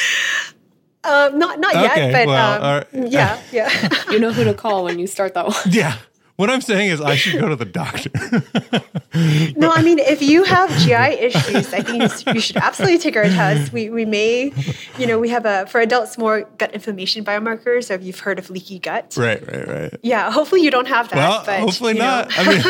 uh, 1.04 1.32
not 1.34 1.60
not 1.60 1.76
okay, 1.76 2.12
yet, 2.12 2.12
but 2.12 2.28
well, 2.28 2.64
um, 2.64 3.02
right. 3.02 3.12
yeah, 3.12 3.42
yeah. 3.52 3.90
you 4.12 4.20
know 4.20 4.32
who 4.32 4.46
to 4.46 4.54
call 4.54 4.86
when 4.86 5.00
you 5.00 5.08
start 5.08 5.34
that 5.34 5.48
one. 5.48 5.56
Yeah. 5.70 5.98
What 6.40 6.50
I'm 6.50 6.62
saying 6.62 6.92
is, 6.92 7.02
I 7.02 7.18
should 7.18 7.42
go 7.42 7.50
to 7.50 7.58
the 7.58 7.66
doctor. 7.66 8.10
no, 9.60 9.72
I 9.72 9.82
mean, 9.82 10.00
if 10.00 10.22
you 10.22 10.46
have 10.46 10.70
GI 10.78 10.94
issues, 10.94 11.74
I 11.74 11.82
think 11.82 12.34
you 12.34 12.40
should 12.40 12.56
absolutely 12.56 12.98
take 12.98 13.18
our 13.18 13.26
test. 13.26 13.74
We, 13.74 13.90
we 13.90 14.06
may, 14.06 14.54
you 14.98 15.06
know, 15.06 15.20
we 15.20 15.28
have 15.28 15.46
a, 15.46 15.66
for 15.66 15.82
adults, 15.82 16.18
more 16.18 16.44
gut 16.58 16.74
inflammation 16.74 17.26
biomarkers. 17.26 17.88
So 17.88 17.96
if 17.96 18.04
you've 18.04 18.22
heard 18.22 18.40
of 18.40 18.50
leaky 18.50 18.80
gut. 18.80 19.16
Right, 19.18 19.46
right, 19.52 19.68
right. 19.68 19.94
Yeah, 20.02 20.32
hopefully 20.32 20.62
you 20.62 20.72
don't 20.72 20.88
have 20.88 21.10
that. 21.10 21.18
Well, 21.18 21.44
but, 21.46 21.60
hopefully 21.60 21.96
not. 21.96 22.32
I 22.38 22.48
mean. 22.48 22.62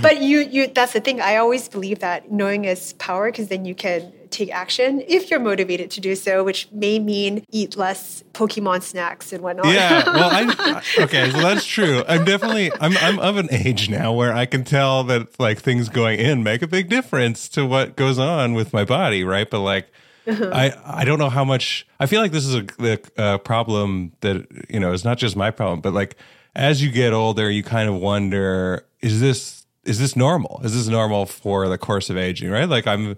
but 0.00 0.22
you, 0.22 0.38
you, 0.38 0.68
that's 0.68 0.94
the 0.94 1.00
thing. 1.00 1.20
I 1.20 1.36
always 1.36 1.68
believe 1.68 1.98
that 1.98 2.32
knowing 2.32 2.64
is 2.64 2.94
power 2.94 3.30
because 3.30 3.48
then 3.48 3.66
you 3.66 3.74
can 3.74 4.10
take 4.34 4.52
action 4.52 5.02
if 5.06 5.30
you're 5.30 5.40
motivated 5.40 5.90
to 5.92 6.00
do 6.00 6.14
so, 6.14 6.44
which 6.44 6.68
may 6.72 6.98
mean 6.98 7.44
eat 7.50 7.76
less 7.76 8.22
Pokemon 8.32 8.82
snacks 8.82 9.32
and 9.32 9.42
whatnot. 9.42 9.66
Yeah, 9.66 10.04
well, 10.06 10.30
I, 10.32 10.82
okay, 10.98 11.30
so 11.30 11.40
that's 11.40 11.64
true. 11.64 12.02
I'm 12.08 12.24
definitely 12.24 12.70
I'm 12.80 12.96
I'm 12.98 13.18
of 13.18 13.36
an 13.36 13.48
age 13.50 13.88
now 13.88 14.12
where 14.12 14.34
I 14.34 14.46
can 14.46 14.64
tell 14.64 15.04
that 15.04 15.38
like 15.38 15.60
things 15.60 15.88
going 15.88 16.18
in 16.18 16.42
make 16.42 16.62
a 16.62 16.66
big 16.66 16.88
difference 16.88 17.48
to 17.50 17.64
what 17.64 17.96
goes 17.96 18.18
on 18.18 18.54
with 18.54 18.72
my 18.72 18.84
body, 18.84 19.24
right? 19.24 19.48
But 19.48 19.60
like. 19.60 19.88
Uh-huh. 20.26 20.50
I 20.54 20.72
I 20.86 21.04
don't 21.04 21.18
know 21.18 21.28
how 21.28 21.44
much 21.44 21.86
I 22.00 22.06
feel 22.06 22.22
like 22.22 22.32
this 22.32 22.46
is 22.46 22.54
a, 22.54 22.98
a 23.18 23.38
problem 23.38 24.12
that 24.22 24.46
you 24.70 24.80
know 24.80 24.94
is 24.94 25.04
not 25.04 25.18
just 25.18 25.36
my 25.36 25.50
problem, 25.50 25.82
but 25.82 25.92
like 25.92 26.16
as 26.56 26.82
you 26.82 26.90
get 26.90 27.12
older, 27.12 27.50
you 27.50 27.62
kind 27.62 27.90
of 27.90 27.96
wonder 27.96 28.86
is 29.02 29.20
this 29.20 29.66
is 29.84 29.98
this 29.98 30.16
normal? 30.16 30.62
Is 30.64 30.74
this 30.74 30.88
normal 30.88 31.26
for 31.26 31.68
the 31.68 31.78
course 31.78 32.10
of 32.10 32.16
aging? 32.16 32.50
Right? 32.50 32.68
Like 32.68 32.86
I'm 32.86 33.16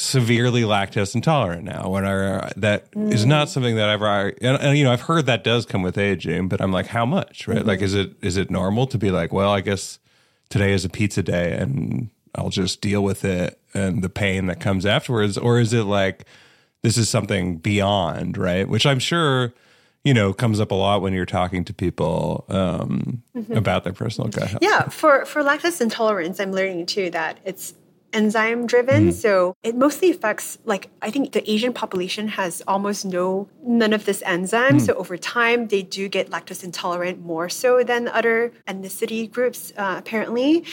severely 0.00 0.62
lactose 0.62 1.16
intolerant 1.16 1.64
now 1.64 1.88
when 1.88 2.06
I 2.06 2.52
that 2.56 2.88
mm. 2.92 3.12
is 3.12 3.26
not 3.26 3.48
something 3.48 3.74
that 3.74 3.88
I've 3.88 4.00
and, 4.00 4.56
and, 4.62 4.78
you 4.78 4.84
know 4.84 4.92
I've 4.92 5.00
heard 5.00 5.26
that 5.26 5.42
does 5.42 5.66
come 5.66 5.82
with 5.82 5.98
aging 5.98 6.46
but 6.46 6.60
I'm 6.60 6.70
like 6.70 6.86
how 6.86 7.04
much 7.04 7.48
right 7.48 7.58
mm-hmm. 7.58 7.66
like 7.66 7.82
is 7.82 7.94
it 7.94 8.12
is 8.22 8.36
it 8.36 8.48
normal 8.48 8.86
to 8.86 8.96
be 8.96 9.10
like 9.10 9.32
well 9.32 9.50
I 9.50 9.60
guess 9.60 9.98
today 10.50 10.72
is 10.72 10.84
a 10.84 10.88
pizza 10.88 11.24
day 11.24 11.52
and 11.52 12.10
I'll 12.36 12.48
just 12.48 12.80
deal 12.80 13.02
with 13.02 13.24
it 13.24 13.60
and 13.74 14.04
the 14.04 14.08
pain 14.08 14.46
that 14.46 14.60
comes 14.60 14.86
afterwards 14.86 15.36
or 15.36 15.58
is 15.58 15.72
it 15.72 15.82
like 15.82 16.26
this 16.82 16.96
is 16.96 17.08
something 17.08 17.56
beyond 17.56 18.38
right 18.38 18.68
which 18.68 18.86
I'm 18.86 19.00
sure 19.00 19.52
you 20.04 20.14
know 20.14 20.32
comes 20.32 20.60
up 20.60 20.70
a 20.70 20.76
lot 20.76 21.02
when 21.02 21.12
you're 21.12 21.26
talking 21.26 21.64
to 21.64 21.74
people 21.74 22.44
um, 22.50 23.24
mm-hmm. 23.34 23.52
about 23.52 23.82
their 23.82 23.92
personal 23.92 24.30
gut 24.30 24.48
health. 24.48 24.62
Yeah, 24.62 24.88
for 24.90 25.24
for 25.24 25.42
lactose 25.42 25.80
intolerance, 25.80 26.38
I'm 26.38 26.52
learning 26.52 26.86
too 26.86 27.10
that 27.10 27.40
it's 27.44 27.74
enzyme 28.12 28.66
driven. 28.66 29.10
Mm. 29.10 29.12
So 29.12 29.56
it 29.62 29.74
mostly 29.74 30.10
affects 30.10 30.58
like 30.64 30.90
I 31.02 31.10
think 31.10 31.32
the 31.32 31.48
Asian 31.50 31.72
population 31.72 32.28
has 32.28 32.62
almost 32.66 33.04
no 33.04 33.48
none 33.62 33.92
of 33.92 34.04
this 34.04 34.22
enzyme. 34.24 34.78
Mm. 34.78 34.86
So 34.86 34.94
over 34.94 35.16
time 35.16 35.68
they 35.68 35.82
do 35.82 36.08
get 36.08 36.30
lactose 36.30 36.64
intolerant 36.64 37.20
more 37.20 37.48
so 37.48 37.82
than 37.82 38.08
other 38.08 38.52
ethnicity 38.66 39.30
groups 39.30 39.72
uh, 39.76 39.96
apparently. 39.98 40.64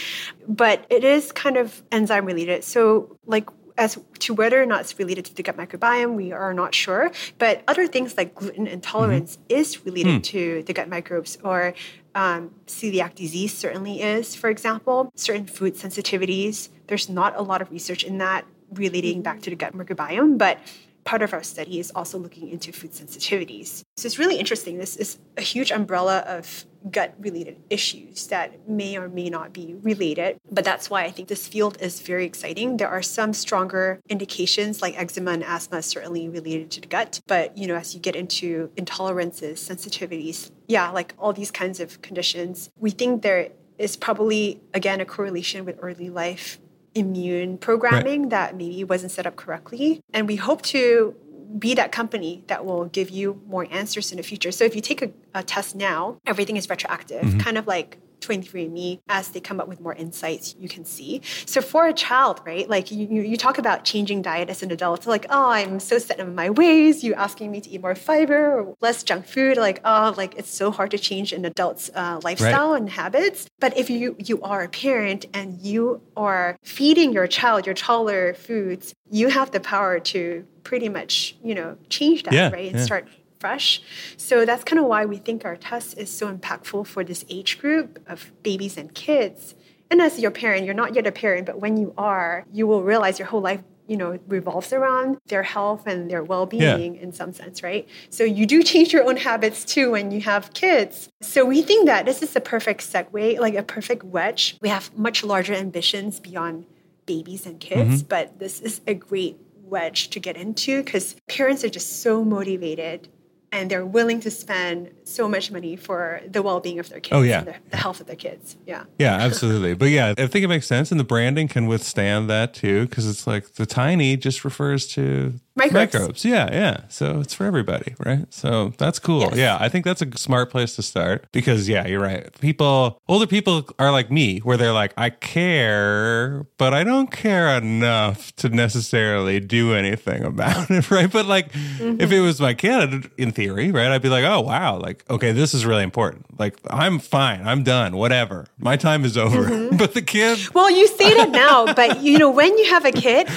But 0.47 0.85
it 0.89 1.03
is 1.03 1.31
kind 1.31 1.57
of 1.57 1.83
enzyme 1.91 2.25
related. 2.25 2.63
So 2.63 3.17
like 3.25 3.49
as 3.77 3.99
to 4.19 4.33
whether 4.33 4.61
or 4.61 4.65
not 4.65 4.81
it's 4.81 4.97
related 4.97 5.25
to 5.25 5.35
the 5.35 5.43
gut 5.43 5.57
microbiome, 5.57 6.15
we 6.15 6.31
are 6.31 6.53
not 6.53 6.73
sure. 6.73 7.11
But 7.37 7.63
other 7.67 7.87
things 7.87 8.17
like 8.17 8.35
gluten 8.35 8.67
intolerance 8.67 9.37
mm-hmm. 9.37 9.59
is 9.59 9.85
related 9.85 10.21
mm. 10.21 10.23
to 10.23 10.63
the 10.63 10.73
gut 10.73 10.89
microbes, 10.89 11.37
or 11.43 11.73
um, 12.13 12.51
celiac 12.67 13.15
disease 13.15 13.53
certainly 13.53 14.01
is, 14.01 14.35
for 14.35 14.49
example. 14.49 15.11
Certain 15.15 15.45
food 15.45 15.75
sensitivities, 15.75 16.69
there's 16.87 17.09
not 17.09 17.35
a 17.35 17.41
lot 17.41 17.61
of 17.61 17.71
research 17.71 18.03
in 18.03 18.17
that 18.19 18.45
relating 18.73 19.21
back 19.21 19.41
to 19.41 19.49
the 19.49 19.55
gut 19.55 19.73
microbiome, 19.73 20.37
but 20.37 20.59
part 21.05 21.21
of 21.21 21.33
our 21.33 21.43
study 21.43 21.79
is 21.79 21.91
also 21.95 22.17
looking 22.17 22.49
into 22.49 22.71
food 22.73 22.91
sensitivities. 22.91 23.83
So 23.95 24.07
it's 24.07 24.19
really 24.19 24.37
interesting. 24.37 24.77
This 24.79 24.97
is 24.97 25.19
a 25.37 25.41
huge 25.41 25.71
umbrella 25.71 26.19
of 26.27 26.65
gut 26.91 27.13
related 27.19 27.57
issues 27.69 28.27
that 28.27 28.67
may 28.67 28.97
or 28.97 29.07
may 29.07 29.29
not 29.29 29.53
be 29.53 29.75
related. 29.81 30.37
But 30.51 30.65
that's 30.65 30.89
why 30.89 31.03
I 31.03 31.11
think 31.11 31.27
this 31.27 31.47
field 31.47 31.77
is 31.79 31.99
very 31.99 32.25
exciting. 32.25 32.77
There 32.77 32.89
are 32.89 33.01
some 33.01 33.33
stronger 33.33 33.99
indications 34.09 34.81
like 34.81 34.99
eczema 34.99 35.31
and 35.31 35.43
asthma 35.43 35.81
certainly 35.81 36.27
related 36.27 36.71
to 36.71 36.81
the 36.81 36.87
gut. 36.87 37.21
But 37.27 37.57
you 37.57 37.67
know, 37.67 37.75
as 37.75 37.93
you 37.93 37.99
get 37.99 38.15
into 38.15 38.69
intolerances, 38.75 39.59
sensitivities, 39.59 40.51
yeah, 40.67 40.89
like 40.89 41.13
all 41.17 41.33
these 41.33 41.51
kinds 41.51 41.79
of 41.79 42.01
conditions, 42.01 42.69
we 42.77 42.91
think 42.91 43.21
there 43.21 43.49
is 43.77 43.95
probably 43.97 44.61
again 44.73 45.01
a 45.01 45.05
correlation 45.05 45.65
with 45.65 45.77
early 45.81 46.09
life 46.09 46.59
immune 46.95 47.57
programming 47.57 48.23
right. 48.23 48.29
that 48.31 48.55
maybe 48.55 48.83
wasn't 48.83 49.11
set 49.11 49.27
up 49.27 49.35
correctly. 49.35 50.01
And 50.13 50.27
we 50.27 50.37
hope 50.37 50.61
to 50.63 51.15
be 51.59 51.73
that 51.75 51.91
company 51.91 52.43
that 52.47 52.65
will 52.65 52.85
give 52.85 53.09
you 53.09 53.41
more 53.47 53.67
answers 53.69 54.11
in 54.11 54.17
the 54.17 54.23
future. 54.23 54.51
So 54.51 54.63
if 54.63 54.75
you 54.75 54.81
take 54.81 55.01
a, 55.01 55.11
a 55.33 55.43
test 55.43 55.75
now, 55.75 56.17
everything 56.25 56.57
is 56.57 56.69
retroactive, 56.69 57.23
mm-hmm. 57.23 57.39
kind 57.39 57.57
of 57.57 57.67
like 57.67 57.99
23andMe 58.25 58.99
as 59.09 59.29
they 59.29 59.39
come 59.39 59.59
up 59.59 59.67
with 59.67 59.81
more 59.81 59.93
insights 59.93 60.55
you 60.59 60.69
can 60.69 60.85
see. 60.85 61.21
So 61.45 61.61
for 61.61 61.87
a 61.87 61.93
child, 61.93 62.41
right, 62.45 62.69
like 62.69 62.91
you, 62.91 63.21
you 63.21 63.37
talk 63.37 63.57
about 63.57 63.83
changing 63.83 64.21
diet 64.21 64.49
as 64.49 64.63
an 64.63 64.71
adult, 64.71 65.05
like, 65.05 65.25
oh, 65.29 65.49
I'm 65.49 65.79
so 65.79 65.97
set 65.99 66.19
in 66.19 66.35
my 66.35 66.49
ways. 66.49 67.03
You 67.03 67.13
asking 67.13 67.51
me 67.51 67.61
to 67.61 67.69
eat 67.69 67.81
more 67.81 67.95
fiber 67.95 68.59
or 68.59 68.75
less 68.81 69.03
junk 69.03 69.25
food. 69.25 69.57
Like, 69.57 69.81
oh, 69.83 70.13
like 70.17 70.35
it's 70.35 70.49
so 70.49 70.71
hard 70.71 70.91
to 70.91 70.97
change 70.97 71.33
an 71.33 71.45
adult's 71.45 71.89
uh, 71.93 72.19
lifestyle 72.23 72.71
right. 72.71 72.81
and 72.81 72.89
habits. 72.89 73.47
But 73.59 73.77
if 73.77 73.89
you, 73.89 74.15
you 74.19 74.41
are 74.41 74.63
a 74.63 74.69
parent 74.69 75.25
and 75.33 75.61
you 75.61 76.01
are 76.15 76.57
feeding 76.63 77.11
your 77.11 77.27
child 77.27 77.65
your 77.65 77.75
taller 77.75 78.33
foods, 78.33 78.93
you 79.09 79.29
have 79.29 79.51
the 79.51 79.59
power 79.59 79.99
to 79.99 80.45
pretty 80.63 80.89
much, 80.89 81.35
you 81.43 81.55
know, 81.55 81.77
change 81.89 82.23
that, 82.23 82.33
yeah, 82.33 82.49
right? 82.49 82.69
And 82.69 82.79
yeah. 82.79 82.85
start 82.85 83.07
fresh. 83.45 83.79
So 84.17 84.43
that's 84.43 84.63
kind 84.63 84.79
of 84.79 84.85
why 84.85 85.05
we 85.05 85.17
think 85.17 85.45
our 85.45 85.55
test 85.55 85.99
is 85.99 86.09
so 86.09 86.25
impactful 86.35 86.87
for 86.87 87.03
this 87.03 87.23
age 87.29 87.59
group 87.59 87.99
of 88.07 88.31
babies 88.41 88.75
and 88.75 88.91
kids. 88.95 89.53
And 89.91 90.01
as 90.01 90.19
your 90.19 90.31
parent, 90.31 90.65
you're 90.65 90.81
not 90.83 90.95
yet 90.95 91.05
a 91.05 91.11
parent, 91.11 91.45
but 91.45 91.59
when 91.59 91.77
you 91.77 91.93
are, 91.95 92.43
you 92.51 92.65
will 92.65 92.81
realize 92.81 93.19
your 93.19 93.27
whole 93.27 93.41
life 93.41 93.61
you 93.87 93.97
know 93.97 94.17
revolves 94.27 94.73
around 94.73 95.19
their 95.27 95.43
health 95.43 95.85
and 95.85 96.09
their 96.09 96.23
well-being 96.23 96.95
yeah. 96.95 97.01
in 97.03 97.11
some 97.13 97.31
sense 97.31 97.61
right 97.61 97.87
so 98.09 98.23
you 98.23 98.47
do 98.47 98.63
change 98.63 98.91
your 98.91 99.03
own 99.07 99.15
habits 99.15 99.63
too 99.63 99.91
when 99.91 100.09
you 100.09 100.21
have 100.21 100.51
kids 100.55 101.07
so 101.21 101.45
we 101.45 101.61
think 101.61 101.85
that 101.85 102.03
this 102.03 102.23
is 102.23 102.35
a 102.35 102.41
perfect 102.41 102.81
segue 102.81 103.37
like 103.45 103.53
a 103.53 103.61
perfect 103.61 104.03
wedge 104.03 104.57
we 104.59 104.69
have 104.69 104.85
much 104.97 105.23
larger 105.23 105.53
ambitions 105.53 106.19
beyond 106.19 106.65
babies 107.05 107.45
and 107.45 107.59
kids 107.59 107.97
mm-hmm. 107.97 108.07
but 108.07 108.39
this 108.39 108.59
is 108.59 108.81
a 108.87 108.95
great 108.95 109.37
wedge 109.65 110.09
to 110.09 110.19
get 110.19 110.35
into 110.35 110.81
because 110.81 111.15
parents 111.27 111.63
are 111.63 111.69
just 111.69 112.01
so 112.01 112.23
motivated 112.23 113.07
and 113.51 113.71
they're 113.71 113.85
willing 113.85 114.19
to 114.21 114.31
spend 114.31 114.91
so 115.03 115.27
much 115.29 115.51
money 115.51 115.75
for 115.75 116.21
the 116.27 116.41
well-being 116.41 116.79
of 116.79 116.89
their 116.89 116.99
kids 116.99 117.17
oh, 117.17 117.21
yeah. 117.21 117.41
the, 117.41 117.55
the, 117.69 117.77
health 117.77 118.01
of 118.01 118.07
their 118.07 118.15
kids. 118.15 118.57
Yeah. 118.65 118.83
Yeah 118.99 119.15
absolutely. 119.15 119.73
But 119.73 119.89
yeah 119.89 120.13
i 120.17 120.27
think 120.27 120.43
it 120.43 120.47
makes 120.47 120.67
sense 120.67 120.91
and 120.91 120.99
the 120.99 121.05
branding 121.05 121.47
can 121.47 121.67
withstand 121.67 122.29
that 122.29 122.53
too 122.53 122.87
because 122.87 123.07
it's 123.07 123.27
like 123.27 123.53
the 123.55 123.65
tiny 123.65 124.17
just 124.17 124.43
refers 124.43 124.87
to 124.87 125.33
microbes. 125.55 125.93
microbes. 125.93 126.25
Yeah, 126.25 126.51
yeah. 126.51 126.81
So 126.89 127.19
it's 127.19 127.33
for 127.33 127.45
everybody, 127.45 127.95
right? 128.05 128.31
So 128.33 128.73
that's 128.77 128.99
cool. 128.99 129.21
Yes. 129.21 129.37
Yeah, 129.37 129.57
I 129.59 129.69
think 129.69 129.85
that's 129.85 130.01
a 130.01 130.17
smart 130.17 130.49
place 130.49 130.75
to 130.75 130.81
start 130.81 131.27
because 131.31 131.67
yeah, 131.69 131.87
you're 131.87 132.01
right. 132.01 132.29
People, 132.39 133.01
older 133.07 133.27
people 133.27 133.67
are 133.79 133.91
like 133.91 134.11
me, 134.11 134.39
where 134.39 134.57
they're 134.57 134.73
like, 134.73 134.93
I 134.97 135.09
care, 135.09 136.45
but 136.57 136.73
I 136.73 136.83
don't 136.83 137.11
care 137.11 137.57
enough 137.57 138.35
to 138.37 138.49
necessarily 138.49 139.39
do 139.39 139.73
anything 139.73 140.23
about 140.23 140.69
it, 140.69 140.91
right? 140.91 141.11
But 141.11 141.25
like, 141.25 141.51
mm-hmm. 141.51 142.01
if 142.01 142.11
it 142.11 142.21
was 142.21 142.39
my 142.39 142.53
kid, 142.53 143.09
in 143.17 143.31
theory, 143.31 143.71
right, 143.71 143.87
I'd 143.87 144.01
be 144.01 144.09
like, 144.09 144.25
oh 144.25 144.41
wow, 144.41 144.77
like 144.77 145.05
okay, 145.09 145.31
this 145.31 145.53
is 145.53 145.65
really 145.65 145.83
important. 145.83 146.39
Like 146.39 146.59
I'm 146.69 146.99
fine, 146.99 147.47
I'm 147.47 147.63
done, 147.63 147.95
whatever, 147.95 148.47
my 148.57 148.75
time 148.77 149.05
is 149.05 149.17
over. 149.17 149.43
Mm-hmm. 149.43 149.77
but 149.77 149.93
the 149.93 150.01
kid, 150.01 150.39
well, 150.53 150.69
you 150.69 150.87
say 150.87 151.13
that 151.15 151.29
now, 151.31 151.73
but 151.73 152.01
you 152.01 152.17
know, 152.17 152.29
when 152.29 152.57
you 152.57 152.65
have 152.65 152.85
a 152.85 152.91
kid 152.91 153.29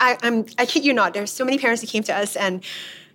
I, 0.00 0.18
I'm, 0.22 0.46
I 0.58 0.66
kid 0.66 0.84
you 0.84 0.92
not, 0.92 1.14
there's 1.14 1.32
so 1.32 1.44
many 1.44 1.58
parents 1.58 1.82
who 1.82 1.86
came 1.86 2.02
to 2.04 2.16
us 2.16 2.34
and 2.36 2.64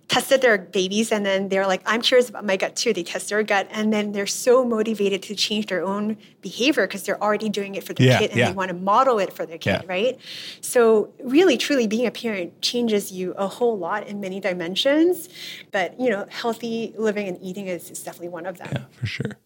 tested 0.08 0.40
their 0.40 0.56
babies 0.56 1.10
and 1.10 1.26
then 1.26 1.48
they're 1.48 1.66
like 1.66 1.82
i'm 1.84 2.00
curious 2.00 2.28
about 2.28 2.44
my 2.44 2.56
gut 2.56 2.76
too 2.76 2.92
they 2.92 3.02
test 3.02 3.28
their 3.28 3.42
gut 3.42 3.66
and 3.72 3.92
then 3.92 4.12
they're 4.12 4.26
so 4.26 4.64
motivated 4.64 5.20
to 5.22 5.34
change 5.34 5.66
their 5.66 5.82
own 5.84 6.16
behavior 6.42 6.86
because 6.86 7.02
they're 7.02 7.20
already 7.20 7.48
doing 7.48 7.74
it 7.74 7.82
for 7.82 7.92
their 7.92 8.06
yeah, 8.06 8.18
kid 8.18 8.30
and 8.30 8.38
yeah. 8.38 8.48
they 8.48 8.54
want 8.54 8.68
to 8.68 8.74
model 8.74 9.18
it 9.18 9.32
for 9.32 9.44
their 9.44 9.58
kid 9.58 9.82
yeah. 9.82 9.88
right 9.88 10.18
so 10.60 11.12
really 11.24 11.56
truly 11.56 11.86
being 11.88 12.06
a 12.06 12.10
parent 12.10 12.60
changes 12.62 13.10
you 13.10 13.32
a 13.32 13.48
whole 13.48 13.76
lot 13.76 14.06
in 14.06 14.20
many 14.20 14.38
dimensions 14.38 15.28
but 15.72 15.98
you 15.98 16.08
know 16.08 16.24
healthy 16.30 16.94
living 16.96 17.26
and 17.26 17.38
eating 17.42 17.66
is, 17.66 17.90
is 17.90 18.02
definitely 18.02 18.28
one 18.28 18.46
of 18.46 18.58
them 18.58 18.68
yeah 18.72 18.84
for 18.92 19.06
sure 19.06 19.38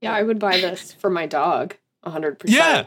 yeah 0.00 0.12
i 0.12 0.22
would 0.22 0.38
buy 0.38 0.56
this 0.60 0.92
for 0.92 1.10
my 1.10 1.26
dog 1.26 1.74
100% 2.06 2.36
yeah 2.46 2.86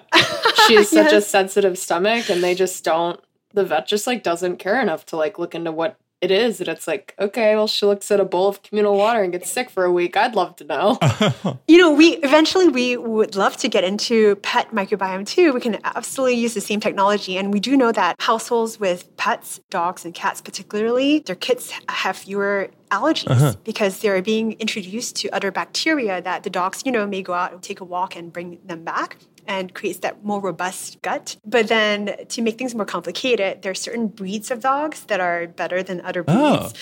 she 0.65 0.75
has 0.75 0.89
such 0.89 1.11
yes. 1.11 1.13
a 1.13 1.21
sensitive 1.21 1.77
stomach 1.77 2.29
and 2.29 2.41
they 2.41 2.55
just 2.55 2.85
don't 2.85 3.19
the 3.53 3.63
vet 3.63 3.87
just 3.87 4.07
like 4.07 4.23
doesn't 4.23 4.57
care 4.57 4.81
enough 4.81 5.05
to 5.05 5.15
like 5.15 5.39
look 5.39 5.55
into 5.55 5.71
what 5.71 5.97
it 6.19 6.31
is 6.31 6.59
and 6.59 6.67
it's 6.67 6.87
like 6.87 7.13
okay 7.19 7.55
well 7.55 7.67
she 7.67 7.85
looks 7.85 8.09
at 8.09 8.19
a 8.19 8.25
bowl 8.25 8.47
of 8.47 8.63
communal 8.63 8.97
water 8.97 9.21
and 9.21 9.31
gets 9.31 9.51
sick 9.51 9.69
for 9.69 9.83
a 9.85 9.91
week. 9.91 10.17
I'd 10.17 10.35
love 10.35 10.55
to 10.57 10.63
know. 10.63 10.97
You 11.67 11.77
know 11.77 11.93
we 11.93 12.15
eventually 12.17 12.69
we 12.69 12.97
would 12.97 13.35
love 13.35 13.57
to 13.57 13.67
get 13.67 13.83
into 13.83 14.37
pet 14.37 14.71
microbiome 14.71 15.27
too. 15.27 15.53
We 15.53 15.59
can 15.59 15.77
absolutely 15.83 16.35
use 16.35 16.53
the 16.53 16.61
same 16.61 16.79
technology 16.79 17.37
and 17.37 17.53
we 17.53 17.59
do 17.59 17.77
know 17.77 17.91
that 17.91 18.15
households 18.19 18.79
with 18.79 19.15
pets 19.17 19.59
dogs 19.69 20.05
and 20.05 20.13
cats 20.13 20.41
particularly 20.41 21.19
their 21.19 21.35
kids 21.35 21.71
have 21.89 22.17
fewer 22.17 22.69
allergies 22.89 23.29
uh-huh. 23.29 23.53
because 23.63 23.99
they're 23.99 24.21
being 24.21 24.53
introduced 24.53 25.17
to 25.17 25.29
other 25.29 25.51
bacteria 25.51 26.21
that 26.21 26.43
the 26.43 26.49
dogs 26.49 26.83
you 26.85 26.91
know 26.91 27.05
may 27.05 27.21
go 27.21 27.33
out 27.33 27.51
and 27.51 27.61
take 27.61 27.79
a 27.79 27.85
walk 27.85 28.15
and 28.15 28.33
bring 28.33 28.59
them 28.65 28.83
back 28.83 29.17
and 29.47 29.73
creates 29.73 29.99
that 29.99 30.23
more 30.23 30.39
robust 30.41 31.01
gut. 31.01 31.37
But 31.45 31.67
then 31.67 32.15
to 32.29 32.41
make 32.41 32.57
things 32.57 32.75
more 32.75 32.85
complicated, 32.85 33.61
there 33.61 33.71
are 33.71 33.75
certain 33.75 34.07
breeds 34.07 34.51
of 34.51 34.59
dogs 34.61 35.01
that 35.05 35.19
are 35.19 35.47
better 35.47 35.83
than 35.83 36.01
other 36.01 36.23
breeds. 36.23 36.73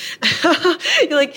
Oh. 0.43 0.77
like 1.11 1.35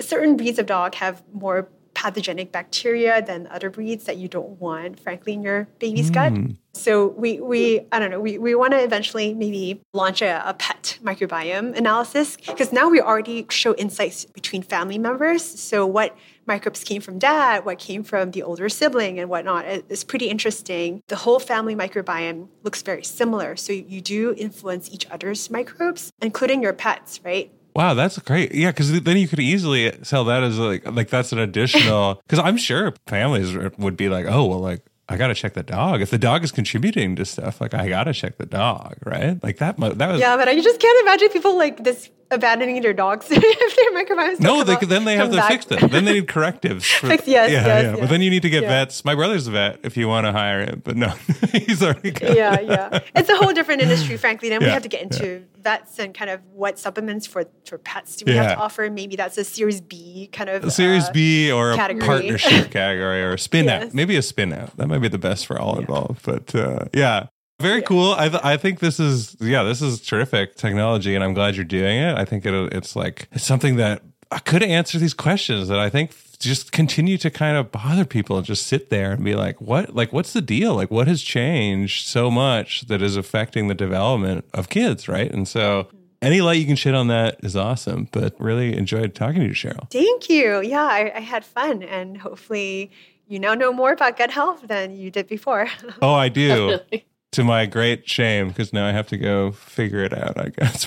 certain 0.00 0.36
breeds 0.36 0.58
of 0.58 0.66
dog 0.66 0.94
have 0.96 1.22
more 1.32 1.68
pathogenic 1.94 2.52
bacteria 2.52 3.22
than 3.22 3.46
other 3.48 3.70
breeds 3.70 4.04
that 4.04 4.16
you 4.16 4.28
don't 4.28 4.60
want, 4.60 4.98
frankly, 4.98 5.34
in 5.34 5.42
your 5.42 5.68
baby's 5.78 6.10
mm. 6.10 6.14
gut. 6.14 6.56
So 6.74 7.08
we, 7.08 7.40
we 7.40 7.86
I 7.92 7.98
don't 7.98 8.10
know, 8.10 8.20
we, 8.20 8.38
we 8.38 8.54
want 8.54 8.72
to 8.72 8.82
eventually 8.82 9.34
maybe 9.34 9.80
launch 9.92 10.22
a, 10.22 10.42
a 10.48 10.54
pet 10.54 10.98
microbiome 11.02 11.76
analysis 11.76 12.36
because 12.36 12.72
now 12.72 12.88
we 12.88 13.00
already 13.00 13.46
show 13.50 13.74
insights 13.74 14.24
between 14.24 14.62
family 14.62 14.98
members. 14.98 15.42
So 15.42 15.86
what 15.86 16.16
microbes 16.46 16.82
came 16.82 17.00
from 17.00 17.18
dad, 17.18 17.64
what 17.64 17.78
came 17.78 18.02
from 18.02 18.30
the 18.32 18.42
older 18.42 18.68
sibling, 18.68 19.18
and 19.18 19.28
whatnot. 19.28 19.64
It's 19.66 20.04
pretty 20.04 20.28
interesting. 20.28 21.02
The 21.08 21.16
whole 21.16 21.38
family 21.38 21.76
microbiome 21.76 22.48
looks 22.62 22.82
very 22.82 23.04
similar. 23.04 23.56
So 23.56 23.72
you 23.72 24.00
do 24.00 24.34
influence 24.36 24.90
each 24.90 25.08
other's 25.10 25.50
microbes, 25.50 26.12
including 26.20 26.62
your 26.62 26.72
pets, 26.72 27.20
right? 27.24 27.52
Wow, 27.74 27.94
that's 27.94 28.18
great. 28.18 28.54
Yeah, 28.54 28.70
because 28.70 29.00
then 29.00 29.16
you 29.16 29.28
could 29.28 29.40
easily 29.40 29.92
sell 30.02 30.24
that 30.24 30.42
as 30.42 30.58
like 30.58 30.90
like 30.90 31.08
that's 31.08 31.32
an 31.32 31.38
additional. 31.38 32.16
Because 32.26 32.38
I'm 32.38 32.58
sure 32.58 32.92
families 33.06 33.56
would 33.78 33.96
be 33.96 34.08
like, 34.08 34.26
oh 34.26 34.44
well, 34.44 34.58
like 34.58 34.82
I 35.08 35.16
got 35.16 35.26
to 35.28 35.34
check 35.34 35.54
the 35.54 35.62
dog. 35.62 36.00
If 36.00 36.10
the 36.10 36.18
dog 36.18 36.44
is 36.44 36.52
contributing 36.52 37.16
to 37.16 37.24
stuff, 37.24 37.60
like 37.60 37.74
I 37.74 37.88
got 37.88 38.04
to 38.04 38.12
check 38.12 38.38
the 38.38 38.46
dog, 38.46 38.96
right? 39.04 39.42
Like 39.42 39.58
that. 39.58 39.76
That 39.76 40.08
was 40.08 40.20
yeah, 40.20 40.36
but 40.36 40.48
I 40.48 40.58
just 40.60 40.80
can't 40.80 41.00
imagine 41.02 41.28
people 41.30 41.56
like 41.56 41.82
this 41.82 42.08
abandoning 42.32 42.80
their 42.82 42.92
dogs 42.92 43.26
if 43.30 43.76
their 43.76 43.92
microbiomes. 43.92 44.40
No, 44.40 44.64
they, 44.64 44.76
then 44.76 45.04
they 45.04 45.16
have 45.16 45.30
to 45.30 45.36
back. 45.36 45.50
fix 45.50 45.64
them. 45.66 45.88
Then 45.88 46.04
they 46.04 46.14
need 46.14 46.28
correctives. 46.28 46.86
For, 46.90 47.08
yes, 47.08 47.26
yeah, 47.26 47.48
yes, 47.48 47.84
yeah. 47.84 47.96
But 47.96 48.08
then 48.08 48.22
you 48.22 48.30
need 48.30 48.42
to 48.42 48.50
get 48.50 48.62
yeah. 48.62 48.68
vets. 48.68 49.04
My 49.04 49.14
brother's 49.14 49.46
a 49.46 49.50
vet 49.50 49.80
if 49.82 49.96
you 49.96 50.08
want 50.08 50.26
to 50.26 50.32
hire 50.32 50.64
him, 50.64 50.82
but 50.84 50.96
no, 50.96 51.08
he's 51.52 51.82
already 51.82 52.10
got 52.10 52.34
Yeah, 52.34 52.60
yeah. 52.60 53.00
It's 53.14 53.28
a 53.28 53.36
whole 53.36 53.52
different 53.52 53.82
industry, 53.82 54.16
frankly. 54.16 54.48
Then 54.48 54.60
we 54.60 54.68
have 54.68 54.82
to 54.82 54.88
get 54.88 55.02
into 55.02 55.44
vets 55.62 55.98
and 55.98 56.14
kind 56.14 56.30
of 56.30 56.40
what 56.52 56.78
supplements 56.78 57.26
for, 57.26 57.44
for 57.64 57.78
pets 57.78 58.16
do 58.16 58.24
we 58.26 58.36
have 58.36 58.52
to 58.52 58.56
offer. 58.56 58.88
Maybe 58.90 59.16
that's 59.16 59.38
a 59.38 59.44
Series 59.44 59.80
B 59.80 60.28
kind 60.32 60.50
of. 60.50 60.64
A 60.64 60.70
Series 60.70 61.08
uh, 61.08 61.12
B 61.12 61.50
or 61.50 61.74
category. 61.74 62.04
a 62.04 62.06
partnership 62.06 62.70
category 62.70 63.22
or 63.22 63.34
a 63.34 63.38
spin 63.38 63.68
out. 63.68 63.94
Maybe 63.94 64.16
a 64.16 64.22
spin 64.22 64.52
out. 64.52 64.76
That 64.76 64.88
might 64.88 64.98
be 64.98 65.08
the 65.08 65.18
best 65.18 65.46
for 65.46 65.58
all 65.58 65.78
involved. 65.78 66.24
But 66.24 66.54
uh, 66.54 66.86
yeah, 66.92 67.26
very 67.60 67.80
yeah. 67.80 67.86
cool. 67.86 68.12
I, 68.12 68.28
th- 68.28 68.44
I 68.44 68.56
think 68.56 68.80
this 68.80 68.98
is 68.98 69.36
yeah, 69.40 69.62
this 69.62 69.80
is 69.82 70.00
terrific 70.00 70.56
technology, 70.56 71.14
and 71.14 71.22
I'm 71.22 71.34
glad 71.34 71.56
you're 71.56 71.64
doing 71.64 71.98
it. 71.98 72.16
I 72.16 72.24
think 72.24 72.44
it, 72.44 72.54
it's 72.72 72.96
like 72.96 73.28
it's 73.32 73.44
something 73.44 73.76
that 73.76 74.02
I 74.30 74.38
could 74.38 74.62
answer 74.62 74.98
these 74.98 75.14
questions 75.14 75.68
that 75.68 75.78
I 75.78 75.90
think 75.90 76.12
just 76.42 76.72
continue 76.72 77.16
to 77.18 77.30
kind 77.30 77.56
of 77.56 77.70
bother 77.72 78.04
people 78.04 78.36
and 78.36 78.44
just 78.46 78.66
sit 78.66 78.90
there 78.90 79.12
and 79.12 79.24
be 79.24 79.34
like, 79.34 79.60
what 79.60 79.94
like 79.94 80.12
what's 80.12 80.32
the 80.32 80.42
deal? 80.42 80.74
Like 80.74 80.90
what 80.90 81.06
has 81.08 81.22
changed 81.22 82.06
so 82.06 82.30
much 82.30 82.82
that 82.82 83.00
is 83.02 83.16
affecting 83.16 83.68
the 83.68 83.74
development 83.74 84.44
of 84.52 84.68
kids, 84.68 85.08
right? 85.08 85.30
And 85.30 85.46
so 85.46 85.88
any 86.20 86.40
light 86.40 86.58
you 86.58 86.66
can 86.66 86.76
shed 86.76 86.94
on 86.94 87.08
that 87.08 87.38
is 87.42 87.56
awesome. 87.56 88.08
But 88.12 88.34
really 88.38 88.76
enjoyed 88.76 89.14
talking 89.14 89.40
to 89.40 89.48
you, 89.48 89.54
Cheryl. 89.54 89.90
Thank 89.90 90.28
you. 90.28 90.60
Yeah, 90.60 90.84
I, 90.84 91.12
I 91.16 91.20
had 91.20 91.44
fun, 91.44 91.82
and 91.82 92.18
hopefully 92.18 92.90
you 93.26 93.38
now 93.38 93.54
know 93.54 93.72
more 93.72 93.92
about 93.92 94.16
gut 94.16 94.30
health 94.30 94.62
than 94.66 94.96
you 94.96 95.10
did 95.10 95.26
before. 95.26 95.68
Oh, 96.00 96.14
I 96.14 96.28
do 96.28 96.78
to 97.32 97.42
my 97.42 97.64
great 97.64 98.08
shame 98.08 98.48
because 98.48 98.74
now 98.74 98.86
I 98.86 98.92
have 98.92 99.06
to 99.08 99.16
go 99.16 99.52
figure 99.52 100.04
it 100.04 100.12
out, 100.12 100.38
I 100.38 100.50
guess. 100.50 100.86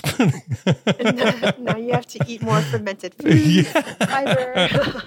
now, 1.00 1.52
now 1.72 1.76
you 1.76 1.92
have 1.92 2.06
to 2.06 2.20
eat 2.26 2.40
more 2.40 2.60
fermented 2.60 3.14
foods, 3.20 3.46
yeah. 3.46 3.82
fiber. 4.06 4.92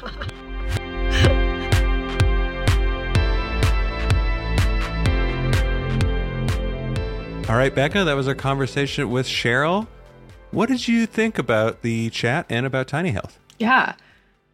All 7.49 7.55
right, 7.55 7.73
Becca, 7.73 8.03
that 8.03 8.13
was 8.13 8.27
our 8.27 8.35
conversation 8.35 9.09
with 9.09 9.25
Cheryl. 9.25 9.87
What 10.51 10.67
did 10.67 10.87
you 10.87 11.05
think 11.05 11.39
about 11.39 11.83
the 11.83 12.09
chat 12.09 12.45
and 12.49 12.65
about 12.65 12.89
tiny 12.89 13.11
health? 13.11 13.39
Yeah. 13.59 13.93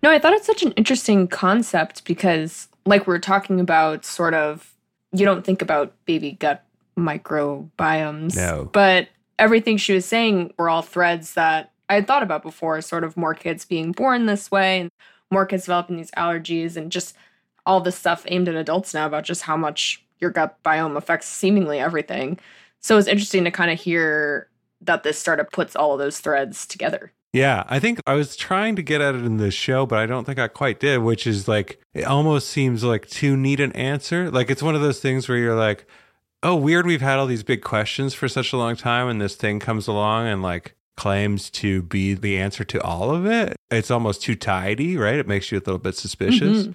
No, 0.04 0.12
I 0.12 0.20
thought 0.20 0.34
it's 0.34 0.46
such 0.46 0.62
an 0.62 0.72
interesting 0.74 1.28
concept 1.28 2.06
because, 2.06 2.68
like, 2.86 3.08
we're 3.08 3.20
talking 3.20 3.60
about 3.60 4.06
sort 4.06 4.36
of, 4.36 4.74
you 5.12 5.26
don't 5.26 5.44
think 5.44 5.62
about 5.62 5.94
baby 6.06 6.34
gut 6.34 6.65
microbiomes. 6.98 8.36
No. 8.36 8.70
But 8.72 9.10
everything 9.38 9.78
she 9.78 9.94
was 9.94 10.06
saying 10.06 10.54
were 10.58 10.70
all 10.70 10.82
threads 10.82 11.34
that 11.34 11.72
I 11.90 11.96
had 11.96 12.08
thought 12.08 12.24
about 12.24 12.44
before, 12.44 12.82
sort 12.82 13.04
of 13.04 13.18
more 13.18 13.34
kids 13.34 13.66
being 13.66 13.92
born 13.92 14.26
this 14.26 14.50
way 14.50 14.82
and 14.82 14.90
more 15.32 15.46
kids 15.46 15.66
developing 15.66 15.98
these 15.98 16.12
allergies 16.12 16.76
and 16.78 16.92
just 16.92 17.16
all 17.66 17.82
this 17.82 17.96
stuff 17.96 18.26
aimed 18.28 18.48
at 18.48 18.56
adults 18.56 18.94
now 18.94 19.06
about 19.06 19.24
just 19.24 19.44
how 19.44 19.58
much 19.58 20.04
your 20.20 20.32
gut 20.32 20.58
biome 20.64 20.96
affects 20.96 21.28
seemingly 21.28 21.80
everything. 21.80 22.40
So 22.80 22.98
it's 22.98 23.08
interesting 23.08 23.44
to 23.44 23.52
kind 23.52 23.72
of 23.72 23.80
hear 23.80 24.50
that 24.82 25.04
this 25.04 25.18
startup 25.18 25.52
puts 25.52 25.76
all 25.76 25.94
of 25.94 26.00
those 26.00 26.20
threads 26.20 26.66
together. 26.66 27.12
Yeah, 27.34 27.66
I 27.68 27.80
think 27.80 28.00
I 28.08 28.14
was 28.14 28.36
trying 28.38 28.78
to 28.78 28.82
get 28.82 29.02
at 29.02 29.14
it 29.14 29.26
in 29.26 29.38
the 29.38 29.52
show, 29.52 29.86
but 29.86 30.00
I 30.00 30.06
don't 30.06 30.24
think 30.24 30.40
I 30.40 30.48
quite 30.48 30.80
did, 30.80 31.00
which 31.00 31.28
is 31.28 31.50
like, 31.50 31.82
it 31.94 32.06
almost 32.06 32.48
seems 32.48 32.84
like 32.84 33.10
too 33.10 33.36
neat 33.36 33.60
an 33.60 33.74
answer. 33.74 34.32
Like, 34.32 34.50
it's 34.50 34.64
one 34.64 34.74
of 34.74 34.82
those 34.82 35.02
things 35.02 35.28
where 35.28 35.38
you're 35.38 35.56
like, 35.56 35.86
oh, 36.46 36.56
weird, 36.56 36.86
we've 36.86 37.02
had 37.02 37.18
all 37.18 37.26
these 37.26 37.44
big 37.44 37.64
questions 37.64 38.14
for 38.14 38.28
such 38.28 38.54
a 38.54 38.58
long 38.58 38.76
time, 38.76 39.10
and 39.10 39.20
this 39.20 39.36
thing 39.36 39.60
comes 39.60 39.88
along 39.88 40.28
and 40.28 40.42
like 40.44 40.76
claims 40.96 41.50
to 41.50 41.82
be 41.82 42.14
the 42.14 42.38
answer 42.38 42.64
to 42.64 42.82
all 42.82 43.14
of 43.14 43.26
it. 43.26 43.58
It's 43.72 43.92
almost 43.92 44.22
too 44.22 44.36
tidy, 44.36 44.96
right? 44.96 45.16
It 45.16 45.28
makes 45.28 45.52
you 45.52 45.58
a 45.58 45.60
little 45.60 45.80
bit 45.80 45.96
suspicious. 45.96 46.64
Mm-hmm. 46.64 46.72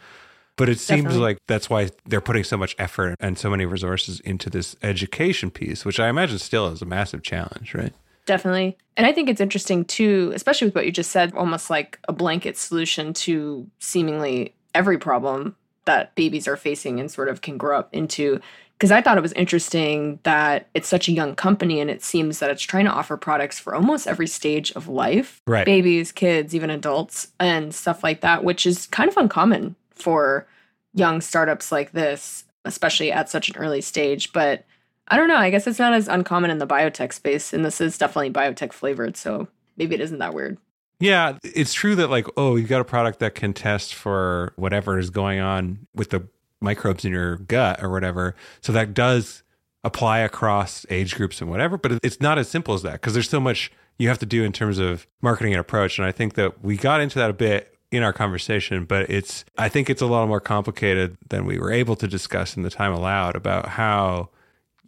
But 0.57 0.69
it 0.69 0.79
seems 0.79 1.05
Definitely. 1.05 1.21
like 1.21 1.39
that's 1.47 1.71
why 1.71 1.89
they're 2.05 2.21
putting 2.21 2.45
so 2.45 2.59
much 2.59 2.77
effort 2.79 3.15
and 3.19 3.39
so 3.39 3.49
many 3.49 3.65
resources 3.65 4.21
into 4.21 4.51
this 4.51 4.77
education 4.83 5.51
piece, 5.51 5.87
which 5.87 5.99
I 5.99 6.09
imagine 6.09 6.39
still 6.39 6.67
is 6.67 6.83
a 6.83 6.85
massive 6.85 7.23
challenge, 7.23 7.73
right? 7.73 7.95
Definitely. 8.27 8.77
And 8.95 9.07
I 9.07 9.13
think 9.13 9.31
it's 9.31 9.41
interesting 9.41 9.87
too, 9.87 10.33
especially 10.35 10.67
with 10.67 10.75
what 10.75 10.85
you 10.85 10.93
just 10.93 11.13
said, 11.13 11.33
almost 11.35 11.71
like 11.71 11.99
a 12.09 12.13
blanket 12.13 12.59
solution 12.59 13.15
to 13.15 13.67
seemingly 13.79 14.55
every 14.75 14.99
problem 14.99 15.57
that 15.87 16.15
babies 16.15 16.47
are 16.47 16.57
facing 16.57 17.01
and 17.01 17.11
sort 17.11 17.29
of 17.31 17.41
can 17.41 17.57
grow 17.57 17.79
up 17.79 17.89
into 17.95 18.39
because 18.81 18.91
I 18.91 19.03
thought 19.03 19.19
it 19.19 19.21
was 19.21 19.35
interesting 19.35 20.21
that 20.23 20.69
it's 20.73 20.89
such 20.89 21.07
a 21.07 21.13
young 21.13 21.35
company 21.35 21.81
and 21.81 21.91
it 21.91 22.03
seems 22.03 22.39
that 22.39 22.49
it's 22.49 22.63
trying 22.63 22.87
to 22.87 22.91
offer 22.91 23.19
products 23.19 23.59
for 23.59 23.75
almost 23.75 24.07
every 24.07 24.27
stage 24.27 24.73
of 24.73 24.89
life 24.89 25.43
right. 25.47 25.67
babies, 25.67 26.13
kids, 26.13 26.55
even 26.55 26.71
adults, 26.71 27.29
and 27.39 27.75
stuff 27.75 28.03
like 28.03 28.23
that, 28.23 28.43
which 28.43 28.65
is 28.65 28.87
kind 28.87 29.11
of 29.11 29.19
uncommon 29.19 29.77
for 29.91 30.47
young 30.95 31.21
startups 31.21 31.71
like 31.71 31.93
this, 31.93 32.45
especially 32.65 33.13
at 33.13 33.29
such 33.29 33.51
an 33.51 33.57
early 33.57 33.83
stage. 33.83 34.33
But 34.33 34.65
I 35.09 35.19
don't 35.19 35.29
know. 35.29 35.37
I 35.37 35.51
guess 35.51 35.67
it's 35.67 35.79
not 35.79 35.93
as 35.93 36.09
uncommon 36.09 36.51
in 36.51 36.57
the 36.57 36.67
biotech 36.67 37.13
space, 37.13 37.53
and 37.53 37.63
this 37.63 37.83
is 37.83 37.99
definitely 37.99 38.31
biotech 38.31 38.73
flavored. 38.73 39.15
So 39.15 39.47
maybe 39.77 39.95
it 39.95 40.01
isn't 40.01 40.21
that 40.21 40.33
weird. 40.33 40.57
Yeah, 41.01 41.37
it's 41.43 41.75
true 41.75 41.97
that, 41.97 42.09
like, 42.09 42.27
oh, 42.39 42.57
you've 42.57 42.69
got 42.71 42.81
a 42.81 42.85
product 42.85 43.19
that 43.19 43.35
can 43.35 43.53
test 43.53 43.95
for 43.95 44.55
whatever 44.57 44.99
is 44.99 45.11
going 45.11 45.41
on 45.41 45.87
with 45.95 46.11
the 46.11 46.27
microbes 46.61 47.05
in 47.05 47.13
your 47.13 47.37
gut 47.37 47.83
or 47.83 47.91
whatever. 47.91 48.35
So 48.61 48.73
that 48.73 48.95
does 48.95 49.43
apply 49.83 50.19
across 50.19 50.85
age 50.91 51.15
groups 51.15 51.41
and 51.41 51.51
whatever, 51.51 51.79
but 51.79 51.93
it's 52.03 52.21
not 52.21 52.39
as 52.39 52.49
simple 52.49 52.75
as 52.75 52.83
that 52.83 52.95
because 52.95 53.15
there's 53.15 53.31
so 53.31 53.41
much 53.41 53.73
you 53.99 54.09
have 54.09 54.19
to 54.19 54.27
do 54.27 54.45
in 54.45 54.53
terms 54.53 54.79
of 54.79 55.07
marketing 55.23 55.53
and 55.53 55.61
approach. 55.61 55.99
And 55.99 56.07
I 56.07 56.13
think 56.13 56.35
that 56.35 56.63
we 56.63 56.77
got 56.77 57.01
into 57.01 57.19
that 57.19 57.31
a 57.31 57.35
bit 57.35 57.79
in 57.91 58.03
our 58.03 58.13
conversation, 58.13 58.85
but 58.85 59.11
it's 59.11 59.45
I 59.59 59.69
think 59.69 59.91
it's 59.91 60.03
a 60.03 60.07
lot 60.07 60.27
more 60.29 60.41
complicated 60.41 61.17
than 61.29 61.45
we 61.45 61.59
were 61.59 61.73
able 61.73 61.97
to 61.97 62.07
discuss 62.07 62.57
in 62.57 62.63
the 62.63 62.71
time 62.71 62.93
allowed 62.93 63.37
about 63.37 63.69
how 63.69 64.31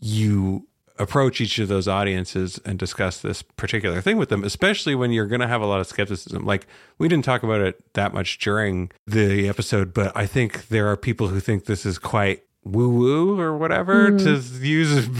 you 0.00 0.66
approach 1.02 1.40
each 1.40 1.58
of 1.58 1.68
those 1.68 1.88
audiences 1.88 2.60
and 2.64 2.78
discuss 2.78 3.20
this 3.20 3.42
particular 3.42 4.00
thing 4.00 4.16
with 4.16 4.28
them, 4.28 4.44
especially 4.44 4.94
when 4.94 5.10
you're 5.10 5.26
going 5.26 5.40
to 5.40 5.48
have 5.48 5.60
a 5.60 5.66
lot 5.66 5.80
of 5.80 5.86
skepticism. 5.86 6.44
Like, 6.44 6.66
we 6.98 7.08
didn't 7.08 7.24
talk 7.24 7.42
about 7.42 7.60
it 7.60 7.82
that 7.94 8.14
much 8.14 8.38
during 8.38 8.90
the 9.06 9.48
episode, 9.48 9.92
but 9.92 10.16
I 10.16 10.26
think 10.26 10.68
there 10.68 10.88
are 10.88 10.96
people 10.96 11.28
who 11.28 11.40
think 11.40 11.64
this 11.64 11.84
is 11.84 11.98
quite 11.98 12.44
woo 12.64 12.88
woo 12.88 13.40
or 13.40 13.56
whatever 13.56 14.12
mm. 14.12 14.22
to 14.22 14.66
use 14.66 15.06
a 15.06 15.10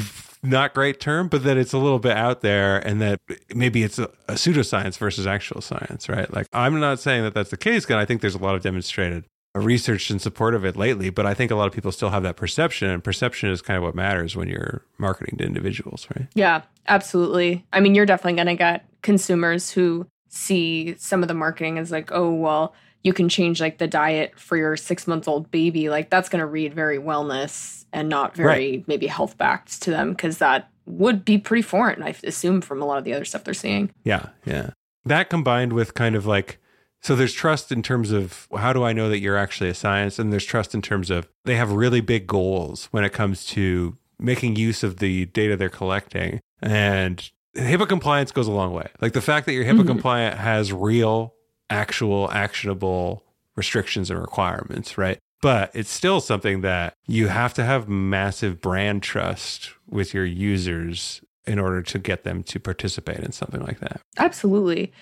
not 0.45 0.74
great 0.74 0.99
term, 0.99 1.28
but 1.28 1.45
that 1.45 1.57
it's 1.57 1.72
a 1.72 1.78
little 1.78 2.01
bit 2.01 2.16
out 2.16 2.41
there 2.41 2.78
and 2.87 3.01
that 3.01 3.20
maybe 3.55 3.85
it's 3.85 3.99
a, 3.99 4.05
a 4.28 4.35
pseudoscience 4.35 4.99
versus 4.99 5.26
actual 5.26 5.61
science, 5.61 6.09
right? 6.09 6.33
Like, 6.33 6.47
I'm 6.53 6.80
not 6.80 6.99
saying 6.99 7.22
that 7.22 7.35
that's 7.35 7.51
the 7.51 7.57
case, 7.57 7.85
because 7.85 7.97
I 7.97 8.05
think 8.05 8.20
there's 8.20 8.35
a 8.35 8.39
lot 8.39 8.55
of 8.55 8.62
demonstrated 8.62 9.24
research 9.61 10.11
in 10.11 10.18
support 10.18 10.55
of 10.55 10.64
it 10.64 10.76
lately, 10.76 11.11
but 11.11 11.26
I 11.26 11.34
think 11.34 11.50
a 11.50 11.55
lot 11.55 11.66
of 11.66 11.72
people 11.72 11.92
still 11.92 12.11
have 12.11 12.22
that 12.22 12.36
perception, 12.36 12.88
and 12.88 13.05
perception 13.05 13.50
is 13.50 13.61
kind 13.61 13.76
of 13.76 13.82
what 13.82 13.94
matters 13.94 14.34
when 14.34 14.48
you're 14.48 14.84
marketing 14.98 15.38
to 15.38 15.44
individuals, 15.44 16.07
right? 16.16 16.26
Yeah, 16.34 16.62
absolutely. 16.88 17.64
I 17.72 17.80
mean, 17.80 17.94
you're 17.94 18.07
definitely 18.07 18.34
going 18.34 18.46
to 18.46 18.55
get 18.55 18.86
consumers 19.03 19.70
who 19.70 20.07
see 20.28 20.94
some 20.96 21.22
of 21.22 21.28
the 21.28 21.34
marketing 21.34 21.78
as 21.78 21.90
like, 21.90 22.11
oh, 22.12 22.32
well, 22.32 22.74
you 23.03 23.12
can 23.12 23.28
change 23.28 23.61
like 23.61 23.78
the 23.78 23.86
diet 23.86 24.38
for 24.38 24.57
your 24.57 24.76
six 24.76 25.07
month 25.07 25.28
old 25.28 25.50
baby. 25.50 25.90
Like, 25.90 26.09
that's 26.09 26.28
going 26.28 26.40
to 26.40 26.46
read 26.46 26.72
very 26.72 26.98
wellness 26.98 27.84
and 27.92 28.09
not 28.09 28.34
very 28.34 28.48
right. 28.48 28.88
maybe 28.88 29.07
health 29.07 29.36
backed 29.36 29.82
to 29.82 29.90
them 29.90 30.11
because 30.11 30.38
that 30.38 30.70
would 30.86 31.24
be 31.24 31.36
pretty 31.36 31.62
foreign, 31.62 32.03
I 32.03 32.14
assume, 32.24 32.61
from 32.62 32.80
a 32.80 32.86
lot 32.86 32.98
of 32.98 33.05
the 33.05 33.12
other 33.12 33.24
stuff 33.24 33.44
they're 33.44 33.55
seeing. 33.55 33.90
Yeah, 34.05 34.30
yeah. 34.46 34.70
That 35.05 35.28
combined 35.28 35.72
with 35.72 35.94
kind 35.94 36.14
of 36.14 36.26
like 36.26 36.59
so 37.03 37.16
there's 37.16 37.32
trust 37.32 37.72
in 37.72 37.82
terms 37.82 38.12
of 38.12 38.46
how 38.57 38.72
do 38.72 38.84
I 38.84 38.92
know 38.92 39.09
that 39.09 39.18
you're 39.18 39.36
actually 39.36 39.68
a 39.68 39.74
science? 39.74 40.18
And 40.18 40.32
there's 40.32 40.44
trust 40.44 40.74
in 40.74 40.82
terms 40.82 41.11
of 41.11 41.28
they 41.44 41.57
have 41.57 41.72
really 41.72 42.00
big 42.00 42.26
goals 42.26 42.86
when 42.92 43.05
it 43.05 43.12
comes 43.12 43.44
to 43.46 43.96
making 44.20 44.57
use 44.57 44.84
of 44.84 44.98
the 44.98 45.26
data 45.26 45.57
they're 45.57 45.68
collecting. 45.68 46.40
And 46.62 47.28
HIPAA 47.57 47.88
compliance 47.88 48.30
goes 48.30 48.46
a 48.46 48.53
long 48.53 48.72
way. 48.72 48.88
Like 49.00 49.14
the 49.14 49.20
fact 49.20 49.46
that 49.46 49.53
you're 49.53 49.64
HIPAA 49.64 49.78
mm-hmm. 49.78 49.88
compliant 49.88 50.38
has 50.38 50.72
real, 50.72 51.34
actual, 51.68 52.30
actionable 52.30 53.24
restrictions 53.57 54.09
and 54.09 54.20
requirements, 54.20 54.96
right? 54.96 55.18
But 55.40 55.72
it's 55.74 55.90
still 55.90 56.20
something 56.20 56.61
that 56.61 56.94
you 57.09 57.26
have 57.26 57.53
to 57.55 57.64
have 57.64 57.88
massive 57.88 58.61
brand 58.61 59.03
trust 59.03 59.70
with 59.90 60.14
your 60.14 60.24
users 60.24 61.20
in 61.46 61.59
order 61.59 61.82
to 61.82 61.98
get 61.98 62.22
them 62.22 62.44
to 62.44 62.61
participate 62.61 63.18
in 63.18 63.32
something 63.32 63.61
like 63.61 63.80
that. 63.80 64.00
Absolutely. 64.18 64.92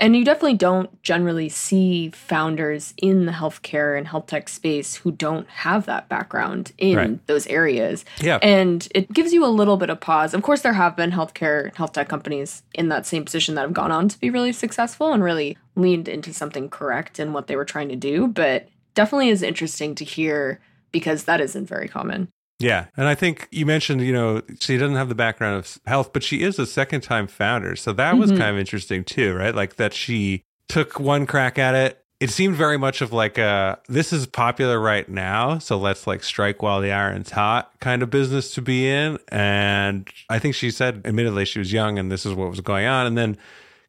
And 0.00 0.16
you 0.16 0.24
definitely 0.24 0.56
don't 0.56 1.02
generally 1.02 1.50
see 1.50 2.08
founders 2.08 2.94
in 2.96 3.26
the 3.26 3.32
healthcare 3.32 3.98
and 3.98 4.08
health 4.08 4.26
tech 4.26 4.48
space 4.48 4.96
who 4.96 5.12
don't 5.12 5.46
have 5.48 5.84
that 5.86 6.08
background 6.08 6.72
in 6.78 6.96
right. 6.96 7.26
those 7.26 7.46
areas. 7.48 8.06
Yeah. 8.18 8.38
And 8.42 8.88
it 8.94 9.12
gives 9.12 9.34
you 9.34 9.44
a 9.44 9.48
little 9.48 9.76
bit 9.76 9.90
of 9.90 10.00
pause. 10.00 10.32
Of 10.32 10.42
course, 10.42 10.62
there 10.62 10.72
have 10.72 10.96
been 10.96 11.10
healthcare 11.10 11.74
health 11.76 11.92
tech 11.92 12.08
companies 12.08 12.62
in 12.74 12.88
that 12.88 13.04
same 13.04 13.26
position 13.26 13.54
that 13.56 13.60
have 13.60 13.74
gone 13.74 13.92
on 13.92 14.08
to 14.08 14.18
be 14.18 14.30
really 14.30 14.52
successful 14.52 15.12
and 15.12 15.22
really 15.22 15.58
leaned 15.76 16.08
into 16.08 16.32
something 16.32 16.70
correct 16.70 17.20
in 17.20 17.34
what 17.34 17.46
they 17.46 17.54
were 17.54 17.66
trying 17.66 17.90
to 17.90 17.96
do. 17.96 18.26
But 18.26 18.68
definitely 18.94 19.28
is 19.28 19.42
interesting 19.42 19.94
to 19.96 20.04
hear 20.04 20.60
because 20.92 21.24
that 21.24 21.42
isn't 21.42 21.66
very 21.66 21.88
common. 21.88 22.28
Yeah. 22.60 22.86
And 22.96 23.08
I 23.08 23.14
think 23.14 23.48
you 23.50 23.66
mentioned, 23.66 24.02
you 24.02 24.12
know, 24.12 24.42
she 24.60 24.76
doesn't 24.76 24.96
have 24.96 25.08
the 25.08 25.14
background 25.14 25.56
of 25.56 25.78
health, 25.86 26.12
but 26.12 26.22
she 26.22 26.42
is 26.42 26.58
a 26.58 26.66
second 26.66 27.00
time 27.00 27.26
founder. 27.26 27.74
So 27.74 27.92
that 27.94 28.16
was 28.18 28.30
Mhm. 28.30 28.38
kind 28.38 28.50
of 28.50 28.58
interesting 28.58 29.02
too, 29.02 29.34
right? 29.34 29.54
Like 29.54 29.76
that 29.76 29.94
she 29.94 30.44
took 30.68 31.00
one 31.00 31.26
crack 31.26 31.58
at 31.58 31.74
it. 31.74 31.96
It 32.20 32.28
seemed 32.28 32.54
very 32.54 32.76
much 32.76 33.00
of 33.00 33.14
like 33.14 33.38
a 33.38 33.78
this 33.88 34.12
is 34.12 34.26
popular 34.26 34.78
right 34.78 35.08
now, 35.08 35.56
so 35.58 35.78
let's 35.78 36.06
like 36.06 36.22
strike 36.22 36.62
while 36.62 36.82
the 36.82 36.92
iron's 36.92 37.30
hot 37.30 37.72
kind 37.80 38.02
of 38.02 38.10
business 38.10 38.52
to 38.56 38.60
be 38.62 38.86
in. 38.90 39.18
And 39.28 40.06
I 40.28 40.38
think 40.38 40.54
she 40.54 40.70
said, 40.70 41.00
admittedly, 41.06 41.46
she 41.46 41.58
was 41.58 41.72
young 41.72 41.98
and 41.98 42.12
this 42.12 42.26
is 42.26 42.34
what 42.34 42.50
was 42.50 42.60
going 42.60 42.84
on. 42.86 43.06
And 43.06 43.16
then 43.16 43.38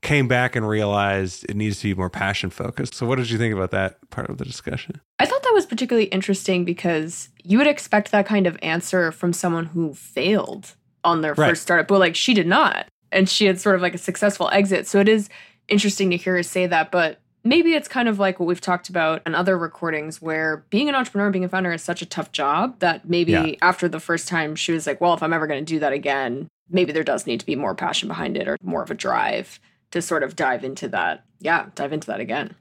came 0.02 0.28
back 0.28 0.56
and 0.56 0.68
realized 0.68 1.46
it 1.48 1.56
needs 1.56 1.80
to 1.80 1.84
be 1.88 1.94
more 1.94 2.10
passion 2.10 2.50
focused. 2.50 2.96
So 2.96 3.06
what 3.06 3.18
did 3.18 3.30
you 3.30 3.38
think 3.38 3.54
about 3.54 3.72
that 3.72 3.98
part 4.10 4.30
of 4.30 4.38
the 4.38 4.46
discussion? 4.46 5.00
I 5.20 5.26
thought 5.26 5.44
that 5.44 5.54
was 5.54 5.66
particularly 5.68 6.08
interesting 6.08 6.66
because 6.66 7.30
you 7.44 7.58
would 7.60 7.68
expect 7.68 8.12
that 8.12 8.26
kind 8.26 8.48
of 8.48 8.58
answer 8.64 9.12
from 9.12 9.32
someone 9.32 9.66
who 9.68 9.94
failed 9.94 10.76
on 11.04 11.22
their 11.22 11.34
Right. 11.36 11.50
first 11.50 11.62
startup, 11.62 11.88
but 11.88 12.00
like 12.00 12.16
she 12.16 12.34
did 12.34 12.48
not. 12.48 12.88
And 13.12 13.30
she 13.30 13.46
had 13.46 13.60
sort 13.60 13.76
of 13.76 13.82
like 13.82 13.94
a 13.94 14.00
successful 14.00 14.50
exit. 14.52 14.88
So 14.88 15.00
it 15.00 15.08
is 15.10 15.30
interesting 15.68 16.10
to 16.12 16.18
hear 16.18 16.36
her 16.36 16.44
say 16.44 16.66
that. 16.68 16.92
But 16.92 17.20
maybe 17.44 17.74
it's 17.74 17.88
kind 17.88 18.08
of 18.08 18.18
like 18.20 18.40
what 18.40 18.46
we've 18.48 18.62
talked 18.62 18.90
about 18.90 19.22
in 19.26 19.36
other 19.36 19.58
recordings 19.58 20.22
where 20.22 20.64
being 20.70 20.90
an 20.90 20.96
entrepreneur, 20.96 21.30
being 21.30 21.44
a 21.46 21.50
founder 21.50 21.72
is 21.72 21.82
such 21.84 22.02
a 22.02 22.06
tough 22.08 22.32
job 22.32 22.80
that 22.80 23.08
maybe 23.08 23.32
Yeah. 23.34 23.52
after 23.62 23.88
the 23.88 24.00
first 24.00 24.28
time 24.28 24.56
she 24.56 24.72
was 24.72 24.88
like, 24.88 25.00
well, 25.02 25.14
if 25.14 25.22
I'm 25.22 25.34
ever 25.34 25.46
going 25.48 25.64
to 25.64 25.74
do 25.74 25.80
that 25.80 25.94
again, 25.94 26.48
maybe 26.70 26.92
there 26.92 27.04
does 27.04 27.28
need 27.28 27.40
to 27.40 27.46
be 27.46 27.56
more 27.56 27.76
passion 27.76 28.08
behind 28.08 28.38
it 28.38 28.48
or 28.48 28.58
more 28.64 28.82
of 28.82 28.90
a 28.92 28.96
drive 28.96 29.60
to 29.92 30.02
sort 30.02 30.24
of 30.24 30.36
dive 30.36 30.64
into 30.64 30.88
that. 30.90 31.26
Yeah, 31.40 31.68
dive 31.76 31.94
into 31.94 32.08
that 32.08 32.20
again. 32.20 32.56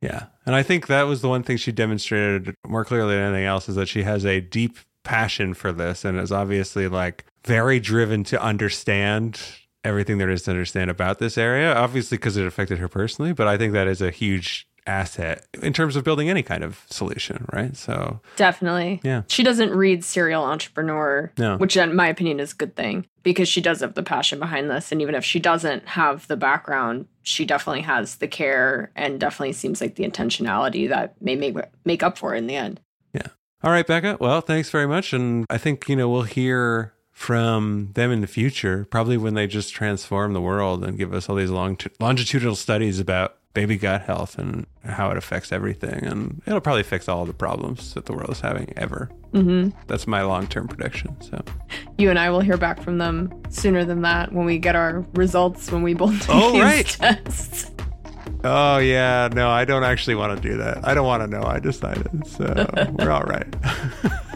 Yeah. 0.00 0.26
And 0.46 0.54
I 0.54 0.62
think 0.62 0.86
that 0.86 1.02
was 1.02 1.20
the 1.20 1.28
one 1.28 1.42
thing 1.42 1.56
she 1.56 1.72
demonstrated 1.72 2.54
more 2.66 2.84
clearly 2.84 3.14
than 3.14 3.24
anything 3.24 3.44
else 3.44 3.68
is 3.68 3.76
that 3.76 3.88
she 3.88 4.02
has 4.02 4.24
a 4.24 4.40
deep 4.40 4.78
passion 5.04 5.54
for 5.54 5.72
this 5.72 6.04
and 6.04 6.18
is 6.18 6.32
obviously 6.32 6.88
like 6.88 7.24
very 7.44 7.80
driven 7.80 8.24
to 8.24 8.42
understand 8.42 9.40
everything 9.84 10.18
there 10.18 10.30
is 10.30 10.42
to 10.42 10.50
understand 10.50 10.90
about 10.90 11.18
this 11.18 11.38
area. 11.38 11.74
Obviously, 11.74 12.16
because 12.16 12.36
it 12.36 12.46
affected 12.46 12.78
her 12.78 12.88
personally, 12.88 13.32
but 13.32 13.46
I 13.46 13.56
think 13.56 13.72
that 13.72 13.88
is 13.88 14.00
a 14.00 14.10
huge 14.10 14.66
asset 14.86 15.46
in 15.62 15.72
terms 15.72 15.96
of 15.96 16.04
building 16.04 16.28
any 16.30 16.42
kind 16.42 16.64
of 16.64 16.82
solution, 16.90 17.46
right? 17.52 17.76
So, 17.76 18.20
Definitely. 18.36 19.00
Yeah. 19.04 19.22
She 19.28 19.42
doesn't 19.42 19.70
read 19.70 20.04
Serial 20.04 20.44
Entrepreneur, 20.44 21.32
No. 21.38 21.56
which 21.56 21.76
in 21.76 21.94
my 21.94 22.08
opinion 22.08 22.40
is 22.40 22.52
a 22.52 22.56
good 22.56 22.76
thing 22.76 23.06
because 23.22 23.48
she 23.48 23.60
does 23.60 23.80
have 23.80 23.94
the 23.94 24.02
passion 24.02 24.38
behind 24.38 24.70
this. 24.70 24.92
And 24.92 25.00
even 25.02 25.14
if 25.14 25.24
she 25.24 25.38
doesn't 25.40 25.86
have 25.88 26.26
the 26.28 26.36
background, 26.36 27.06
she 27.22 27.44
definitely 27.44 27.82
has 27.82 28.16
the 28.16 28.28
care 28.28 28.90
and 28.96 29.20
definitely 29.20 29.52
seems 29.52 29.80
like 29.80 29.96
the 29.96 30.08
intentionality 30.08 30.88
that 30.88 31.20
may 31.20 31.36
make 31.36 31.56
make 31.84 32.02
up 32.02 32.16
for 32.18 32.34
it 32.34 32.38
in 32.38 32.46
the 32.46 32.56
end. 32.56 32.80
Yeah. 33.12 33.26
All 33.62 33.70
right, 33.70 33.86
Becca. 33.86 34.16
Well, 34.20 34.40
thanks 34.40 34.70
very 34.70 34.86
much. 34.86 35.12
And 35.12 35.44
I 35.50 35.58
think, 35.58 35.88
you 35.88 35.96
know, 35.96 36.08
we'll 36.08 36.22
hear 36.22 36.94
from 37.12 37.90
them 37.92 38.10
in 38.10 38.22
the 38.22 38.26
future, 38.26 38.86
probably 38.90 39.18
when 39.18 39.34
they 39.34 39.46
just 39.46 39.74
transform 39.74 40.32
the 40.32 40.40
world 40.40 40.82
and 40.82 40.96
give 40.96 41.12
us 41.12 41.28
all 41.28 41.36
these 41.36 41.50
long 41.50 41.76
longitudinal 42.00 42.56
studies 42.56 42.98
about 42.98 43.36
baby 43.52 43.76
gut 43.76 44.02
health 44.02 44.38
and 44.38 44.66
how 44.84 45.10
it 45.10 45.16
affects 45.16 45.50
everything. 45.52 46.04
And 46.04 46.40
it'll 46.46 46.60
probably 46.60 46.82
fix 46.84 47.08
all 47.08 47.24
the 47.26 47.32
problems 47.32 47.94
that 47.94 48.06
the 48.06 48.12
world 48.12 48.30
is 48.30 48.40
having 48.40 48.72
ever. 48.76 49.10
hmm 49.32 49.70
That's 49.88 50.06
my 50.06 50.22
long 50.22 50.46
term 50.46 50.68
prediction. 50.68 51.20
So, 51.20 51.42
You 51.98 52.10
and 52.10 52.18
I 52.18 52.30
will 52.30 52.40
hear 52.40 52.56
back 52.56 52.80
from 52.80 52.98
them 52.98 53.32
sooner 53.50 53.84
than 53.84 54.02
that 54.02 54.32
when 54.32 54.46
we 54.46 54.58
get 54.58 54.76
our 54.76 55.04
results 55.14 55.70
when 55.72 55.82
we 55.82 55.94
both 55.94 56.18
take 56.20 56.30
Oh, 56.30 56.52
these 56.52 56.62
right. 56.62 56.86
tests. 56.86 57.70
oh, 58.44 58.78
yeah, 58.78 59.28
no, 59.32 59.48
I 59.50 59.64
don't 59.64 59.84
actually 59.84 60.14
want 60.14 60.40
to 60.40 60.48
do 60.48 60.56
that. 60.58 60.86
I 60.86 60.94
don't 60.94 61.06
want 61.06 61.22
to 61.22 61.26
know. 61.26 61.42
I 61.44 61.58
decided. 61.58 62.08
So, 62.26 62.44
we're 62.98 63.10
all 63.10 63.24
right. 63.24 63.46